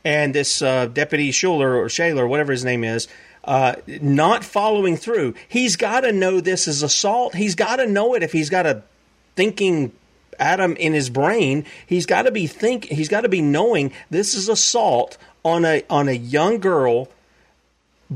and 0.05 0.33
this 0.33 0.61
uh, 0.61 0.87
Deputy 0.87 1.31
Schuler 1.31 1.75
or 1.75 1.89
Shaler, 1.89 2.25
whatever 2.25 2.53
his 2.53 2.63
name 2.63 2.83
is, 2.85 3.09
uh, 3.43 3.75
not 3.87 4.45
following 4.45 4.95
through. 4.95 5.35
He's 5.49 5.75
got 5.75 6.01
to 6.01 6.13
know 6.13 6.39
this 6.39 6.65
is 6.67 6.81
assault. 6.81 7.35
He's 7.35 7.55
got 7.55 7.75
to 7.75 7.85
know 7.85 8.15
it 8.15 8.23
if 8.23 8.31
he's 8.31 8.49
got 8.49 8.65
a 8.65 8.83
thinking 9.35 9.91
atom 10.39 10.77
in 10.77 10.93
his 10.93 11.09
brain. 11.09 11.65
He's 11.85 12.05
got 12.05 12.23
to 12.23 12.31
be 12.31 12.47
think. 12.47 12.85
He's 12.85 13.09
got 13.09 13.21
to 13.21 13.29
be 13.29 13.41
knowing 13.41 13.91
this 14.09 14.33
is 14.33 14.47
assault 14.47 15.17
on 15.43 15.65
a 15.65 15.83
on 15.89 16.07
a 16.07 16.13
young 16.13 16.59
girl 16.59 17.09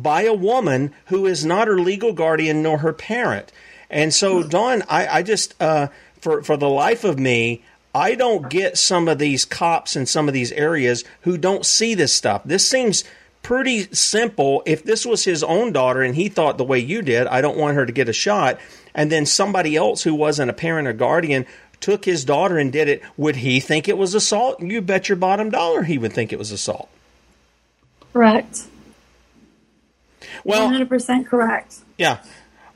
by 0.02 0.24
a 0.24 0.34
woman 0.34 0.93
who 1.08 1.26
is 1.26 1.45
not 1.45 1.68
her 1.68 1.80
legal 1.80 2.14
guardian 2.14 2.62
nor 2.64 2.80
her 2.80 2.93
parent. 2.93 3.52
And 3.89 4.14
so, 4.14 4.43
Dawn, 4.43 4.84
I, 4.89 5.08
I 5.08 5.24
just 5.24 5.56
uh, 5.62 5.88
for 6.20 6.43
for 6.43 6.58
the 6.58 6.70
life 6.70 7.04
of 7.04 7.18
me, 7.18 7.64
I 7.95 8.16
don't 8.16 8.50
get 8.50 8.78
some 8.78 9.08
of 9.08 9.18
these 9.18 9.45
cops 9.45 9.95
in 9.95 10.06
some 10.06 10.28
of 10.28 10.34
these 10.34 10.52
areas 10.52 11.04
who 11.22 11.38
don't 11.38 11.66
see 11.66 11.95
this 11.95 12.14
stuff. 12.14 12.43
This 12.43 12.68
seems 12.68 13.04
pretty 13.43 13.84
simple. 13.93 14.62
If 14.66 14.84
this 14.84 15.06
was 15.06 15.24
his 15.24 15.43
own 15.43 15.72
daughter 15.72 16.02
and 16.02 16.16
he 16.16 16.28
thought 16.28 16.58
the 16.58 16.66
way 16.66 16.80
you 16.80 17.02
did, 17.02 17.28
I 17.28 17.41
don't 17.41 17.58
want 17.58 17.76
her 17.76 17.86
to 17.86 17.93
get 17.93 18.10
a 18.10 18.14
shot, 18.14 18.60
and 18.93 19.12
then 19.12 19.26
somebody 19.26 19.76
else 19.76 20.04
who 20.04 20.14
wasn't 20.14 20.50
a 20.50 20.54
parent 20.54 20.88
or 20.88 20.93
guardian 20.93 21.45
took 21.80 22.06
his 22.06 22.26
daughter 22.26 22.58
and 22.58 22.72
did 22.72 22.89
it, 22.89 23.02
would 23.16 23.38
he 23.38 23.60
think 23.60 23.88
it 23.88 23.98
was 23.98 24.14
assault? 24.14 24.60
You 24.60 24.82
bet 24.82 25.10
your 25.10 25.16
bottom 25.16 25.50
dollar 25.50 25.84
he 25.84 25.98
would 25.98 26.12
think 26.12 26.34
it 26.34 26.39
was 26.39 26.52
assault. 26.52 26.89
Correct. 28.14 28.64
Well, 30.48 30.70
100% 30.70 31.28
correct. 31.28 31.80
Yeah. 31.98 32.24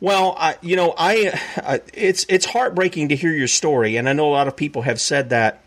Well, 0.02 0.36
I, 0.38 0.58
you 0.62 0.76
know, 0.76 0.94
I, 0.98 1.40
uh, 1.64 1.78
it's 1.94 2.26
it's 2.28 2.46
heartbreaking 2.46 3.10
to 3.10 3.16
hear 3.16 3.32
your 3.32 3.48
story, 3.48 3.98
and 3.98 4.10
I 4.10 4.14
know 4.14 4.28
a 4.28 4.34
lot 4.34 4.48
of 4.48 4.56
people 4.56 4.82
have 4.82 5.00
said 5.00 5.30
that 5.30 5.62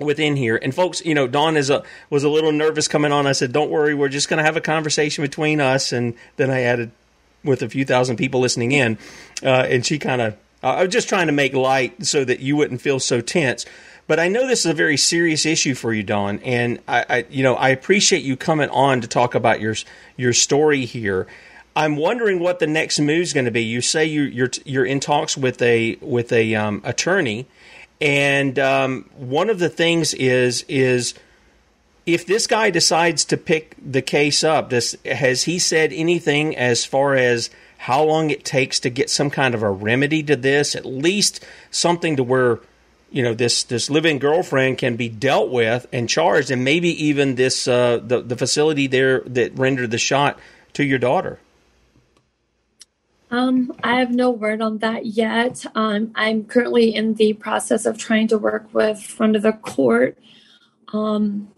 within 0.00 0.36
here. 0.36 0.58
And 0.60 0.74
folks, 0.74 1.04
you 1.04 1.14
know, 1.14 1.26
Dawn 1.26 1.56
is 1.56 1.68
a 1.68 1.82
was 2.08 2.24
a 2.24 2.28
little 2.30 2.50
nervous 2.50 2.88
coming 2.88 3.12
on. 3.12 3.26
I 3.26 3.32
said, 3.32 3.52
"Don't 3.52 3.70
worry, 3.70 3.94
we're 3.94 4.08
just 4.08 4.28
going 4.28 4.38
to 4.38 4.44
have 4.44 4.56
a 4.56 4.62
conversation 4.62 5.22
between 5.22 5.60
us." 5.60 5.92
And 5.92 6.14
then 6.36 6.50
I 6.50 6.62
added 6.62 6.90
with 7.44 7.62
a 7.62 7.68
few 7.68 7.84
thousand 7.84 8.16
people 8.16 8.40
listening 8.40 8.72
in, 8.72 8.98
uh, 9.42 9.66
and 9.68 9.84
she 9.84 9.98
kind 9.98 10.22
of 10.22 10.34
uh, 10.62 10.68
I 10.68 10.82
was 10.84 10.92
just 10.92 11.08
trying 11.08 11.26
to 11.26 11.32
make 11.32 11.52
light 11.54 12.06
so 12.06 12.24
that 12.24 12.40
you 12.40 12.56
wouldn't 12.56 12.80
feel 12.80 12.98
so 12.98 13.20
tense. 13.20 13.64
But 14.08 14.18
I 14.18 14.28
know 14.28 14.46
this 14.46 14.60
is 14.60 14.66
a 14.66 14.74
very 14.74 14.96
serious 14.96 15.44
issue 15.44 15.74
for 15.74 15.92
you, 15.92 16.02
Dawn, 16.02 16.40
and 16.42 16.80
I, 16.88 17.04
I 17.08 17.26
you 17.28 17.42
know, 17.42 17.54
I 17.54 17.68
appreciate 17.68 18.24
you 18.24 18.38
coming 18.38 18.70
on 18.70 19.02
to 19.02 19.06
talk 19.06 19.34
about 19.34 19.60
your 19.60 19.76
your 20.16 20.32
story 20.32 20.86
here. 20.86 21.26
I'm 21.76 21.94
wondering 21.94 22.40
what 22.40 22.58
the 22.58 22.66
next 22.66 22.98
move 22.98 23.20
is 23.20 23.32
going 23.34 23.44
to 23.44 23.52
be. 23.52 23.62
You 23.62 23.82
say 23.82 24.06
you, 24.06 24.22
you're 24.22 24.50
you're 24.64 24.86
in 24.86 24.98
talks 24.98 25.36
with 25.36 25.60
a 25.60 25.98
with 26.00 26.32
a 26.32 26.54
um, 26.54 26.80
attorney, 26.84 27.46
and 28.00 28.58
um, 28.58 29.10
one 29.14 29.50
of 29.50 29.58
the 29.58 29.68
things 29.68 30.14
is 30.14 30.64
is 30.68 31.12
if 32.06 32.24
this 32.24 32.46
guy 32.46 32.70
decides 32.70 33.26
to 33.26 33.36
pick 33.36 33.76
the 33.76 34.00
case 34.00 34.42
up, 34.42 34.70
does, 34.70 34.96
has 35.04 35.42
he 35.42 35.58
said 35.58 35.92
anything 35.92 36.56
as 36.56 36.86
far 36.86 37.14
as 37.14 37.50
how 37.76 38.02
long 38.02 38.30
it 38.30 38.42
takes 38.42 38.80
to 38.80 38.88
get 38.88 39.10
some 39.10 39.28
kind 39.28 39.54
of 39.54 39.62
a 39.62 39.70
remedy 39.70 40.22
to 40.22 40.34
this? 40.34 40.74
At 40.74 40.86
least 40.86 41.44
something 41.70 42.16
to 42.16 42.22
where 42.22 42.60
you 43.10 43.22
know 43.22 43.34
this 43.34 43.64
this 43.64 43.88
living 43.88 44.18
girlfriend 44.18 44.78
can 44.78 44.96
be 44.96 45.08
dealt 45.08 45.50
with 45.50 45.86
and 45.92 46.08
charged, 46.08 46.50
and 46.50 46.64
maybe 46.64 46.90
even 47.04 47.36
this 47.36 47.66
uh, 47.66 47.98
the 48.02 48.20
the 48.20 48.36
facility 48.36 48.86
there 48.86 49.20
that 49.20 49.58
rendered 49.58 49.90
the 49.90 49.98
shot 49.98 50.38
to 50.74 50.84
your 50.84 50.98
daughter. 50.98 51.38
Um, 53.30 53.74
I 53.82 53.98
have 53.98 54.10
no 54.10 54.30
word 54.30 54.62
on 54.62 54.78
that 54.78 55.04
yet. 55.06 55.64
Um, 55.74 56.12
I'm 56.14 56.44
currently 56.44 56.94
in 56.94 57.14
the 57.14 57.34
process 57.34 57.84
of 57.84 57.98
trying 57.98 58.28
to 58.28 58.38
work 58.38 58.72
with 58.72 59.02
Friend 59.02 59.36
of 59.36 59.42
the 59.42 59.52
Court, 59.52 60.16
um, 60.92 61.48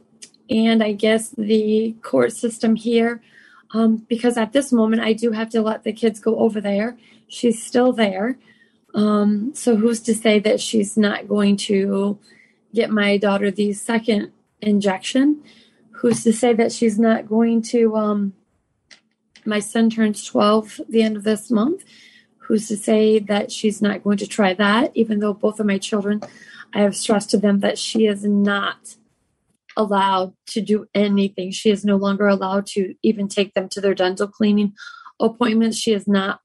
and 0.49 0.83
I 0.83 0.93
guess 0.93 1.31
the 1.31 1.95
court 2.03 2.33
system 2.33 2.75
here, 2.75 3.23
um, 3.73 4.05
because 4.09 4.37
at 4.37 4.53
this 4.53 4.73
moment 4.73 5.03
I 5.03 5.13
do 5.13 5.31
have 5.33 5.51
to 5.51 5.63
let 5.63 5.85
the 5.85 5.93
kids 5.93 6.21
go 6.21 6.39
over 6.39 6.61
there. 6.61 6.97
She's 7.29 7.65
still 7.65 7.93
there, 7.93 8.39
um, 8.95 9.53
so 9.55 9.77
who's 9.77 10.01
to 10.01 10.15
say 10.15 10.39
that 10.41 10.61
she's 10.61 10.97
not 10.97 11.29
going 11.29 11.57
to 11.59 12.19
get 12.75 12.91
my 12.91 13.17
daughter 13.17 13.51
the 13.51 13.73
second 13.73 14.33
injection? 14.61 15.43
Who's 15.93 16.23
to 16.25 16.33
say 16.33 16.53
that 16.55 16.73
she's 16.73 16.99
not 16.99 17.29
going 17.29 17.63
to? 17.63 17.97
Um, 17.97 18.35
my 19.45 19.59
son 19.59 19.91
turns 19.91 20.25
12 20.25 20.81
the 20.89 21.03
end 21.03 21.17
of 21.17 21.25
this 21.25 21.51
month. 21.51 21.85
Who's 22.39 22.69
to 22.69 22.77
say 22.77 23.19
that 23.19 23.53
she's 23.53 23.81
not 23.81 24.03
going 24.03 24.19
to 24.19 24.27
try 24.27 24.55
that? 24.55 24.93
Even 24.95 25.21
though 25.21 25.35
both 25.35 25.61
of 25.61 25.67
my 25.67 25.79
children, 25.79 26.21
I 26.75 26.81
have 26.81 26.97
stressed 26.97 27.31
to 27.31 27.39
them 27.39 27.61
that 27.61 27.79
she 27.79 28.07
is 28.07 28.25
not 28.25 28.97
allowed 29.77 30.35
to 30.49 30.61
do 30.61 30.89
anything. 30.95 31.53
She 31.53 31.71
is 31.71 31.85
no 31.85 31.97
longer 31.97 32.27
allowed 32.27 32.67
to 32.69 32.95
even 33.03 33.29
take 33.29 33.55
them 33.55 33.69
to 33.71 33.81
their 33.81 33.95
dental 33.95 34.27
cleaning 34.27 34.75
appointments. 35.21 35.79
She 35.79 35.93
is 35.93 36.09
not. 36.09 36.41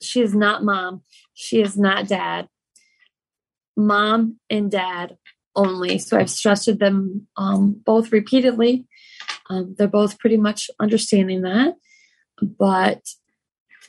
She 0.00 0.20
is 0.20 0.34
not 0.34 0.64
mom. 0.64 1.02
She 1.34 1.60
is 1.60 1.76
not 1.76 2.08
dad. 2.08 2.48
Mom 3.76 4.38
and 4.50 4.70
dad 4.70 5.16
only. 5.56 5.98
So 5.98 6.18
I've 6.18 6.30
stressed 6.30 6.78
them 6.78 7.26
um, 7.36 7.80
both 7.84 8.12
repeatedly. 8.12 8.86
Um, 9.50 9.74
they're 9.76 9.88
both 9.88 10.18
pretty 10.18 10.36
much 10.36 10.70
understanding 10.80 11.42
that 11.42 11.74
but 12.42 13.02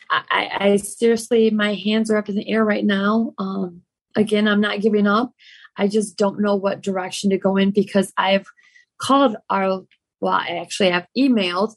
I, 0.10 0.50
I, 0.60 0.76
seriously, 0.78 1.50
my 1.50 1.74
hands 1.74 2.12
are 2.12 2.18
up 2.18 2.30
in 2.30 2.36
the 2.36 2.50
air 2.50 2.64
right 2.64 2.86
now. 2.86 3.34
Um, 3.38 3.82
again, 4.16 4.48
I'm 4.48 4.62
not 4.62 4.82
giving 4.82 5.08
up. 5.08 5.32
I 5.76 5.88
just 5.88 6.18
don't 6.18 6.42
know 6.42 6.56
what 6.56 6.82
direction 6.82 7.32
to 7.32 7.38
go 7.38 7.58
in 7.58 7.72
because 7.72 8.14
I've 8.18 8.46
called 9.00 9.36
our, 9.50 9.82
well, 10.22 10.34
I 10.34 10.60
actually 10.62 10.92
have 10.92 11.08
emailed 11.18 11.74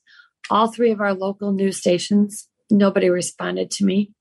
all 0.50 0.70
three 0.70 0.90
of 0.90 1.00
our 1.00 1.14
local 1.14 1.52
news 1.52 1.78
stations. 1.78 2.48
Nobody 2.70 3.08
responded 3.08 3.70
to 3.72 3.84
me. 3.84 4.12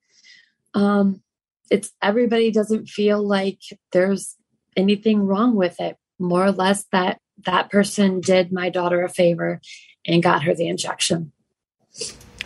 Um, 0.74 1.22
it's 1.70 1.92
everybody 2.02 2.52
doesn't 2.52 2.88
feel 2.88 3.26
like 3.26 3.60
there's 3.92 4.36
anything 4.76 5.26
wrong 5.26 5.56
with 5.56 5.80
it. 5.80 5.98
More 6.20 6.46
or 6.46 6.52
less 6.52 6.86
that 6.92 7.20
that 7.46 7.70
person 7.70 8.22
did 8.22 8.52
my 8.52 8.70
daughter 8.70 9.02
a 9.04 9.10
favor 9.10 9.62
and 10.06 10.24
got 10.24 10.44
her 10.44 10.54
the 10.54 10.68
injection. 10.68 11.32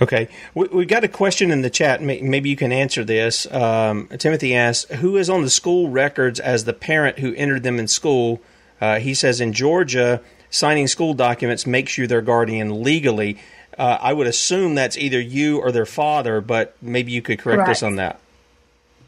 Okay, 0.01 0.29
we, 0.53 0.67
we 0.67 0.85
got 0.85 1.03
a 1.03 1.09
question 1.09 1.51
in 1.51 1.61
the 1.61 1.69
chat. 1.69 2.01
Maybe 2.01 2.49
you 2.49 2.55
can 2.55 2.71
answer 2.71 3.03
this. 3.03 3.51
Um, 3.51 4.07
Timothy 4.17 4.55
asks, 4.55 4.89
"Who 4.95 5.17
is 5.17 5.29
on 5.29 5.41
the 5.41 5.49
school 5.49 5.89
records 5.89 6.39
as 6.39 6.63
the 6.63 6.73
parent 6.73 7.19
who 7.19 7.33
entered 7.35 7.63
them 7.63 7.79
in 7.79 7.87
school?" 7.87 8.41
Uh, 8.79 8.99
he 8.99 9.13
says, 9.13 9.41
"In 9.41 9.51
Georgia, 9.51 10.21
signing 10.49 10.87
school 10.87 11.13
documents 11.13 11.67
makes 11.67 11.97
you 11.97 12.07
their 12.07 12.21
guardian 12.21 12.81
legally." 12.81 13.37
Uh, 13.77 13.97
I 13.99 14.13
would 14.13 14.27
assume 14.27 14.75
that's 14.75 14.97
either 14.97 15.19
you 15.19 15.59
or 15.59 15.71
their 15.71 15.85
father, 15.85 16.41
but 16.41 16.75
maybe 16.81 17.11
you 17.11 17.21
could 17.21 17.39
correct, 17.39 17.69
us 17.69 17.83
on 17.83 17.95
that. 17.95 18.19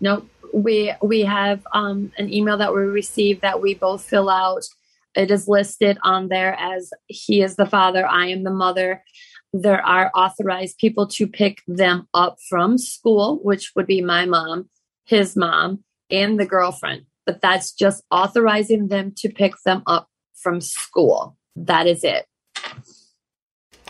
No, 0.01 0.25
we 0.53 0.93
we 1.01 1.21
have 1.21 1.65
um, 1.73 2.11
an 2.17 2.33
email 2.33 2.57
that 2.57 2.73
we 2.73 2.81
received 2.81 3.41
that 3.41 3.61
we 3.61 3.75
both 3.75 4.03
fill 4.03 4.29
out. 4.29 4.63
It 5.15 5.31
is 5.31 5.47
listed 5.47 5.97
on 6.03 6.27
there 6.29 6.55
as 6.59 6.91
he 7.07 7.41
is 7.41 7.55
the 7.55 7.65
father, 7.65 8.05
I 8.05 8.27
am 8.27 8.43
the 8.43 8.51
mother 8.51 9.03
there 9.53 9.85
are 9.85 10.11
authorized 10.15 10.77
people 10.77 11.07
to 11.07 11.27
pick 11.27 11.61
them 11.67 12.07
up 12.13 12.37
from 12.49 12.77
school, 12.77 13.39
which 13.43 13.73
would 13.75 13.87
be 13.87 14.01
my 14.01 14.25
mom, 14.25 14.69
his 15.05 15.35
mom, 15.35 15.83
and 16.09 16.39
the 16.39 16.45
girlfriend. 16.45 17.05
But 17.25 17.41
that's 17.41 17.73
just 17.73 18.03
authorizing 18.11 18.87
them 18.87 19.13
to 19.17 19.29
pick 19.29 19.53
them 19.65 19.83
up 19.87 20.09
from 20.35 20.61
school. 20.61 21.37
That 21.55 21.85
is 21.85 22.03
it. 22.03 22.25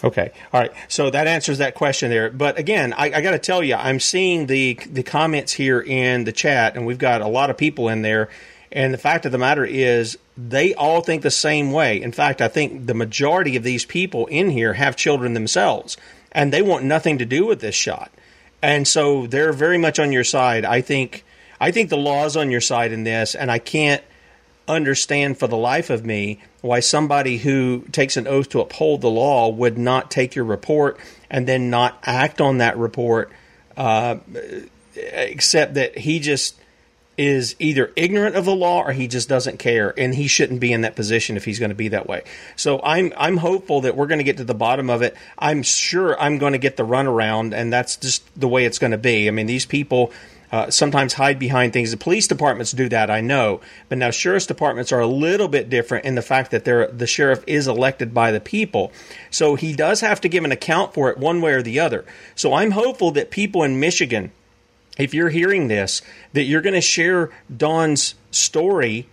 Okay. 0.04 0.32
All 0.52 0.60
right. 0.60 0.72
So 0.88 1.10
that 1.10 1.28
answers 1.28 1.60
that 1.60 1.76
question 1.76 2.10
there. 2.10 2.30
But 2.32 2.58
again, 2.58 2.94
I, 2.94 3.06
I 3.06 3.22
got 3.22 3.32
to 3.32 3.40
tell 3.40 3.64
you, 3.64 3.76
I'm 3.76 4.00
seeing 4.00 4.48
the 4.48 4.80
the 4.90 5.04
comments 5.04 5.54
here 5.54 5.80
in 5.80 6.24
the 6.24 6.32
chat, 6.32 6.76
and 6.76 6.86
we've 6.86 6.98
got 6.98 7.22
a 7.22 7.28
lot 7.28 7.50
of 7.50 7.58
people 7.58 7.90
in 7.90 8.02
there. 8.02 8.30
And 8.72 8.94
the 8.94 8.98
fact 8.98 9.26
of 9.26 9.34
the 9.34 9.38
matter 9.38 9.66
is, 9.66 10.18
they 10.38 10.74
all 10.74 11.02
think 11.02 11.24
the 11.24 11.30
same 11.32 11.72
way. 11.72 12.02
In 12.02 12.14
fact, 12.14 12.42
I 12.42 12.48
think 12.48 12.88
the 12.88 12.94
majority 12.94 13.58
of 13.58 13.64
these 13.64 13.84
people 13.86 14.28
in 14.28 14.50
here 14.50 14.74
have 14.74 14.96
children 14.96 15.34
themselves, 15.34 15.98
and 16.32 16.54
they 16.54 16.62
want 16.62 16.86
nothing 16.86 17.18
to 17.18 17.26
do 17.26 17.46
with 17.46 17.60
this 17.60 17.76
shot. 17.76 18.12
And 18.62 18.88
so 18.88 19.28
they're 19.28 19.54
very 19.54 19.78
much 19.78 20.00
on 20.00 20.12
your 20.12 20.24
side. 20.24 20.66
I 20.66 20.82
think 20.82 21.26
I 21.60 21.72
think 21.72 21.90
the 21.90 21.98
law 21.98 22.26
is 22.26 22.38
on 22.38 22.50
your 22.50 22.62
side 22.62 22.92
in 22.92 23.04
this, 23.04 23.36
and 23.36 23.52
I 23.52 23.60
can't 23.60 24.04
understand 24.68 25.38
for 25.38 25.48
the 25.48 25.58
life 25.58 25.90
of 25.90 26.06
me 26.06 26.40
why 26.62 26.80
somebody 26.80 27.38
who 27.38 27.84
takes 27.92 28.18
an 28.18 28.28
oath 28.28 28.50
to 28.50 28.62
uphold 28.62 29.02
the 29.02 29.10
law 29.10 29.50
would 29.50 29.78
not 29.78 30.12
take 30.12 30.36
your 30.36 30.46
report 30.46 31.00
and 31.30 31.48
then 31.48 31.70
not 31.70 31.98
act 32.04 32.40
on 32.40 32.60
that 32.60 32.78
report, 32.78 33.32
uh, 33.78 34.18
except 34.96 35.74
that 35.74 35.98
he 35.98 36.20
just 36.20 36.56
is 37.18 37.56
either 37.60 37.92
ignorant 37.96 38.36
of 38.36 38.46
the 38.46 38.56
law 38.56 38.82
or 38.82 38.94
he 38.94 39.08
just 39.08 39.28
doesn't 39.28 39.60
care 39.60 39.94
and 39.98 40.16
he 40.16 40.28
shouldn't 40.28 40.60
be 40.60 40.72
in 40.72 40.82
that 40.82 40.96
position 40.96 41.36
if 41.36 41.46
he's 41.46 41.60
going 41.60 41.70
to 41.70 41.76
be 41.76 41.90
that 41.90 42.08
way. 42.08 42.24
So 42.56 42.82
I'm 42.82 43.14
I'm 43.18 43.38
hopeful 43.38 43.82
that 43.82 43.96
we're 43.96 44.08
going 44.08 44.20
to 44.20 44.24
get 44.24 44.38
to 44.38 44.44
the 44.44 44.56
bottom 44.56 44.90
of 44.90 45.02
it. 45.02 45.16
I'm 45.38 45.62
sure 45.62 46.20
I'm 46.20 46.38
going 46.38 46.54
to 46.54 46.58
get 46.58 46.78
the 46.78 46.86
runaround 46.86 47.54
and 47.54 47.72
that's 47.72 47.98
just 47.98 48.24
the 48.40 48.48
way 48.48 48.66
it's 48.66 48.80
going 48.80 48.92
to 48.92 48.98
be. 48.98 49.28
I 49.28 49.32
mean 49.32 49.46
these 49.46 49.66
people 49.66 50.12
uh, 50.52 50.70
sometimes 50.70 51.14
hide 51.14 51.40
behind 51.40 51.74
things. 51.74 51.92
The 51.92 51.98
police 51.98 52.28
departments 52.28 52.72
do 52.72 52.90
that, 52.90 53.10
I 53.10 53.22
know, 53.22 53.62
but 53.90 53.98
now 53.98 54.12
sheriff's 54.12 54.46
departments 54.46 54.92
are 54.92 55.00
a 55.00 55.08
little 55.08 55.48
bit 55.48 55.70
different 55.70 56.06
in 56.06 56.16
the 56.16 56.22
fact 56.22 56.52
that 56.52 56.66
the 56.66 57.08
sheriff 57.08 57.44
is 57.48 57.68
elected 57.68 58.14
by 58.14 58.32
the 58.32 58.42
people, 58.42 58.92
so 59.30 59.56
he 59.56 59.74
does 59.74 60.02
have 60.02 60.22
to 60.22 60.30
give 60.30 60.44
an 60.44 60.52
account 60.52 60.94
for 60.94 61.10
it 61.10 61.18
one 61.18 61.42
way 61.42 61.54
or 61.54 61.62
the 61.62 61.80
other. 61.80 62.06
So 62.36 62.54
I'm 62.54 62.72
hopeful 62.72 63.12
that 63.12 63.32
people 63.32 63.64
in 63.64 63.80
Michigan 63.80 64.32
if 64.98 65.14
you're 65.14 65.30
hearing 65.30 65.68
this, 65.68 66.02
that 66.34 66.44
you're 66.44 66.62
going 66.62 66.76
to 66.76 66.82
share 66.82 67.32
Dawn's 67.56 68.16
story 68.30 69.08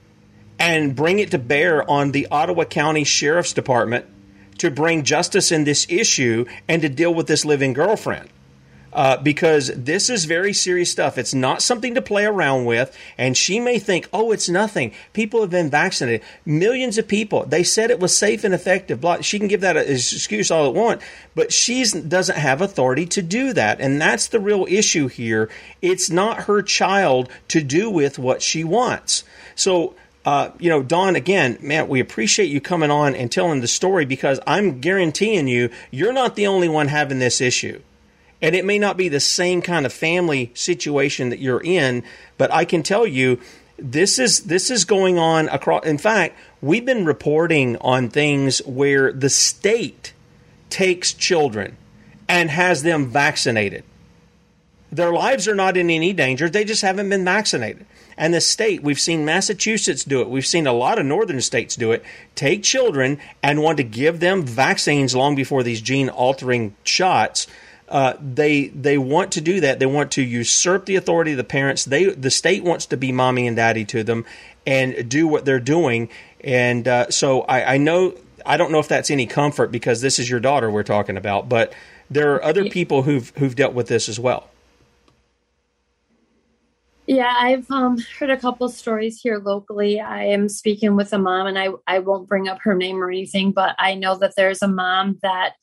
and 0.59 0.95
bring 0.95 1.19
it 1.19 1.31
to 1.31 1.39
bear 1.39 1.89
on 1.89 2.13
the 2.13 2.27
Ottawa 2.31 2.65
County 2.65 3.05
Sheriff's 3.05 3.53
Department 3.53 4.05
to 4.59 4.71
bring 4.71 5.05
justice 5.05 5.53
in 5.53 5.65
this 5.65 5.87
issue 5.89 6.45
and 6.67 6.83
to 6.83 6.89
deal 6.89 7.15
with 7.15 7.29
this 7.29 7.45
living 7.45 7.73
girlfriend 7.73 8.29
uh, 8.99 9.17
because 9.17 9.69
this 9.77 10.11
is 10.11 10.25
very 10.25 10.53
serious 10.53 10.91
stuff. 10.91 11.19
It's 11.19 11.33
not 11.33 11.63
something 11.63 11.95
to 11.95 12.03
play 12.03 12.25
around 12.25 12.65
with. 12.65 12.99
And 13.17 13.37
she 13.37 13.61
may 13.61 13.79
think, 13.79 14.09
oh, 14.13 14.33
it's 14.33 14.49
nothing. 14.49 14.93
People 15.13 15.41
have 15.41 15.51
been 15.51 15.71
vaccinated. 15.71 16.27
Millions 16.45 16.99
of 16.99 17.07
people. 17.07 17.47
They 17.47 17.63
said 17.63 17.93
it 17.93 18.01
was 18.01 18.17
safe 18.17 18.43
and 18.43 18.53
effective. 18.53 19.05
She 19.21 19.39
can 19.39 19.47
give 19.47 19.61
that 19.61 19.77
excuse 19.77 20.51
all 20.51 20.67
it 20.67 20.75
want, 20.75 21.01
but 21.37 21.53
she 21.53 21.85
doesn't 21.85 22.39
have 22.39 22.61
authority 22.61 23.07
to 23.07 23.23
do 23.23 23.53
that. 23.53 23.81
And 23.81 24.01
that's 24.01 24.27
the 24.27 24.41
real 24.41 24.67
issue 24.69 25.07
here. 25.07 25.49
It's 25.81 26.11
not 26.11 26.45
her 26.45 26.61
child 26.61 27.29
to 27.49 27.63
do 27.63 27.89
with 27.89 28.19
what 28.19 28.43
she 28.43 28.65
wants. 28.65 29.23
So, 29.55 29.95
uh, 30.25 30.51
you 30.59 30.71
know, 30.71 30.83
Dawn, 30.83 31.15
again, 31.15 31.57
man, 31.61 31.87
we 31.87 32.01
appreciate 32.01 32.47
you 32.47 32.61
coming 32.61 32.91
on 32.91 33.15
and 33.15 33.31
telling 33.31 33.61
the 33.61 33.69
story 33.69 34.07
because 34.07 34.41
I'm 34.45 34.81
guaranteeing 34.81 35.47
you, 35.47 35.71
you're 35.93 36.13
not 36.13 36.35
the 36.35 36.49
only 36.49 36.69
one 36.69 36.89
having 36.89 37.21
this 37.21 37.41
issue. 37.41 37.81
And 38.41 38.55
it 38.55 38.65
may 38.65 38.79
not 38.79 38.97
be 38.97 39.09
the 39.09 39.21
same 39.21 39.63
kind 39.63 39.85
of 39.85 39.93
family 39.93 40.53
situation 40.55 41.31
that 41.31 41.41
you're 41.41 41.63
in, 41.63 42.05
but 42.37 42.53
I 42.53 42.65
can 42.65 42.83
tell 42.83 43.07
you 43.07 43.41
this 43.79 44.19
is 44.19 44.45
this 44.45 44.71
is 44.71 44.85
going 44.85 45.19
on 45.19 45.49
across 45.49 45.85
in 45.85 45.99
fact, 45.99 46.37
we've 46.61 46.85
been 46.85 47.05
reporting 47.05 47.77
on 47.79 48.11
things 48.11 48.59
where 48.67 49.13
the 49.13 49.31
state 49.31 50.13
takes 50.71 51.13
children 51.13 51.77
and 52.29 52.51
has 52.51 52.83
them 52.83 53.07
vaccinated. 53.07 53.85
Their 54.91 55.13
lives 55.13 55.47
are 55.47 55.55
not 55.55 55.77
in 55.77 55.91
any 55.91 56.13
danger, 56.13 56.49
they 56.49 56.65
just 56.65 56.83
haven't 56.83 57.09
been 57.09 57.25
vaccinated. 57.25 57.87
And 58.17 58.35
the 58.35 58.41
state, 58.41 58.83
we've 58.83 58.99
seen 58.99 59.25
Massachusetts 59.25 60.03
do 60.03 60.21
it. 60.21 60.29
We've 60.29 60.45
seen 60.45 60.67
a 60.67 60.73
lot 60.73 60.99
of 60.99 61.07
northern 61.07 61.41
states 61.41 61.77
do 61.77 61.93
it. 61.93 62.05
Take 62.35 62.65
children 62.65 63.21
and 63.45 63.63
want 63.63 63.77
to 63.77 63.85
give 63.85 64.19
them 64.19 64.43
vaccines 64.43 65.15
long 65.15 65.37
before 65.37 65.63
these 65.63 65.81
gene 65.81 66.09
altering 66.09 66.75
shots 66.83 67.47
uh, 67.91 68.15
they 68.21 68.69
they 68.69 68.99
want 68.99 69.33
to 69.33 69.41
do 69.41 69.61
that. 69.61 69.79
They 69.79 69.87
want 69.87 70.13
to 70.13 70.23
usurp 70.23 70.87
the 70.87 70.97
authority 70.97 71.33
of 71.33 71.37
the 71.37 71.45
parents. 71.45 71.85
They 71.85 72.05
the 72.05 72.31
state 72.31 72.65
wants 72.65 72.87
to 72.87 72.97
be 72.97 73.13
mommy 73.13 73.47
and 73.47 73.57
daddy 73.57 73.85
to 73.87 74.05
them 74.05 74.25
and 74.67 75.09
do 75.09 75.27
what 75.27 75.45
they're 75.45 75.61
doing. 75.61 76.09
And 76.43 76.87
uh, 76.87 77.11
so 77.11 77.43
I, 77.43 77.75
I 77.75 77.77
know 77.79 78.15
I 78.45 78.57
don't 78.57 78.71
know 78.71 78.79
if 78.79 78.89
that's 78.89 79.11
any 79.11 79.27
comfort 79.27 79.73
because 79.73 80.01
this 80.01 80.19
is 80.19 80.29
your 80.29 80.41
daughter 80.41 80.71
we're 80.71 80.83
talking 80.83 81.17
about, 81.17 81.49
but 81.49 81.73
there 82.11 82.35
are 82.35 82.45
other 82.45 82.69
people 82.69 83.03
who've 83.03 83.31
who've 83.37 83.57
dealt 83.57 83.75
with 83.75 83.89
this 83.89 84.09
as 84.09 84.21
well. 84.21 84.49
Yeah, 87.07 87.35
I've 87.35 87.71
um, 87.71 87.97
heard 88.19 88.29
a 88.29 88.37
couple 88.37 88.69
stories 88.69 89.19
here 89.19 89.39
locally. 89.39 89.99
I 89.99 90.25
am 90.25 90.51
speaking 90.51 90.95
with 90.95 91.11
a 91.15 91.19
mom, 91.19 91.47
and 91.47 91.59
I 91.59 91.69
I 91.87 92.01
won't 92.01 92.29
bring 92.29 92.49
up 92.49 92.59
her 92.63 92.75
name 92.75 93.03
or 93.03 93.09
anything, 93.09 93.53
but 93.53 93.75
I 93.79 93.95
know 93.95 94.17
that 94.19 94.37
there's 94.37 94.61
a 94.63 94.69
mom 94.69 95.19
that 95.23 95.55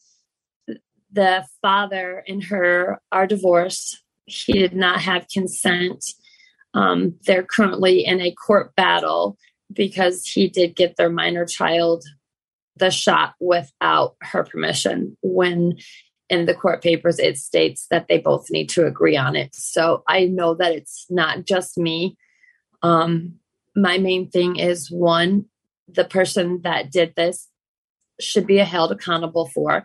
the 1.15 1.45
father 1.61 2.23
and 2.27 2.43
her 2.43 2.99
are 3.11 3.25
divorced. 3.25 4.03
He 4.25 4.53
did 4.53 4.75
not 4.75 5.01
have 5.01 5.27
consent. 5.31 6.03
Um, 6.73 7.15
they're 7.25 7.43
currently 7.43 8.05
in 8.05 8.19
a 8.19 8.31
court 8.33 8.75
battle 8.75 9.37
because 9.73 10.25
he 10.25 10.49
did 10.49 10.75
get 10.75 10.97
their 10.97 11.09
minor 11.09 11.45
child 11.45 12.03
the 12.77 12.91
shot 12.91 13.33
without 13.39 14.15
her 14.21 14.43
permission 14.43 15.15
when 15.21 15.77
in 16.29 16.45
the 16.45 16.53
court 16.53 16.83
papers 16.83 17.19
it 17.19 17.37
states 17.37 17.87
that 17.89 18.07
they 18.07 18.17
both 18.17 18.47
need 18.49 18.67
to 18.67 18.85
agree 18.85 19.15
on 19.15 19.35
it 19.35 19.55
so 19.55 20.03
i 20.07 20.25
know 20.25 20.53
that 20.53 20.73
it's 20.73 21.05
not 21.09 21.45
just 21.45 21.77
me 21.77 22.17
um, 22.83 23.35
my 23.75 23.97
main 23.97 24.29
thing 24.29 24.57
is 24.57 24.91
one 24.91 25.45
the 25.87 26.05
person 26.05 26.61
that 26.63 26.91
did 26.91 27.13
this 27.15 27.49
should 28.19 28.45
be 28.45 28.57
held 28.57 28.91
accountable 28.91 29.47
for 29.47 29.83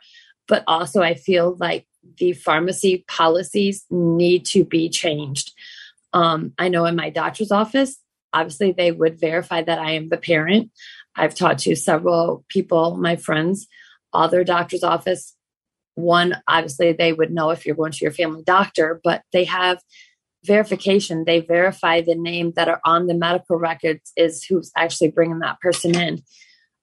but 0.51 0.65
also 0.67 1.01
I 1.01 1.15
feel 1.15 1.57
like 1.61 1.87
the 2.19 2.33
pharmacy 2.33 3.05
policies 3.07 3.87
need 3.89 4.45
to 4.47 4.65
be 4.65 4.91
changed. 4.91 5.53
Um, 6.13 6.53
I 6.59 6.69
know 6.69 6.87
in 6.87 6.97
my 6.97 7.09
doctor's 7.09 7.53
office, 7.53 7.97
obviously 8.33 8.73
they 8.73 8.91
would 8.91 9.21
verify 9.21 9.63
that 9.63 9.79
I 9.79 9.93
am 9.93 10.09
the 10.09 10.17
parent. 10.17 10.73
I've 11.15 11.37
talked 11.37 11.61
to 11.61 11.77
several 11.77 12.45
people, 12.49 12.97
my 12.97 13.15
friends, 13.15 13.69
all 14.13 14.29
their 14.29 14.43
doctor's 14.43 14.83
office. 14.83 15.37
One, 15.95 16.37
obviously, 16.49 16.93
they 16.93 17.13
would 17.13 17.31
know 17.31 17.51
if 17.51 17.65
you're 17.65 17.77
going 17.77 17.93
to 17.93 18.05
your 18.05 18.13
family 18.13 18.43
doctor, 18.45 19.01
but 19.05 19.23
they 19.33 19.45
have 19.45 19.81
verification. 20.45 21.25
They 21.27 21.41
verify 21.41 22.01
the 22.01 22.17
name 22.17 22.53
that 22.57 22.69
are 22.69 22.81
on 22.85 23.07
the 23.07 23.15
medical 23.15 23.57
records 23.57 24.13
is 24.17 24.43
who's 24.43 24.73
actually 24.77 25.11
bringing 25.11 25.41
that 25.41 25.61
person 25.61 25.95
in. 25.95 26.23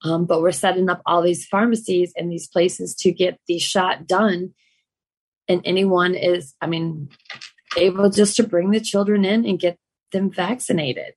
Um, 0.04 0.26
but 0.26 0.42
we're 0.42 0.52
setting 0.52 0.90
up 0.90 1.02
all 1.06 1.22
these 1.22 1.46
pharmacies 1.46 2.14
and 2.16 2.32
these 2.32 2.48
places 2.48 2.96
to 2.96 3.12
get 3.12 3.40
the 3.48 3.58
shot 3.58 4.08
done. 4.08 4.54
And 5.48 5.62
anyone 5.66 6.14
is, 6.14 6.54
I 6.62 6.68
mean, 6.68 7.10
able 7.76 8.10
just 8.10 8.36
to 8.36 8.44
bring 8.44 8.72
the 8.72 8.80
children 8.80 9.26
in 9.26 9.46
and 9.46 9.60
get 9.60 9.78
them 10.12 10.32
vaccinated. 10.32 11.14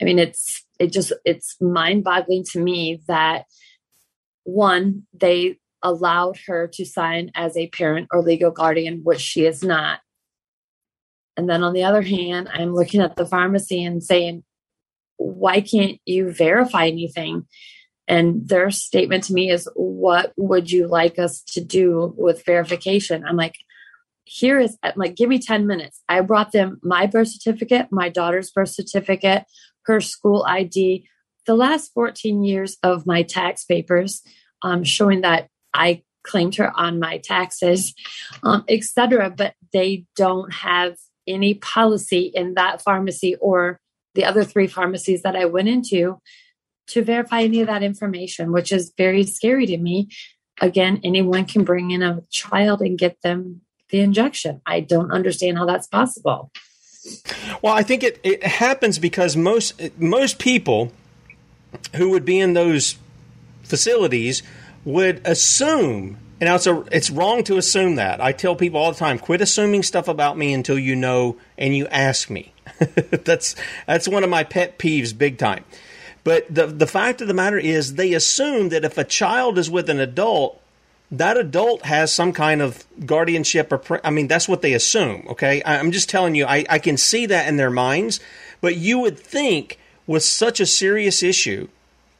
I 0.00 0.04
mean, 0.04 0.18
it's 0.18 0.64
it 0.78 0.92
just 0.92 1.12
it's 1.24 1.56
mind 1.60 2.04
boggling 2.04 2.44
to 2.52 2.60
me 2.60 3.02
that 3.06 3.44
one 4.44 5.06
they 5.12 5.58
allowed 5.82 6.38
her 6.46 6.68
to 6.74 6.84
sign 6.84 7.30
as 7.34 7.56
a 7.56 7.68
parent 7.68 8.08
or 8.12 8.22
legal 8.22 8.50
guardian, 8.50 9.00
which 9.02 9.20
she 9.20 9.44
is 9.44 9.62
not. 9.62 10.00
And 11.36 11.48
then 11.48 11.62
on 11.62 11.72
the 11.72 11.84
other 11.84 12.02
hand, 12.02 12.48
I'm 12.52 12.74
looking 12.74 13.00
at 13.00 13.16
the 13.16 13.26
pharmacy 13.26 13.82
and 13.82 14.02
saying, 14.02 14.44
why 15.16 15.60
can't 15.60 15.98
you 16.04 16.32
verify 16.32 16.86
anything? 16.86 17.46
And 18.10 18.48
their 18.48 18.72
statement 18.72 19.22
to 19.24 19.32
me 19.32 19.50
is, 19.50 19.68
What 19.74 20.32
would 20.36 20.70
you 20.70 20.88
like 20.88 21.18
us 21.18 21.42
to 21.52 21.64
do 21.64 22.12
with 22.18 22.44
verification? 22.44 23.24
I'm 23.24 23.36
like, 23.36 23.54
Here 24.24 24.58
is, 24.58 24.76
I'm 24.82 24.94
like, 24.96 25.14
give 25.14 25.28
me 25.28 25.38
10 25.38 25.66
minutes. 25.66 26.02
I 26.08 26.20
brought 26.20 26.50
them 26.50 26.80
my 26.82 27.06
birth 27.06 27.28
certificate, 27.28 27.86
my 27.92 28.08
daughter's 28.08 28.50
birth 28.50 28.70
certificate, 28.70 29.44
her 29.86 30.00
school 30.00 30.44
ID, 30.46 31.08
the 31.46 31.54
last 31.54 31.92
14 31.94 32.42
years 32.42 32.76
of 32.82 33.06
my 33.06 33.22
tax 33.22 33.64
papers, 33.64 34.22
um, 34.62 34.82
showing 34.82 35.20
that 35.20 35.48
I 35.72 36.02
claimed 36.24 36.56
her 36.56 36.72
on 36.76 36.98
my 36.98 37.18
taxes, 37.18 37.94
um, 38.42 38.64
etc. 38.68 39.30
But 39.30 39.54
they 39.72 40.04
don't 40.16 40.52
have 40.52 40.96
any 41.28 41.54
policy 41.54 42.32
in 42.34 42.54
that 42.54 42.82
pharmacy 42.82 43.36
or 43.36 43.78
the 44.16 44.24
other 44.24 44.42
three 44.42 44.66
pharmacies 44.66 45.22
that 45.22 45.36
I 45.36 45.44
went 45.44 45.68
into 45.68 46.18
to 46.90 47.02
verify 47.02 47.42
any 47.42 47.60
of 47.60 47.66
that 47.66 47.82
information, 47.82 48.52
which 48.52 48.72
is 48.72 48.92
very 48.96 49.24
scary 49.24 49.66
to 49.66 49.78
me. 49.78 50.08
Again, 50.60 51.00
anyone 51.04 51.46
can 51.46 51.64
bring 51.64 51.90
in 51.90 52.02
a 52.02 52.22
child 52.30 52.80
and 52.80 52.98
get 52.98 53.20
them 53.22 53.62
the 53.90 54.00
injection. 54.00 54.60
I 54.66 54.80
don't 54.80 55.10
understand 55.10 55.58
how 55.58 55.66
that's 55.66 55.86
possible. 55.86 56.52
Well, 57.62 57.72
I 57.72 57.82
think 57.82 58.02
it, 58.02 58.20
it 58.22 58.44
happens 58.44 58.98
because 58.98 59.36
most 59.36 59.80
most 59.98 60.38
people 60.38 60.92
who 61.96 62.10
would 62.10 62.24
be 62.24 62.38
in 62.38 62.52
those 62.52 62.96
facilities 63.62 64.42
would 64.84 65.26
assume 65.26 66.18
and 66.40 66.48
it's 66.48 66.66
a, 66.66 66.84
it's 66.90 67.10
wrong 67.10 67.44
to 67.44 67.58
assume 67.58 67.96
that. 67.96 68.20
I 68.20 68.32
tell 68.32 68.56
people 68.56 68.80
all 68.80 68.92
the 68.92 68.98
time, 68.98 69.18
quit 69.18 69.42
assuming 69.42 69.82
stuff 69.82 70.08
about 70.08 70.38
me 70.38 70.54
until 70.54 70.78
you 70.78 70.96
know 70.96 71.36
and 71.58 71.76
you 71.76 71.86
ask 71.88 72.30
me. 72.30 72.54
that's 73.24 73.54
that's 73.86 74.08
one 74.08 74.24
of 74.24 74.30
my 74.30 74.44
pet 74.44 74.78
peeves 74.78 75.16
big 75.16 75.36
time. 75.36 75.64
But 76.24 76.52
the 76.52 76.66
the 76.66 76.86
fact 76.86 77.20
of 77.20 77.28
the 77.28 77.34
matter 77.34 77.58
is, 77.58 77.94
they 77.94 78.12
assume 78.12 78.68
that 78.70 78.84
if 78.84 78.98
a 78.98 79.04
child 79.04 79.58
is 79.58 79.70
with 79.70 79.88
an 79.88 80.00
adult, 80.00 80.60
that 81.10 81.36
adult 81.36 81.82
has 81.82 82.12
some 82.12 82.32
kind 82.32 82.60
of 82.62 82.84
guardianship 83.04 83.72
or 83.72 84.00
I 84.04 84.10
mean 84.10 84.28
that's 84.28 84.48
what 84.48 84.62
they 84.62 84.74
assume. 84.74 85.26
Okay, 85.30 85.62
I'm 85.64 85.92
just 85.92 86.08
telling 86.08 86.34
you, 86.34 86.46
I, 86.46 86.64
I 86.68 86.78
can 86.78 86.96
see 86.96 87.26
that 87.26 87.48
in 87.48 87.56
their 87.56 87.70
minds. 87.70 88.20
But 88.60 88.76
you 88.76 88.98
would 88.98 89.18
think 89.18 89.78
with 90.06 90.22
such 90.22 90.60
a 90.60 90.66
serious 90.66 91.22
issue 91.22 91.68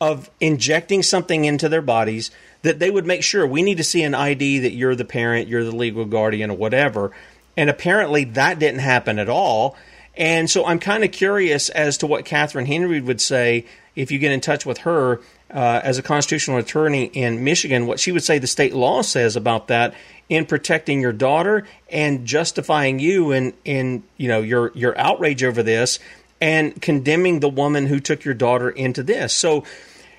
of 0.01 0.31
injecting 0.41 1.03
something 1.03 1.45
into 1.45 1.69
their 1.69 1.83
bodies 1.83 2.31
that 2.63 2.79
they 2.79 2.91
would 2.91 3.07
make 3.07 3.23
sure 3.23 3.47
we 3.47 3.63
need 3.63 3.77
to 3.77 3.85
see 3.85 4.03
an 4.03 4.15
ID 4.15 4.61
that 4.61 4.73
you're 4.73 4.95
the 4.95 5.05
parent, 5.05 5.49
you're 5.49 5.65
the 5.65 5.75
legal 5.75 6.05
guardian, 6.05 6.51
or 6.51 6.57
whatever. 6.57 7.13
And 7.57 7.69
apparently 7.69 8.25
that 8.25 8.59
didn't 8.59 8.81
happen 8.81 9.19
at 9.19 9.29
all. 9.29 9.77
And 10.21 10.51
so 10.51 10.67
I'm 10.67 10.79
kind 10.79 11.03
of 11.03 11.13
curious 11.13 11.71
as 11.71 11.97
to 11.99 12.07
what 12.07 12.27
Catherine 12.27 12.67
Henry 12.67 13.01
would 13.01 13.23
say 13.23 13.65
if 13.97 14.11
you 14.11 14.19
get 14.19 14.33
in 14.33 14.43
touch 14.43 14.67
with 14.67 14.79
her 14.79 15.23
uh, 15.51 15.81
as 15.83 15.97
a 15.97 16.03
constitutional 16.03 16.59
attorney 16.59 17.05
in 17.05 17.43
Michigan, 17.43 17.87
what 17.87 17.99
she 17.99 18.13
would 18.13 18.23
say 18.23 18.39
the 18.39 18.47
state 18.47 18.75
law 18.75 19.01
says 19.01 19.35
about 19.35 19.69
that 19.69 19.95
in 20.29 20.45
protecting 20.45 21.01
your 21.01 21.15
daughter 21.15 21.67
and 21.89 22.27
justifying 22.27 22.99
you 22.99 23.33
in, 23.33 23.55
in 23.65 24.03
you 24.19 24.29
know 24.29 24.43
your 24.43 24.73
your 24.75 24.97
outrage 24.99 25.43
over 25.43 25.63
this 25.63 25.99
and 26.39 26.81
condemning 26.83 27.41
the 27.41 27.49
woman 27.49 27.87
who 27.87 27.99
took 27.99 28.23
your 28.23 28.35
daughter 28.35 28.69
into 28.69 29.03
this. 29.03 29.33
So 29.33 29.65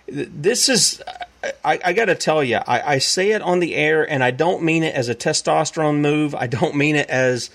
this 0.07 0.67
is 0.67 0.99
I, 1.63 1.79
I 1.85 1.93
got 1.93 2.05
to 2.05 2.15
tell 2.15 2.43
you, 2.43 2.57
I, 2.57 2.93
I, 2.93 2.97
say 2.97 3.31
it 3.31 3.41
on 3.41 3.59
the 3.59 3.75
air, 3.75 4.07
and 4.07 4.23
I 4.23 4.31
don't 4.31 4.63
mean 4.63 4.83
it 4.83 4.95
as 4.95 5.09
a 5.09 5.15
testosterone 5.15 5.99
move. 5.99 6.35
I 6.35 6.47
don't 6.47 6.75
mean 6.75 6.95
it 6.95 7.09
as, 7.09 7.49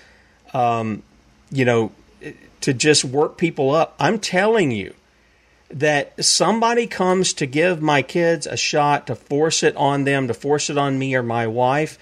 um, 0.53 1.03
you 1.51 1.63
know, 1.63 1.91
to 2.67 2.73
just 2.73 3.05
work 3.05 3.37
people 3.37 3.73
up. 3.73 3.95
I'm 3.97 4.19
telling 4.19 4.71
you 4.71 4.93
that 5.69 6.21
somebody 6.21 6.85
comes 6.85 7.31
to 7.31 7.45
give 7.45 7.81
my 7.81 8.01
kids 8.01 8.45
a 8.45 8.57
shot 8.57 9.07
to 9.07 9.15
force 9.15 9.63
it 9.63 9.73
on 9.77 10.03
them, 10.03 10.27
to 10.27 10.33
force 10.33 10.69
it 10.69 10.77
on 10.77 10.99
me 10.99 11.15
or 11.15 11.23
my 11.23 11.47
wife. 11.47 11.97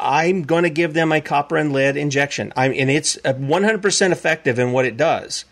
I'm 0.00 0.44
going 0.44 0.62
to 0.62 0.70
give 0.70 0.94
them 0.94 1.12
a 1.12 1.20
copper 1.20 1.58
and 1.58 1.70
lead 1.70 1.98
injection. 1.98 2.50
I'm, 2.56 2.72
and 2.72 2.90
it's 2.90 3.18
uh, 3.26 3.34
100% 3.34 4.10
effective 4.10 4.58
in 4.58 4.72
what 4.72 4.86
it 4.86 4.96
does. 4.96 5.44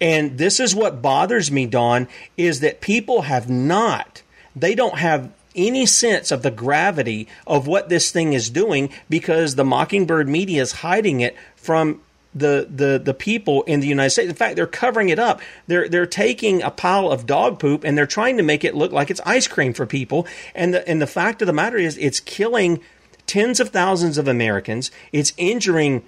And 0.00 0.38
this 0.38 0.58
is 0.58 0.74
what 0.74 1.02
bothers 1.02 1.52
me, 1.52 1.66
Dawn, 1.66 2.08
is 2.38 2.60
that 2.60 2.80
people 2.80 3.22
have 3.22 3.50
not 3.50 4.22
they 4.56 4.74
don't 4.74 4.98
have 4.98 5.30
any 5.54 5.84
sense 5.84 6.30
of 6.30 6.42
the 6.42 6.50
gravity 6.50 7.28
of 7.46 7.66
what 7.66 7.90
this 7.90 8.10
thing 8.10 8.32
is 8.32 8.50
doing 8.50 8.90
because 9.10 9.54
the 9.54 9.64
Mockingbird 9.64 10.28
media 10.28 10.62
is 10.62 10.72
hiding 10.72 11.20
it 11.20 11.36
from 11.56 12.00
the, 12.36 12.68
the, 12.70 13.00
the 13.02 13.14
people 13.14 13.62
in 13.62 13.80
the 13.80 13.86
United 13.86 14.10
States. 14.10 14.28
In 14.28 14.34
fact, 14.34 14.56
they're 14.56 14.66
covering 14.66 15.08
it 15.08 15.18
up. 15.18 15.40
They're 15.66 15.88
they're 15.88 16.06
taking 16.06 16.62
a 16.62 16.70
pile 16.70 17.10
of 17.10 17.26
dog 17.26 17.58
poop 17.58 17.82
and 17.82 17.96
they're 17.96 18.06
trying 18.06 18.36
to 18.36 18.42
make 18.42 18.62
it 18.62 18.74
look 18.74 18.92
like 18.92 19.10
it's 19.10 19.20
ice 19.24 19.48
cream 19.48 19.72
for 19.72 19.86
people. 19.86 20.26
And 20.54 20.74
the 20.74 20.86
and 20.88 21.00
the 21.00 21.06
fact 21.06 21.40
of 21.40 21.46
the 21.46 21.52
matter 21.52 21.78
is, 21.78 21.96
it's 21.96 22.20
killing 22.20 22.80
tens 23.26 23.58
of 23.58 23.70
thousands 23.70 24.18
of 24.18 24.28
Americans. 24.28 24.90
It's 25.12 25.32
injuring 25.38 26.04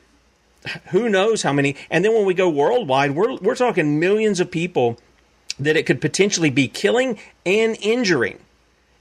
who 0.90 1.08
knows 1.08 1.42
how 1.42 1.52
many. 1.52 1.76
And 1.90 2.04
then 2.04 2.12
when 2.12 2.26
we 2.26 2.34
go 2.34 2.50
worldwide, 2.50 3.12
we're 3.12 3.36
we're 3.36 3.54
talking 3.54 3.98
millions 3.98 4.38
of 4.38 4.50
people 4.50 4.98
that 5.58 5.76
it 5.76 5.86
could 5.86 6.00
potentially 6.00 6.50
be 6.50 6.68
killing 6.68 7.18
and 7.46 7.76
injuring. 7.80 8.38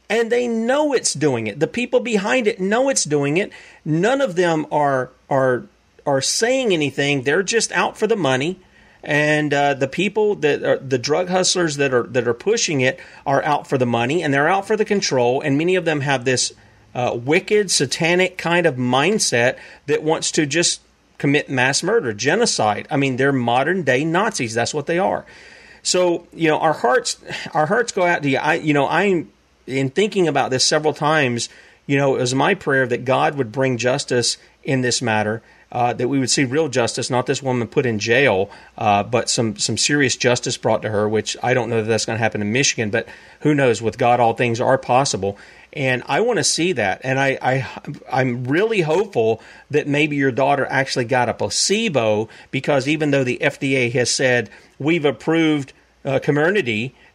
And 0.10 0.32
they 0.32 0.48
know 0.48 0.94
it's 0.94 1.14
doing 1.14 1.48
it. 1.48 1.60
The 1.60 1.68
people 1.68 2.00
behind 2.00 2.48
it 2.48 2.62
know 2.62 2.88
it's 2.88 3.04
doing 3.04 3.36
it. 3.36 3.52
None 3.84 4.22
of 4.22 4.36
them 4.36 4.66
are 4.72 5.12
are 5.30 5.66
are 6.08 6.22
saying 6.22 6.74
anything. 6.74 7.24
They're 7.24 7.43
just 7.43 7.72
out 7.74 7.97
for 7.97 8.08
the 8.08 8.16
money. 8.16 8.60
And 9.03 9.53
uh, 9.53 9.74
the 9.76 9.88
people 9.88 10.36
that 10.36 10.64
are 10.64 10.78
the 10.78 10.97
drug 10.97 11.30
hustlers 11.30 11.78
that 11.78 11.93
are 11.93 12.03
that 12.03 12.28
are 12.28 12.34
pushing 12.34 12.82
it 12.82 12.99
are 13.26 13.43
out 13.43 13.68
for 13.68 13.78
the 13.78 13.86
money 13.86 14.24
and 14.24 14.34
they're 14.34 14.49
out 14.49 14.66
for 14.66 14.76
the 14.76 14.86
control. 14.86 15.41
And 15.41 15.58
many 15.58 15.76
of 15.76 15.86
them 15.86 16.01
have 16.01 16.26
this 16.26 16.53
uh, 16.95 17.16
wicked, 17.16 17.70
satanic 17.70 18.38
kind 18.38 18.66
of 18.66 18.76
mindset 18.76 19.58
that 19.86 20.01
wants 20.01 20.32
to 20.32 20.45
just 20.45 20.82
commit 21.20 21.49
mass 21.49 21.84
murder, 21.84 22.14
genocide. 22.14 22.88
I 22.89 22.97
mean, 22.97 23.18
they're 23.18 23.32
modern 23.32 23.84
day 23.84 24.03
Nazis. 24.03 24.53
That's 24.53 24.74
what 24.74 24.88
they 24.88 24.97
are. 24.97 25.26
So 25.84 26.28
you 26.34 26.47
know, 26.47 26.60
our 26.60 26.74
hearts 26.74 27.18
our 27.53 27.68
hearts 27.68 27.91
go 27.91 28.03
out 28.03 28.24
to 28.24 28.30
you. 28.30 28.39
I 28.39 28.55
you 28.55 28.74
know 28.74 28.88
I'm 28.88 29.32
in 29.68 29.89
thinking 29.89 30.28
about 30.28 30.49
this 30.49 30.66
several 30.66 30.93
times. 30.93 31.49
You 31.86 31.97
know, 31.97 32.16
it 32.16 32.20
was 32.20 32.36
my 32.36 32.55
prayer 32.55 32.86
that 32.88 33.05
God 33.05 33.36
would 33.36 33.51
bring 33.51 33.78
justice 33.78 34.38
in 34.64 34.82
this 34.82 35.01
matter. 35.01 35.41
Uh, 35.70 35.91
that 35.91 36.07
we 36.07 36.18
would 36.18 36.30
see 36.30 36.45
real 36.45 36.70
justice, 36.70 37.09
not 37.09 37.26
this 37.26 37.43
woman 37.43 37.68
put 37.68 37.86
in 37.86 37.99
jail, 37.99 38.49
uh, 38.78 39.03
but 39.03 39.30
some 39.30 39.57
some 39.57 39.78
serious 39.78 40.15
justice 40.15 40.55
brought 40.55 40.82
to 40.82 40.89
her. 40.89 41.09
Which 41.09 41.36
I 41.43 41.53
don't 41.53 41.70
know 41.70 41.82
that 41.82 41.88
that's 41.89 42.05
going 42.05 42.15
to 42.15 42.24
happen 42.24 42.41
in 42.41 42.53
Michigan, 42.53 42.89
but 42.89 43.05
who 43.41 43.53
knows? 43.53 43.82
With 43.82 43.97
God, 43.97 44.22
all 44.22 44.34
things 44.34 44.61
are 44.61 44.78
possible. 44.78 45.38
And 45.74 46.03
I 46.07 46.22
want 46.22 46.38
to 46.38 46.43
see 46.43 46.72
that. 46.72 47.01
And 47.03 47.20
I, 47.20 47.38
I 47.41 47.68
I'm 48.11 48.45
really 48.45 48.82
hopeful 48.82 49.41
that 49.70 49.88
maybe 49.88 50.15
your 50.15 50.32
daughter 50.32 50.65
actually 50.70 51.05
got 51.05 51.30
a 51.30 51.34
placebo 51.34 52.30
because 52.49 52.88
even 52.88 53.11
though 53.11 53.24
the 53.24 53.38
FDA 53.41 53.91
has 53.91 54.09
said 54.09 54.49
we've 54.80 55.05
approved 55.05 55.74
uh, 56.05 56.20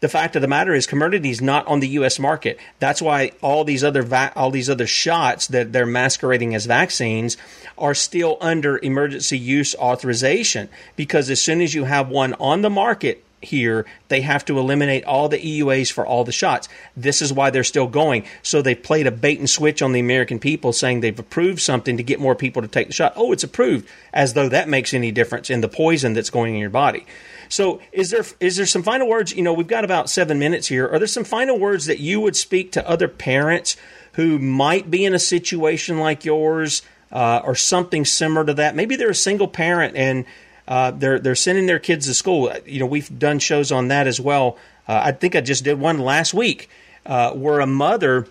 the 0.03 0.09
fact 0.09 0.35
of 0.35 0.43
the 0.43 0.49
matter 0.49 0.75
is 0.75 0.89
Comirnaty 0.89 1.31
is 1.31 1.41
not 1.41 1.65
on 1.69 1.79
the 1.79 1.89
U.S. 1.91 2.19
market. 2.19 2.59
That's 2.81 3.01
why 3.01 3.31
all 3.41 3.63
these 3.63 3.85
other 3.85 4.03
va- 4.03 4.33
all 4.35 4.51
these 4.51 4.69
other 4.69 4.87
shots 4.87 5.47
that 5.47 5.73
they're 5.73 5.87
masquerading 5.87 6.57
as 6.57 6.67
vaccines 6.67 7.37
are 7.79 7.95
still 7.95 8.37
under 8.41 8.79
emergency 8.79 9.39
use 9.39 9.77
authorization 9.77 10.69
because 10.97 11.31
as 11.31 11.41
soon 11.41 11.61
as 11.61 11.73
you 11.73 11.85
have 11.85 12.09
one 12.09 12.35
on 12.35 12.63
the 12.63 12.69
market 12.69 13.25
here, 13.41 13.87
they 14.09 14.23
have 14.23 14.45
to 14.47 14.59
eliminate 14.59 15.05
all 15.05 15.29
the 15.29 15.39
EUAs 15.39 15.93
for 15.93 16.05
all 16.05 16.25
the 16.25 16.33
shots. 16.33 16.69
This 16.97 17.23
is 17.23 17.33
why 17.33 17.51
they're 17.51 17.63
still 17.63 17.87
going. 17.87 18.25
So 18.43 18.61
they 18.61 18.75
played 18.75 19.07
a 19.07 19.13
bait 19.13 19.39
and 19.39 19.49
switch 19.49 19.83
on 19.83 19.93
the 19.93 20.01
American 20.01 20.41
people 20.41 20.73
saying 20.73 21.01
they've 21.01 21.19
approved 21.19 21.61
something 21.61 21.97
to 21.97 22.03
get 22.03 22.19
more 22.19 22.35
people 22.35 22.63
to 22.63 22.69
take 22.69 22.89
the 22.89 22.93
shot. 22.93 23.13
Oh, 23.15 23.31
it's 23.31 23.45
approved, 23.45 23.89
as 24.13 24.35
though 24.35 24.49
that 24.49 24.69
makes 24.69 24.95
any 24.95 25.13
difference 25.13 25.49
in 25.49 25.61
the 25.61 25.69
poison 25.69 26.13
that's 26.13 26.31
going 26.31 26.55
in 26.55 26.61
your 26.61 26.71
body. 26.71 27.07
So, 27.53 27.83
is 27.93 28.09
there 28.09 28.25
is 28.41 28.57
there 28.57 28.65
some 28.65 28.83
final 28.83 29.07
words? 29.07 29.35
You 29.35 29.43
know, 29.43 29.53
we've 29.53 29.67
got 29.67 29.85
about 29.85 30.09
seven 30.09 30.39
minutes 30.39 30.69
here. 30.69 30.89
Are 30.89 30.99
there 30.99 31.07
some 31.07 31.23
final 31.23 31.59
words 31.59 31.85
that 31.85 31.99
you 31.99 32.19
would 32.19 32.35
speak 32.35 32.73
to 32.73 32.89
other 32.89 33.09
parents 33.09 33.77
who 34.13 34.39
might 34.39 34.91
be 34.91 35.05
in 35.05 35.13
a 35.13 35.19
situation 35.19 35.99
like 35.99 36.25
yours, 36.25 36.81
uh, 37.11 37.43
or 37.45 37.55
something 37.55 38.07
similar 38.07 38.47
to 38.47 38.55
that? 38.55 38.75
Maybe 38.75 38.97
they're 38.97 39.11
a 39.11 39.15
single 39.15 39.49
parent 39.49 39.99
and 39.99 40.25
uh, 40.67 40.93
they're 40.93 41.19
they're 41.19 41.35
sending 41.35 41.67
their 41.67 41.79
kids 41.79 42.07
to 42.07 42.15
school. 42.15 42.51
You 42.65 42.81
know, 42.81 42.87
we've 42.87 43.19
done 43.19 43.39
shows 43.39 43.71
on 43.71 43.89
that 43.89 44.07
as 44.07 44.19
well. 44.19 44.57
Uh, 44.89 45.03
I 45.05 45.13
think 45.13 45.37
I 45.37 45.43
just 45.43 45.63
did 45.63 45.79
one 45.79 45.99
last 45.99 46.33
week 46.33 46.71
uh, 47.05 47.33
where 47.33 47.61
a 47.61 47.67
mother. 47.67 48.27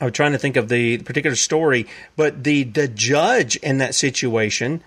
I'm 0.00 0.10
trying 0.10 0.32
to 0.32 0.38
think 0.38 0.56
of 0.56 0.68
the 0.68 0.98
particular 0.98 1.36
story, 1.36 1.86
but 2.16 2.42
the 2.42 2.64
the 2.64 2.88
judge 2.88 3.54
in 3.54 3.78
that 3.78 3.94
situation 3.94 4.82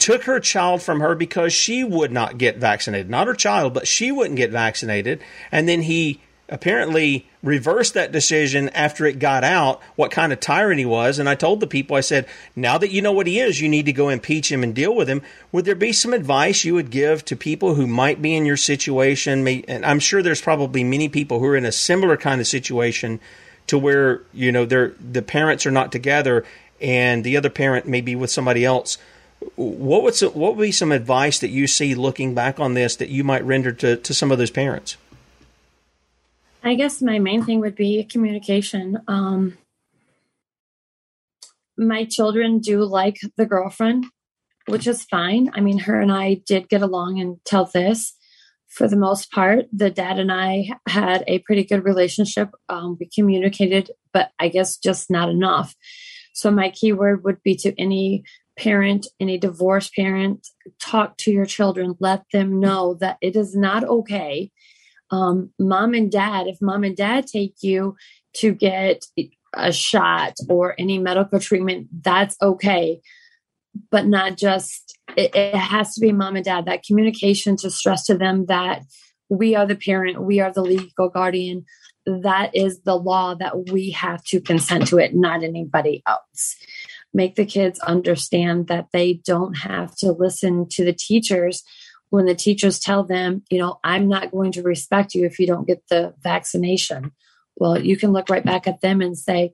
took 0.00 0.24
her 0.24 0.40
child 0.40 0.82
from 0.82 1.00
her 1.00 1.14
because 1.14 1.52
she 1.52 1.84
would 1.84 2.12
not 2.12 2.38
get 2.38 2.58
vaccinated. 2.58 3.10
Not 3.10 3.26
her 3.26 3.34
child, 3.34 3.74
but 3.74 3.86
she 3.86 4.12
wouldn't 4.12 4.36
get 4.36 4.50
vaccinated. 4.50 5.22
And 5.50 5.68
then 5.68 5.82
he 5.82 6.20
apparently 6.48 7.26
reversed 7.42 7.94
that 7.94 8.12
decision 8.12 8.68
after 8.70 9.06
it 9.06 9.18
got 9.18 9.42
out 9.42 9.80
what 9.96 10.10
kind 10.10 10.32
of 10.32 10.40
tyrant 10.40 10.78
he 10.78 10.84
was. 10.84 11.18
And 11.18 11.28
I 11.28 11.34
told 11.34 11.60
the 11.60 11.66
people, 11.66 11.96
I 11.96 12.00
said, 12.00 12.26
now 12.54 12.76
that 12.76 12.90
you 12.90 13.00
know 13.00 13.12
what 13.12 13.26
he 13.26 13.40
is, 13.40 13.60
you 13.60 13.68
need 13.70 13.86
to 13.86 13.92
go 13.92 14.10
impeach 14.10 14.52
him 14.52 14.62
and 14.62 14.74
deal 14.74 14.94
with 14.94 15.08
him. 15.08 15.22
Would 15.50 15.64
there 15.64 15.74
be 15.74 15.92
some 15.92 16.12
advice 16.12 16.64
you 16.64 16.74
would 16.74 16.90
give 16.90 17.24
to 17.24 17.36
people 17.36 17.74
who 17.74 17.86
might 17.86 18.20
be 18.20 18.34
in 18.34 18.44
your 18.44 18.58
situation? 18.58 19.48
And 19.48 19.86
I'm 19.86 19.98
sure 19.98 20.22
there's 20.22 20.42
probably 20.42 20.84
many 20.84 21.08
people 21.08 21.38
who 21.38 21.46
are 21.46 21.56
in 21.56 21.64
a 21.64 21.72
similar 21.72 22.16
kind 22.16 22.40
of 22.40 22.46
situation 22.46 23.18
to 23.68 23.78
where, 23.78 24.22
you 24.34 24.52
know, 24.52 24.66
the 24.66 25.24
parents 25.26 25.64
are 25.64 25.70
not 25.70 25.90
together 25.90 26.44
and 26.80 27.24
the 27.24 27.36
other 27.36 27.50
parent 27.50 27.86
may 27.86 28.02
be 28.02 28.14
with 28.14 28.30
somebody 28.30 28.64
else 28.64 28.98
what 29.56 30.02
would 30.02 30.14
some, 30.14 30.32
what 30.32 30.56
would 30.56 30.62
be 30.62 30.72
some 30.72 30.92
advice 30.92 31.38
that 31.38 31.50
you 31.50 31.66
see 31.66 31.94
looking 31.94 32.34
back 32.34 32.60
on 32.60 32.74
this 32.74 32.96
that 32.96 33.08
you 33.08 33.24
might 33.24 33.44
render 33.44 33.72
to, 33.72 33.96
to 33.96 34.14
some 34.14 34.32
of 34.32 34.38
those 34.38 34.50
parents? 34.50 34.96
I 36.62 36.74
guess 36.74 37.02
my 37.02 37.18
main 37.18 37.44
thing 37.44 37.60
would 37.60 37.74
be 37.74 38.04
communication. 38.04 38.98
Um, 39.08 39.58
my 41.76 42.04
children 42.04 42.60
do 42.60 42.84
like 42.84 43.18
the 43.36 43.46
girlfriend, 43.46 44.06
which 44.66 44.86
is 44.86 45.04
fine. 45.04 45.50
I 45.54 45.60
mean, 45.60 45.78
her 45.80 46.00
and 46.00 46.12
I 46.12 46.34
did 46.46 46.68
get 46.68 46.82
along 46.82 47.20
until 47.20 47.64
this. 47.64 48.14
For 48.68 48.88
the 48.88 48.96
most 48.96 49.30
part, 49.30 49.66
the 49.72 49.90
dad 49.90 50.18
and 50.18 50.32
I 50.32 50.70
had 50.88 51.24
a 51.26 51.40
pretty 51.40 51.64
good 51.64 51.84
relationship. 51.84 52.50
Um, 52.68 52.96
we 52.98 53.08
communicated, 53.12 53.90
but 54.14 54.30
I 54.38 54.48
guess 54.48 54.78
just 54.78 55.10
not 55.10 55.28
enough. 55.28 55.74
So 56.32 56.50
my 56.50 56.70
keyword 56.70 57.24
would 57.24 57.42
be 57.42 57.54
to 57.56 57.78
any 57.78 58.24
parent, 58.62 59.06
any 59.18 59.38
divorced 59.38 59.94
parent, 59.94 60.46
talk 60.80 61.16
to 61.18 61.32
your 61.32 61.46
children. 61.46 61.96
Let 61.98 62.22
them 62.32 62.60
know 62.60 62.94
that 63.00 63.18
it 63.20 63.34
is 63.34 63.56
not 63.56 63.84
okay. 63.84 64.50
Um, 65.10 65.50
mom 65.58 65.94
and 65.94 66.10
dad, 66.10 66.46
if 66.46 66.58
mom 66.62 66.84
and 66.84 66.96
dad 66.96 67.26
take 67.26 67.56
you 67.60 67.96
to 68.36 68.52
get 68.52 69.04
a 69.54 69.72
shot 69.72 70.34
or 70.48 70.74
any 70.78 70.98
medical 70.98 71.40
treatment, 71.40 71.88
that's 72.02 72.36
okay. 72.40 73.00
But 73.90 74.06
not 74.06 74.36
just, 74.36 74.96
it, 75.16 75.34
it 75.34 75.56
has 75.56 75.94
to 75.94 76.00
be 76.00 76.12
mom 76.12 76.36
and 76.36 76.44
dad. 76.44 76.66
That 76.66 76.84
communication 76.84 77.56
to 77.58 77.70
stress 77.70 78.06
to 78.06 78.16
them 78.16 78.46
that 78.46 78.82
we 79.28 79.54
are 79.56 79.66
the 79.66 79.76
parent, 79.76 80.22
we 80.22 80.40
are 80.40 80.52
the 80.52 80.62
legal 80.62 81.08
guardian. 81.08 81.64
That 82.06 82.50
is 82.54 82.82
the 82.82 82.96
law 82.96 83.34
that 83.34 83.70
we 83.70 83.90
have 83.90 84.24
to 84.24 84.40
consent 84.40 84.88
to 84.88 84.98
it, 84.98 85.14
not 85.14 85.42
anybody 85.42 86.02
else 86.06 86.56
make 87.14 87.34
the 87.34 87.44
kids 87.44 87.78
understand 87.80 88.68
that 88.68 88.88
they 88.92 89.14
don't 89.24 89.54
have 89.54 89.94
to 89.96 90.12
listen 90.12 90.68
to 90.70 90.84
the 90.84 90.92
teachers 90.92 91.62
when 92.10 92.26
the 92.26 92.34
teachers 92.34 92.78
tell 92.78 93.04
them, 93.04 93.42
you 93.50 93.58
know, 93.58 93.78
I'm 93.82 94.08
not 94.08 94.30
going 94.30 94.52
to 94.52 94.62
respect 94.62 95.14
you 95.14 95.24
if 95.24 95.38
you 95.38 95.46
don't 95.46 95.66
get 95.66 95.82
the 95.88 96.14
vaccination. 96.22 97.12
Well, 97.56 97.80
you 97.80 97.96
can 97.96 98.12
look 98.12 98.28
right 98.28 98.44
back 98.44 98.66
at 98.66 98.80
them 98.80 99.00
and 99.00 99.16
say, 99.16 99.52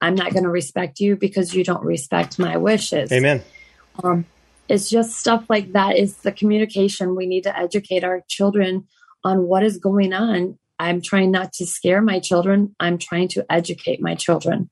I'm 0.00 0.14
not 0.14 0.32
going 0.32 0.44
to 0.44 0.50
respect 0.50 1.00
you 1.00 1.16
because 1.16 1.54
you 1.54 1.64
don't 1.64 1.84
respect 1.84 2.38
my 2.38 2.56
wishes. 2.56 3.12
Amen. 3.12 3.42
Um, 4.02 4.24
it's 4.68 4.90
just 4.90 5.18
stuff 5.18 5.44
like 5.48 5.72
that 5.72 5.96
is 5.96 6.18
the 6.18 6.32
communication 6.32 7.16
we 7.16 7.26
need 7.26 7.44
to 7.44 7.58
educate 7.58 8.04
our 8.04 8.22
children 8.28 8.86
on 9.24 9.44
what 9.44 9.64
is 9.64 9.78
going 9.78 10.12
on 10.12 10.58
i'm 10.78 11.00
trying 11.00 11.30
not 11.30 11.52
to 11.52 11.66
scare 11.66 12.00
my 12.00 12.20
children 12.20 12.74
i'm 12.78 12.98
trying 12.98 13.28
to 13.28 13.44
educate 13.50 14.00
my 14.00 14.14
children 14.14 14.70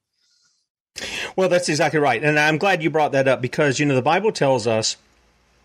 well 1.36 1.48
that's 1.48 1.68
exactly 1.68 2.00
right 2.00 2.22
and 2.22 2.38
i'm 2.38 2.58
glad 2.58 2.82
you 2.82 2.90
brought 2.90 3.12
that 3.12 3.28
up 3.28 3.40
because 3.40 3.78
you 3.78 3.86
know 3.86 3.94
the 3.94 4.02
bible 4.02 4.32
tells 4.32 4.66
us 4.66 4.96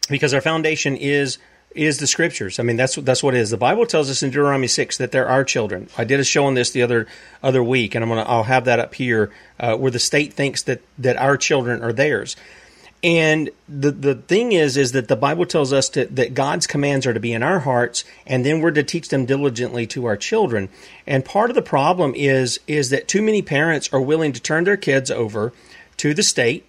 because 0.09 0.34
our 0.34 0.41
foundation 0.41 0.95
is 0.95 1.38
is 1.73 1.99
the 1.99 2.07
scriptures. 2.07 2.59
I 2.59 2.63
mean, 2.63 2.75
that's 2.75 2.95
that's 2.95 3.23
what 3.23 3.34
it 3.34 3.39
is. 3.39 3.49
The 3.49 3.57
Bible 3.57 3.86
tells 3.86 4.09
us 4.09 4.21
in 4.21 4.29
Deuteronomy 4.29 4.67
six 4.67 4.97
that 4.97 5.11
there 5.11 5.27
are 5.27 5.43
children. 5.43 5.89
I 5.97 6.03
did 6.03 6.19
a 6.19 6.23
show 6.23 6.45
on 6.45 6.53
this 6.53 6.71
the 6.71 6.84
other 6.84 7.07
other 7.41 7.63
week, 7.63 7.95
and 7.95 8.03
I'm 8.03 8.09
gonna 8.09 8.23
I'll 8.23 8.43
have 8.43 8.65
that 8.65 8.79
up 8.79 8.93
here 8.93 9.32
uh, 9.59 9.75
where 9.77 9.91
the 9.91 9.99
state 9.99 10.34
thinks 10.34 10.63
that 10.63 10.82
that 10.97 11.17
our 11.17 11.38
children 11.38 11.82
are 11.82 11.93
theirs. 11.93 12.36
And 13.04 13.49
the 13.68 13.91
the 13.91 14.16
thing 14.16 14.52
is, 14.52 14.78
is 14.78 14.91
that 14.91 15.08
the 15.08 15.16
Bible 15.16 15.45
tells 15.45 15.74
us 15.74 15.89
to, 15.89 16.06
that 16.06 16.36
God's 16.36 16.68
commands 16.68 17.08
are 17.08 17.14
to 17.14 17.20
be 17.20 17.34
in 17.34 17.41
our 17.41 17.60
hearts, 17.60 18.04
and 18.28 18.45
then 18.45 18.62
we're 18.62 18.72
to 18.72 18.84
teach 18.84 19.10
them 19.10 19.26
diligently 19.26 19.88
to 19.88 20.06
our 20.06 20.16
children. 20.16 20.70
And 21.08 21.26
part 21.26 21.49
of 21.49 21.56
the 21.56 21.64
problem 21.64 22.14
is 22.16 22.60
is 22.68 22.91
that 22.91 23.08
too 23.08 23.24
many 23.24 23.41
parents 23.41 23.89
are 23.91 24.02
willing 24.02 24.34
to 24.34 24.41
turn 24.41 24.66
their 24.66 24.78
kids 24.78 25.10
over 25.10 25.52
to 25.97 26.14
the 26.14 26.22
state 26.22 26.66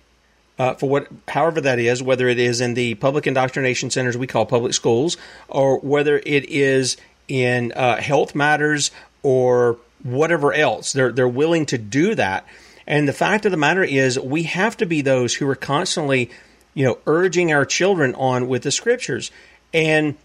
uh, 0.59 0.75
for 0.75 0.89
what, 0.89 1.09
however 1.29 1.61
that 1.61 1.79
is, 1.79 2.03
whether 2.03 2.29
it 2.29 2.39
is 2.39 2.61
in 2.61 2.75
the 2.75 2.95
public 2.95 3.27
indoctrination 3.27 3.91
centers 3.91 4.17
we 4.17 4.27
call 4.27 4.47
public 4.47 4.73
schools, 4.73 5.17
or 5.49 5.81
whether 5.81 6.19
it 6.25 6.45
is 6.49 6.97
in 7.29 7.73
uh, 7.73 7.97
health 7.97 8.35
matters 8.35 8.91
or 9.23 9.77
whatever 10.03 10.53
else. 10.53 10.93
They're 10.93 11.13
they're 11.13 11.29
willing 11.29 11.67
to 11.67 11.79
do 11.79 12.15
that. 12.15 12.47
And 12.87 13.09
the 13.09 13.13
fact 13.13 13.45
of 13.45 13.51
the 13.51 13.57
matter 13.57 13.85
is, 13.85 14.19
we 14.19 14.45
have 14.45 14.77
to 14.79 14.87
be 14.87 15.03
those 15.03 15.35
who 15.35 15.49
are 15.49 15.55
constantly, 15.55 16.31
you 16.75 16.85
know, 16.85 16.99
urging 17.07 17.53
our 17.53 17.65
children 17.65 18.15
on 18.15 18.49
with 18.49 18.63
the 18.63 18.71
scriptures. 18.71 19.31
And 19.73 20.17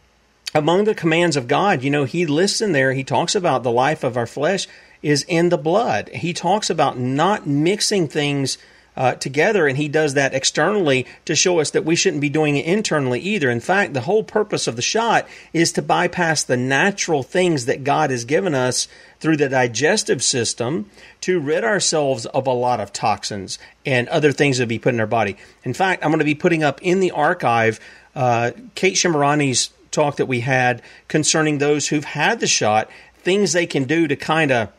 among 0.56 0.86
the 0.86 0.96
commands 0.96 1.36
of 1.36 1.48
God, 1.48 1.84
you 1.84 1.90
know, 1.90 2.06
He 2.06 2.26
lists 2.26 2.62
in 2.62 2.72
there. 2.72 2.94
He 2.94 3.04
talks 3.04 3.36
about 3.36 3.64
the 3.64 3.72
life 3.72 4.04
of 4.04 4.18
our 4.18 4.28
flesh 4.28 4.68
is 5.02 5.24
in 5.28 5.50
the 5.50 5.58
blood. 5.58 6.10
He 6.10 6.34
talks 6.34 6.70
about 6.70 6.98
not 6.98 7.46
mixing 7.46 8.08
things 8.08 8.58
uh, 8.98 9.14
together, 9.14 9.68
and 9.68 9.78
he 9.78 9.88
does 9.88 10.16
that 10.16 10.34
externally 10.34 11.06
to 11.26 11.36
show 11.36 11.60
us 11.60 11.70
that 11.72 11.86
we 11.86 11.96
shouldn't 11.96 12.22
be 12.22 12.30
doing 12.30 12.58
it 12.58 12.66
internally 12.66 13.20
either. 13.20 13.50
In 13.50 13.60
fact, 13.60 13.94
the 13.94 14.02
whole 14.02 14.24
purpose 14.24 14.68
of 14.68 14.76
the 14.76 14.82
shot 14.82 15.28
is 15.54 15.72
to 15.74 15.84
bypass 15.84 16.44
the 16.44 16.58
natural 16.58 17.22
things 17.22 17.66
that 17.66 17.84
God 17.84 18.10
has 18.10 18.26
given 18.26 18.56
us 18.56 18.88
through 19.20 19.38
the 19.38 19.50
digestive 19.50 20.24
system 20.24 20.90
to 21.22 21.40
rid 21.40 21.64
ourselves 21.64 22.26
of 22.26 22.48
a 22.48 22.52
lot 22.52 22.80
of 22.80 22.92
toxins 22.92 23.60
and 23.86 24.10
other 24.10 24.32
things 24.32 24.58
that 24.58 24.68
be 24.68 24.80
put 24.80 24.96
in 24.96 25.00
our 25.00 25.08
body. 25.08 25.38
In 25.64 25.76
fact, 25.76 26.04
I'm 26.04 26.10
going 26.10 26.20
to 26.20 26.26
be 26.26 26.36
putting 26.36 26.64
up 26.64 26.82
in 26.82 27.00
the 27.00 27.12
archive 27.12 27.80
uh, 28.16 28.52
Kate 28.74 28.96
Shemirani's 28.96 29.70
talk 29.92 30.16
that 30.18 30.26
we 30.26 30.40
had 30.40 30.82
concerning 31.08 31.60
those 31.60 31.88
who've 31.88 32.04
had 32.04 32.40
the 32.40 32.48
shot, 32.48 32.90
things 33.20 33.54
they 33.54 33.68
can 33.68 33.84
do 33.84 34.08
to 34.08 34.16
kind 34.16 34.52
of 34.52 34.70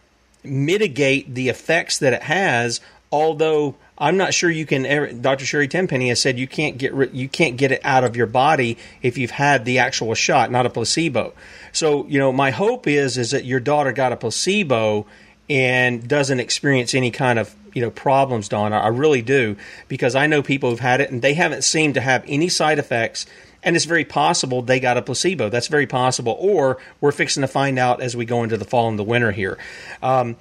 mitigate 0.43 1.35
the 1.35 1.49
effects 1.49 1.99
that 1.99 2.13
it 2.13 2.23
has, 2.25 2.81
although 3.13 3.77
I'm 3.99 4.17
not 4.17 4.33
sure 4.33 4.49
you 4.49 4.65
can. 4.65 4.87
Ever, 4.87 5.13
Dr. 5.13 5.45
Sherry 5.45 5.67
Tenpenny 5.67 6.09
has 6.09 6.23
said 6.23 6.39
you 6.39 6.47
can't 6.47 6.79
get 6.79 7.13
you 7.13 7.29
can't 7.29 7.57
get 7.57 7.73
it 7.73 7.81
out 7.85 8.05
of 8.05 8.15
your 8.17 8.27
body 8.27 8.79
if 9.03 9.19
you've 9.19 9.33
had 9.33 9.65
the 9.65 9.81
actual 9.81 10.15
shot, 10.15 10.53
not 10.53 10.67
a 10.67 10.71
placebo. 10.71 11.35
So 11.73 12.07
you 12.07 12.19
know, 12.19 12.33
my 12.33 12.51
hope 12.51 12.87
is 12.87 13.19
is 13.19 13.33
that 13.33 13.45
your 13.45 13.61
daughter 13.61 13.93
got 13.93 14.13
a 14.13 14.17
placebo 14.17 15.07
and 15.51 16.07
doesn't 16.07 16.39
experience 16.39 16.95
any 16.95 17.11
kind 17.11 17.41
of 17.41 17.55
you 17.75 17.83
know 17.83 17.91
problems. 17.91 18.49
Dawn, 18.49 18.73
I 18.73 18.89
really 18.89 19.23
do 19.23 19.57
because 19.89 20.15
I 20.15 20.29
know 20.29 20.43
people 20.43 20.71
who've 20.71 20.81
had 20.81 21.01
it 21.01 21.11
and 21.11 21.21
they 21.21 21.35
haven't 21.35 21.65
seemed 21.65 21.95
to 21.95 22.01
have 22.01 22.25
any 22.29 22.49
side 22.49 22.79
effects. 22.79 23.27
And 23.61 23.75
it's 23.75 23.87
very 23.87 24.05
possible 24.05 24.63
they 24.63 24.79
got 24.79 24.97
a 24.97 25.03
placebo. 25.03 25.49
That's 25.49 25.67
very 25.67 25.89
possible. 25.89 26.37
Or 26.39 26.79
we're 27.01 27.11
fixing 27.11 27.41
to 27.41 27.49
find 27.49 27.77
out 27.77 28.01
as 28.01 28.17
we 28.17 28.25
go 28.25 28.45
into 28.45 28.57
the 28.57 28.65
fall 28.65 28.89
and 28.89 28.97
the 28.97 29.03
winter 29.03 29.33
here. 29.33 29.59
Um, 30.01 30.37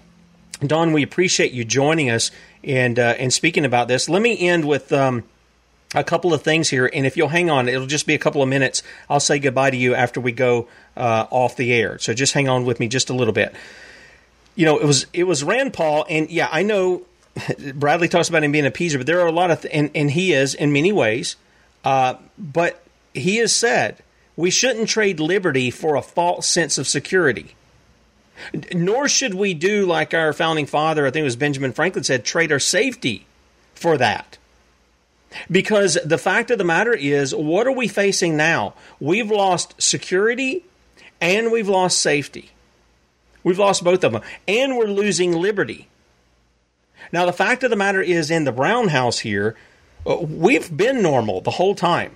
Dawn, 0.66 0.92
we 0.92 1.04
appreciate 1.04 1.52
you 1.52 1.64
joining 1.64 2.10
us 2.10 2.32
and 2.64 2.98
uh, 2.98 3.16
and 3.20 3.32
speaking 3.32 3.66
about 3.66 3.88
this. 3.88 4.10
Let 4.10 4.22
me 4.22 4.48
end 4.48 4.66
with 4.66 4.92
um, 4.92 5.24
a 5.94 6.04
couple 6.04 6.34
of 6.34 6.42
things 6.42 6.70
here, 6.70 6.90
and 6.92 7.06
if 7.06 7.16
you'll 7.16 7.28
hang 7.28 7.50
on, 7.50 7.70
it'll 7.70 7.86
just 7.86 8.08
be 8.08 8.16
a 8.16 8.20
couple 8.20 8.42
of 8.42 8.50
minutes. 8.50 8.82
I'll 9.10 9.20
say 9.20 9.38
goodbye 9.38 9.70
to 9.70 9.78
you 9.78 9.94
after 9.94 10.20
we 10.20 10.32
go 10.32 10.68
uh, 10.96 11.28
off 11.30 11.56
the 11.56 11.74
air. 11.74 12.00
So 12.00 12.14
just 12.14 12.34
hang 12.34 12.50
on 12.50 12.66
with 12.66 12.80
me 12.80 12.88
just 12.88 13.10
a 13.10 13.14
little 13.14 13.34
bit. 13.34 13.54
You 14.56 14.66
know, 14.66 14.80
it 14.80 14.86
was 14.86 15.06
it 15.14 15.26
was 15.26 15.44
Rand 15.44 15.74
Paul, 15.74 16.06
and 16.10 16.30
yeah, 16.30 16.50
I 16.52 16.64
know 16.64 17.04
Bradley 17.76 18.08
talks 18.08 18.30
about 18.30 18.44
him 18.44 18.52
being 18.52 18.66
a 18.66 18.72
peaser, 18.72 18.98
but 18.98 19.06
there 19.06 19.22
are 19.22 19.28
a 19.28 19.32
lot 19.32 19.52
of 19.52 19.62
th- 19.62 19.74
and 19.74 19.92
and 19.94 20.10
he 20.10 20.34
is 20.34 20.56
in 20.56 20.74
many 20.74 20.92
ways, 20.92 21.36
uh, 21.84 22.16
but 22.38 22.84
he 23.14 23.38
has 23.38 23.56
said 23.56 24.02
we 24.36 24.50
shouldn't 24.50 24.90
trade 24.90 25.20
liberty 25.20 25.70
for 25.70 25.96
a 25.96 26.02
false 26.02 26.48
sense 26.48 26.80
of 26.80 26.88
security. 26.88 27.56
Nor 28.74 29.08
should 29.08 29.34
we 29.34 29.54
do 29.54 29.86
like 29.86 30.14
our 30.14 30.34
founding 30.34 30.66
father, 30.66 31.06
I 31.06 31.12
think 31.12 31.22
it 31.22 31.26
was 31.26 31.36
Benjamin 31.36 31.74
Franklin 31.74 32.04
said, 32.04 32.24
trade 32.24 32.52
our 32.52 32.60
safety 32.60 33.26
for 33.74 33.98
that. 33.98 34.38
Because 35.52 35.98
the 36.06 36.18
fact 36.18 36.52
of 36.52 36.58
the 36.58 36.64
matter 36.64 36.94
is, 36.94 37.36
what 37.36 37.68
are 37.68 37.72
we 37.72 37.88
facing 37.88 38.38
now? 38.38 38.74
We've 39.00 39.30
lost 39.30 39.82
security 39.82 40.64
and 41.20 41.52
we've 41.52 41.68
lost 41.68 42.00
safety. 42.00 42.52
We've 43.44 43.60
lost 43.60 43.84
both 43.84 44.04
of 44.04 44.14
them. 44.14 44.22
And 44.48 44.78
we're 44.78 44.88
losing 44.88 45.34
liberty. 45.34 45.88
Now, 47.12 47.26
the 47.26 47.34
fact 47.34 47.64
of 47.64 47.70
the 47.70 47.76
matter 47.76 48.02
is, 48.02 48.30
in 48.30 48.44
the 48.44 48.52
Brown 48.52 48.90
house 48.90 49.20
here, 49.20 49.56
uh, 50.06 50.18
we've 50.18 50.76
been 50.76 51.02
normal 51.02 51.42
the 51.42 51.52
whole 51.52 51.76
time. 51.76 52.16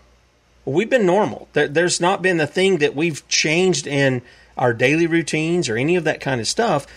We've 0.66 0.90
been 0.90 1.06
normal. 1.06 1.48
There's 1.54 2.02
not 2.02 2.22
been 2.22 2.40
a 2.40 2.48
thing 2.48 2.78
that 2.80 2.96
we've 2.96 3.28
changed 3.28 3.88
in 3.88 4.22
our 4.58 4.74
daily 4.74 5.08
routines 5.08 5.70
or 5.70 5.78
any 5.78 5.96
of 5.96 6.04
that 6.04 6.22
kind 6.22 6.42
of 6.42 6.48
stuff. 6.48 6.88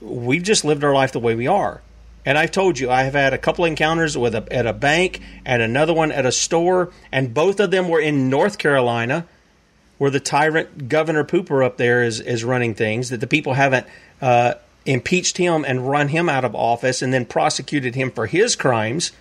We've 0.00 0.42
just 0.42 0.64
lived 0.64 0.84
our 0.84 0.94
life 0.94 1.12
the 1.12 1.20
way 1.20 1.34
we 1.34 1.46
are. 1.46 1.82
And 2.24 2.36
I've 2.36 2.50
told 2.50 2.78
you, 2.78 2.90
I 2.90 3.04
have 3.04 3.14
had 3.14 3.32
a 3.32 3.38
couple 3.38 3.64
encounters 3.64 4.16
with 4.18 4.34
a, 4.34 4.46
at 4.52 4.66
a 4.66 4.72
bank 4.72 5.20
and 5.46 5.62
another 5.62 5.94
one 5.94 6.12
at 6.12 6.26
a 6.26 6.32
store, 6.32 6.92
and 7.10 7.32
both 7.32 7.58
of 7.58 7.70
them 7.70 7.88
were 7.88 8.00
in 8.00 8.28
North 8.28 8.58
Carolina, 8.58 9.26
where 9.96 10.10
the 10.10 10.20
tyrant 10.20 10.88
Governor 10.88 11.24
Pooper 11.24 11.64
up 11.64 11.78
there 11.78 12.02
is, 12.02 12.20
is 12.20 12.44
running 12.44 12.74
things, 12.74 13.08
that 13.08 13.20
the 13.20 13.26
people 13.26 13.54
haven't 13.54 13.86
uh, 14.20 14.54
impeached 14.84 15.38
him 15.38 15.64
and 15.66 15.88
run 15.88 16.08
him 16.08 16.28
out 16.28 16.44
of 16.44 16.54
office 16.54 17.02
and 17.02 17.14
then 17.14 17.24
prosecuted 17.24 17.94
him 17.94 18.10
for 18.10 18.26
his 18.26 18.54
crimes. 18.56 19.12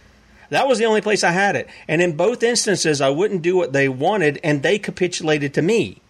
That 0.49 0.67
was 0.67 0.77
the 0.77 0.85
only 0.85 1.01
place 1.01 1.23
I 1.23 1.31
had 1.31 1.55
it. 1.55 1.69
And 1.88 2.01
in 2.01 2.15
both 2.15 2.43
instances, 2.43 3.01
I 3.01 3.09
wouldn't 3.09 3.41
do 3.41 3.55
what 3.55 3.73
they 3.73 3.89
wanted, 3.89 4.39
and 4.43 4.63
they 4.63 4.79
capitulated 4.79 5.53
to 5.53 5.61
me. 5.61 6.01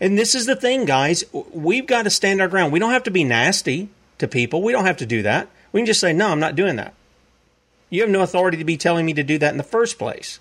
And 0.00 0.18
this 0.18 0.34
is 0.34 0.46
the 0.46 0.56
thing, 0.56 0.86
guys. 0.86 1.24
We've 1.32 1.86
got 1.86 2.04
to 2.04 2.10
stand 2.10 2.40
our 2.40 2.48
ground. 2.48 2.72
We 2.72 2.78
don't 2.78 2.92
have 2.92 3.02
to 3.04 3.10
be 3.10 3.24
nasty 3.24 3.90
to 4.18 4.26
people. 4.26 4.62
We 4.62 4.72
don't 4.72 4.86
have 4.86 4.96
to 4.98 5.06
do 5.06 5.22
that. 5.22 5.48
We 5.72 5.80
can 5.80 5.86
just 5.86 6.00
say, 6.00 6.12
no, 6.12 6.28
I'm 6.28 6.40
not 6.40 6.56
doing 6.56 6.76
that. 6.76 6.94
You 7.90 8.02
have 8.02 8.10
no 8.10 8.22
authority 8.22 8.56
to 8.58 8.64
be 8.64 8.76
telling 8.76 9.04
me 9.04 9.12
to 9.14 9.22
do 9.22 9.38
that 9.38 9.50
in 9.50 9.58
the 9.58 9.62
first 9.62 9.98
place. 9.98 10.40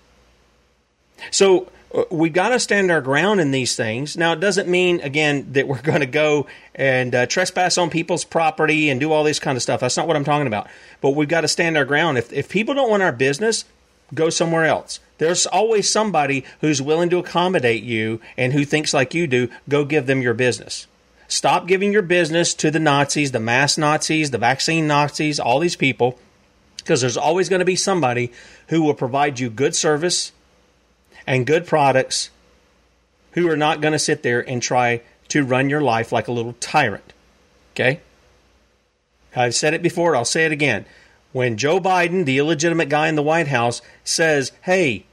So 1.32 1.70
uh, 1.94 2.04
we've 2.12 2.34
got 2.34 2.50
to 2.50 2.60
stand 2.60 2.92
our 2.92 3.02
ground 3.02 3.42
in 3.42 3.52
these 3.52 3.76
things. 3.76 4.16
Now, 4.16 4.34
it 4.34 4.40
doesn't 4.40 4.70
mean, 4.70 5.02
again, 5.02 5.52
that 5.54 5.68
we're 5.68 5.82
going 5.82 6.02
to 6.02 6.06
go 6.06 6.48
and 6.76 7.14
uh, 7.14 7.26
trespass 7.26 7.78
on 7.78 7.90
people's 7.90 8.24
property 8.24 8.90
and 8.90 9.00
do 9.00 9.12
all 9.12 9.24
this 9.24 9.40
kind 9.40 9.58
of 9.58 9.64
stuff. 9.64 9.82
That's 9.82 9.98
not 9.98 10.08
what 10.08 10.16
I'm 10.16 10.24
talking 10.24 10.48
about. 10.48 10.68
But 11.02 11.12
we've 11.12 11.28
got 11.28 11.42
to 11.42 11.48
stand 11.48 11.76
our 11.76 11.86
ground. 11.86 12.18
If, 12.18 12.32
if 12.32 12.50
people 12.50 12.76
don't 12.76 12.90
want 12.90 13.04
our 13.04 13.12
business, 13.12 13.66
go 14.14 14.30
somewhere 14.30 14.66
else. 14.66 15.00
There's 15.18 15.46
always 15.46 15.90
somebody 15.90 16.46
who's 16.62 16.82
willing 16.82 17.10
to 17.10 17.20
accommodate 17.20 17.84
you 17.84 18.22
and 18.38 18.54
who 18.54 18.64
thinks 18.66 18.94
like 18.94 19.14
you 19.14 19.28
do. 19.28 19.50
Go 19.68 19.84
give 19.86 20.08
them 20.08 20.22
your 20.22 20.34
business. 20.34 20.88
Stop 21.28 21.68
giving 21.68 21.94
your 21.94 22.02
business 22.02 22.54
to 22.56 22.72
the 22.72 22.80
Nazis, 22.80 23.32
the 23.32 23.40
mass 23.40 23.78
Nazis, 23.78 24.32
the 24.32 24.38
vaccine 24.38 24.88
Nazis, 24.88 25.40
all 25.40 25.60
these 25.60 25.76
people, 25.76 26.18
because 26.78 27.02
there's 27.02 27.18
always 27.18 27.50
going 27.50 27.60
to 27.60 27.66
be 27.66 27.76
somebody 27.76 28.32
who 28.70 28.82
will 28.82 28.96
provide 28.96 29.40
you 29.40 29.50
good 29.50 29.76
service 29.76 30.32
and 31.28 31.46
good 31.46 31.68
products 31.68 32.32
who 33.34 33.48
are 33.48 33.58
not 33.58 33.82
going 33.82 33.92
to 33.92 34.00
sit 34.00 34.24
there 34.24 34.48
and 34.50 34.64
try 34.64 35.02
to 35.28 35.44
run 35.44 35.70
your 35.70 35.82
life 35.82 36.12
like 36.12 36.28
a 36.28 36.32
little 36.32 36.54
tyrant. 36.60 37.14
Okay? 37.76 38.00
I've 39.36 39.54
said 39.54 39.76
it 39.76 39.84
before, 39.84 40.16
I'll 40.16 40.26
say 40.26 40.46
it 40.46 40.52
again. 40.52 40.86
When 41.32 41.58
Joe 41.58 41.80
Biden, 41.80 42.26
the 42.26 42.40
illegitimate 42.40 42.90
guy 42.90 43.08
in 43.08 43.16
the 43.16 43.24
White 43.24 43.48
House, 43.48 43.82
says, 44.04 44.52
hey, 44.62 45.06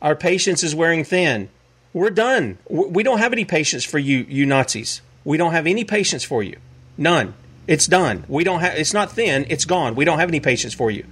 our 0.00 0.16
patience 0.16 0.62
is 0.62 0.74
wearing 0.74 1.04
thin. 1.04 1.50
We're 1.92 2.10
done. 2.10 2.58
We 2.68 3.02
don't 3.02 3.18
have 3.18 3.32
any 3.32 3.44
patience 3.44 3.84
for 3.84 3.98
you, 3.98 4.24
you 4.28 4.46
Nazis. 4.46 5.02
We 5.24 5.36
don't 5.36 5.52
have 5.52 5.66
any 5.66 5.84
patience 5.84 6.24
for 6.24 6.42
you. 6.42 6.56
None. 6.96 7.34
It's 7.66 7.86
done. 7.86 8.24
We 8.28 8.42
don't 8.42 8.60
have. 8.60 8.74
It's 8.74 8.94
not 8.94 9.12
thin. 9.12 9.46
It's 9.48 9.64
gone. 9.64 9.94
We 9.94 10.04
don't 10.04 10.18
have 10.18 10.28
any 10.28 10.40
patience 10.40 10.72
for 10.72 10.90
you. 10.90 11.04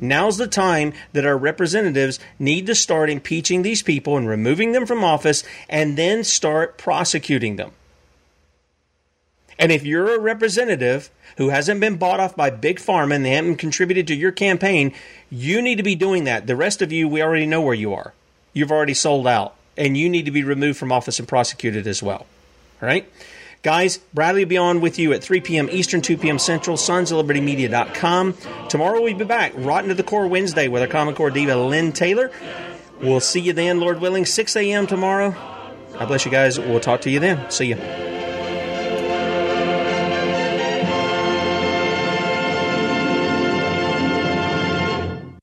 Now's 0.00 0.38
the 0.38 0.46
time 0.46 0.94
that 1.12 1.26
our 1.26 1.36
representatives 1.36 2.18
need 2.38 2.66
to 2.66 2.74
start 2.74 3.10
impeaching 3.10 3.62
these 3.62 3.82
people 3.82 4.16
and 4.16 4.26
removing 4.26 4.72
them 4.72 4.86
from 4.86 5.04
office, 5.04 5.44
and 5.68 5.98
then 5.98 6.24
start 6.24 6.78
prosecuting 6.78 7.56
them. 7.56 7.72
And 9.60 9.70
if 9.70 9.84
you're 9.84 10.14
a 10.14 10.18
representative 10.18 11.10
who 11.36 11.50
hasn't 11.50 11.80
been 11.80 11.98
bought 11.98 12.18
off 12.18 12.34
by 12.34 12.48
Big 12.48 12.78
Pharma 12.78 13.14
and 13.14 13.24
they 13.24 13.32
haven't 13.32 13.56
contributed 13.56 14.06
to 14.06 14.14
your 14.14 14.32
campaign, 14.32 14.94
you 15.28 15.60
need 15.60 15.76
to 15.76 15.82
be 15.82 15.94
doing 15.94 16.24
that. 16.24 16.46
The 16.46 16.56
rest 16.56 16.80
of 16.80 16.90
you, 16.90 17.06
we 17.06 17.22
already 17.22 17.44
know 17.44 17.60
where 17.60 17.74
you 17.74 17.92
are. 17.92 18.14
You've 18.54 18.72
already 18.72 18.94
sold 18.94 19.26
out, 19.26 19.54
and 19.76 19.98
you 19.98 20.08
need 20.08 20.24
to 20.24 20.30
be 20.30 20.42
removed 20.42 20.78
from 20.78 20.90
office 20.90 21.18
and 21.18 21.28
prosecuted 21.28 21.86
as 21.86 22.02
well. 22.02 22.26
All 22.80 22.88
right? 22.88 23.06
Guys, 23.62 23.98
Bradley 24.14 24.44
will 24.44 24.48
be 24.48 24.56
on 24.56 24.80
with 24.80 24.98
you 24.98 25.12
at 25.12 25.22
3 25.22 25.42
p.m. 25.42 25.68
Eastern, 25.70 26.00
2 26.00 26.16
p.m. 26.16 26.38
Central, 26.38 26.78
sons 26.78 27.10
Tomorrow 27.10 29.02
we'll 29.02 29.14
be 29.18 29.24
back, 29.24 29.52
Rotten 29.54 29.90
to 29.90 29.94
the 29.94 30.02
Core 30.02 30.26
Wednesday 30.26 30.68
with 30.68 30.80
our 30.80 30.88
Common 30.88 31.14
Core 31.14 31.30
diva, 31.30 31.54
Lynn 31.54 31.92
Taylor. 31.92 32.30
We'll 33.02 33.20
see 33.20 33.40
you 33.40 33.52
then, 33.52 33.78
Lord 33.78 34.00
willing, 34.00 34.24
6 34.24 34.56
a.m. 34.56 34.86
tomorrow. 34.86 35.32
God 35.92 36.08
bless 36.08 36.24
you 36.24 36.30
guys. 36.30 36.58
We'll 36.58 36.80
talk 36.80 37.02
to 37.02 37.10
you 37.10 37.20
then. 37.20 37.50
See 37.50 37.66
you. 37.66 37.76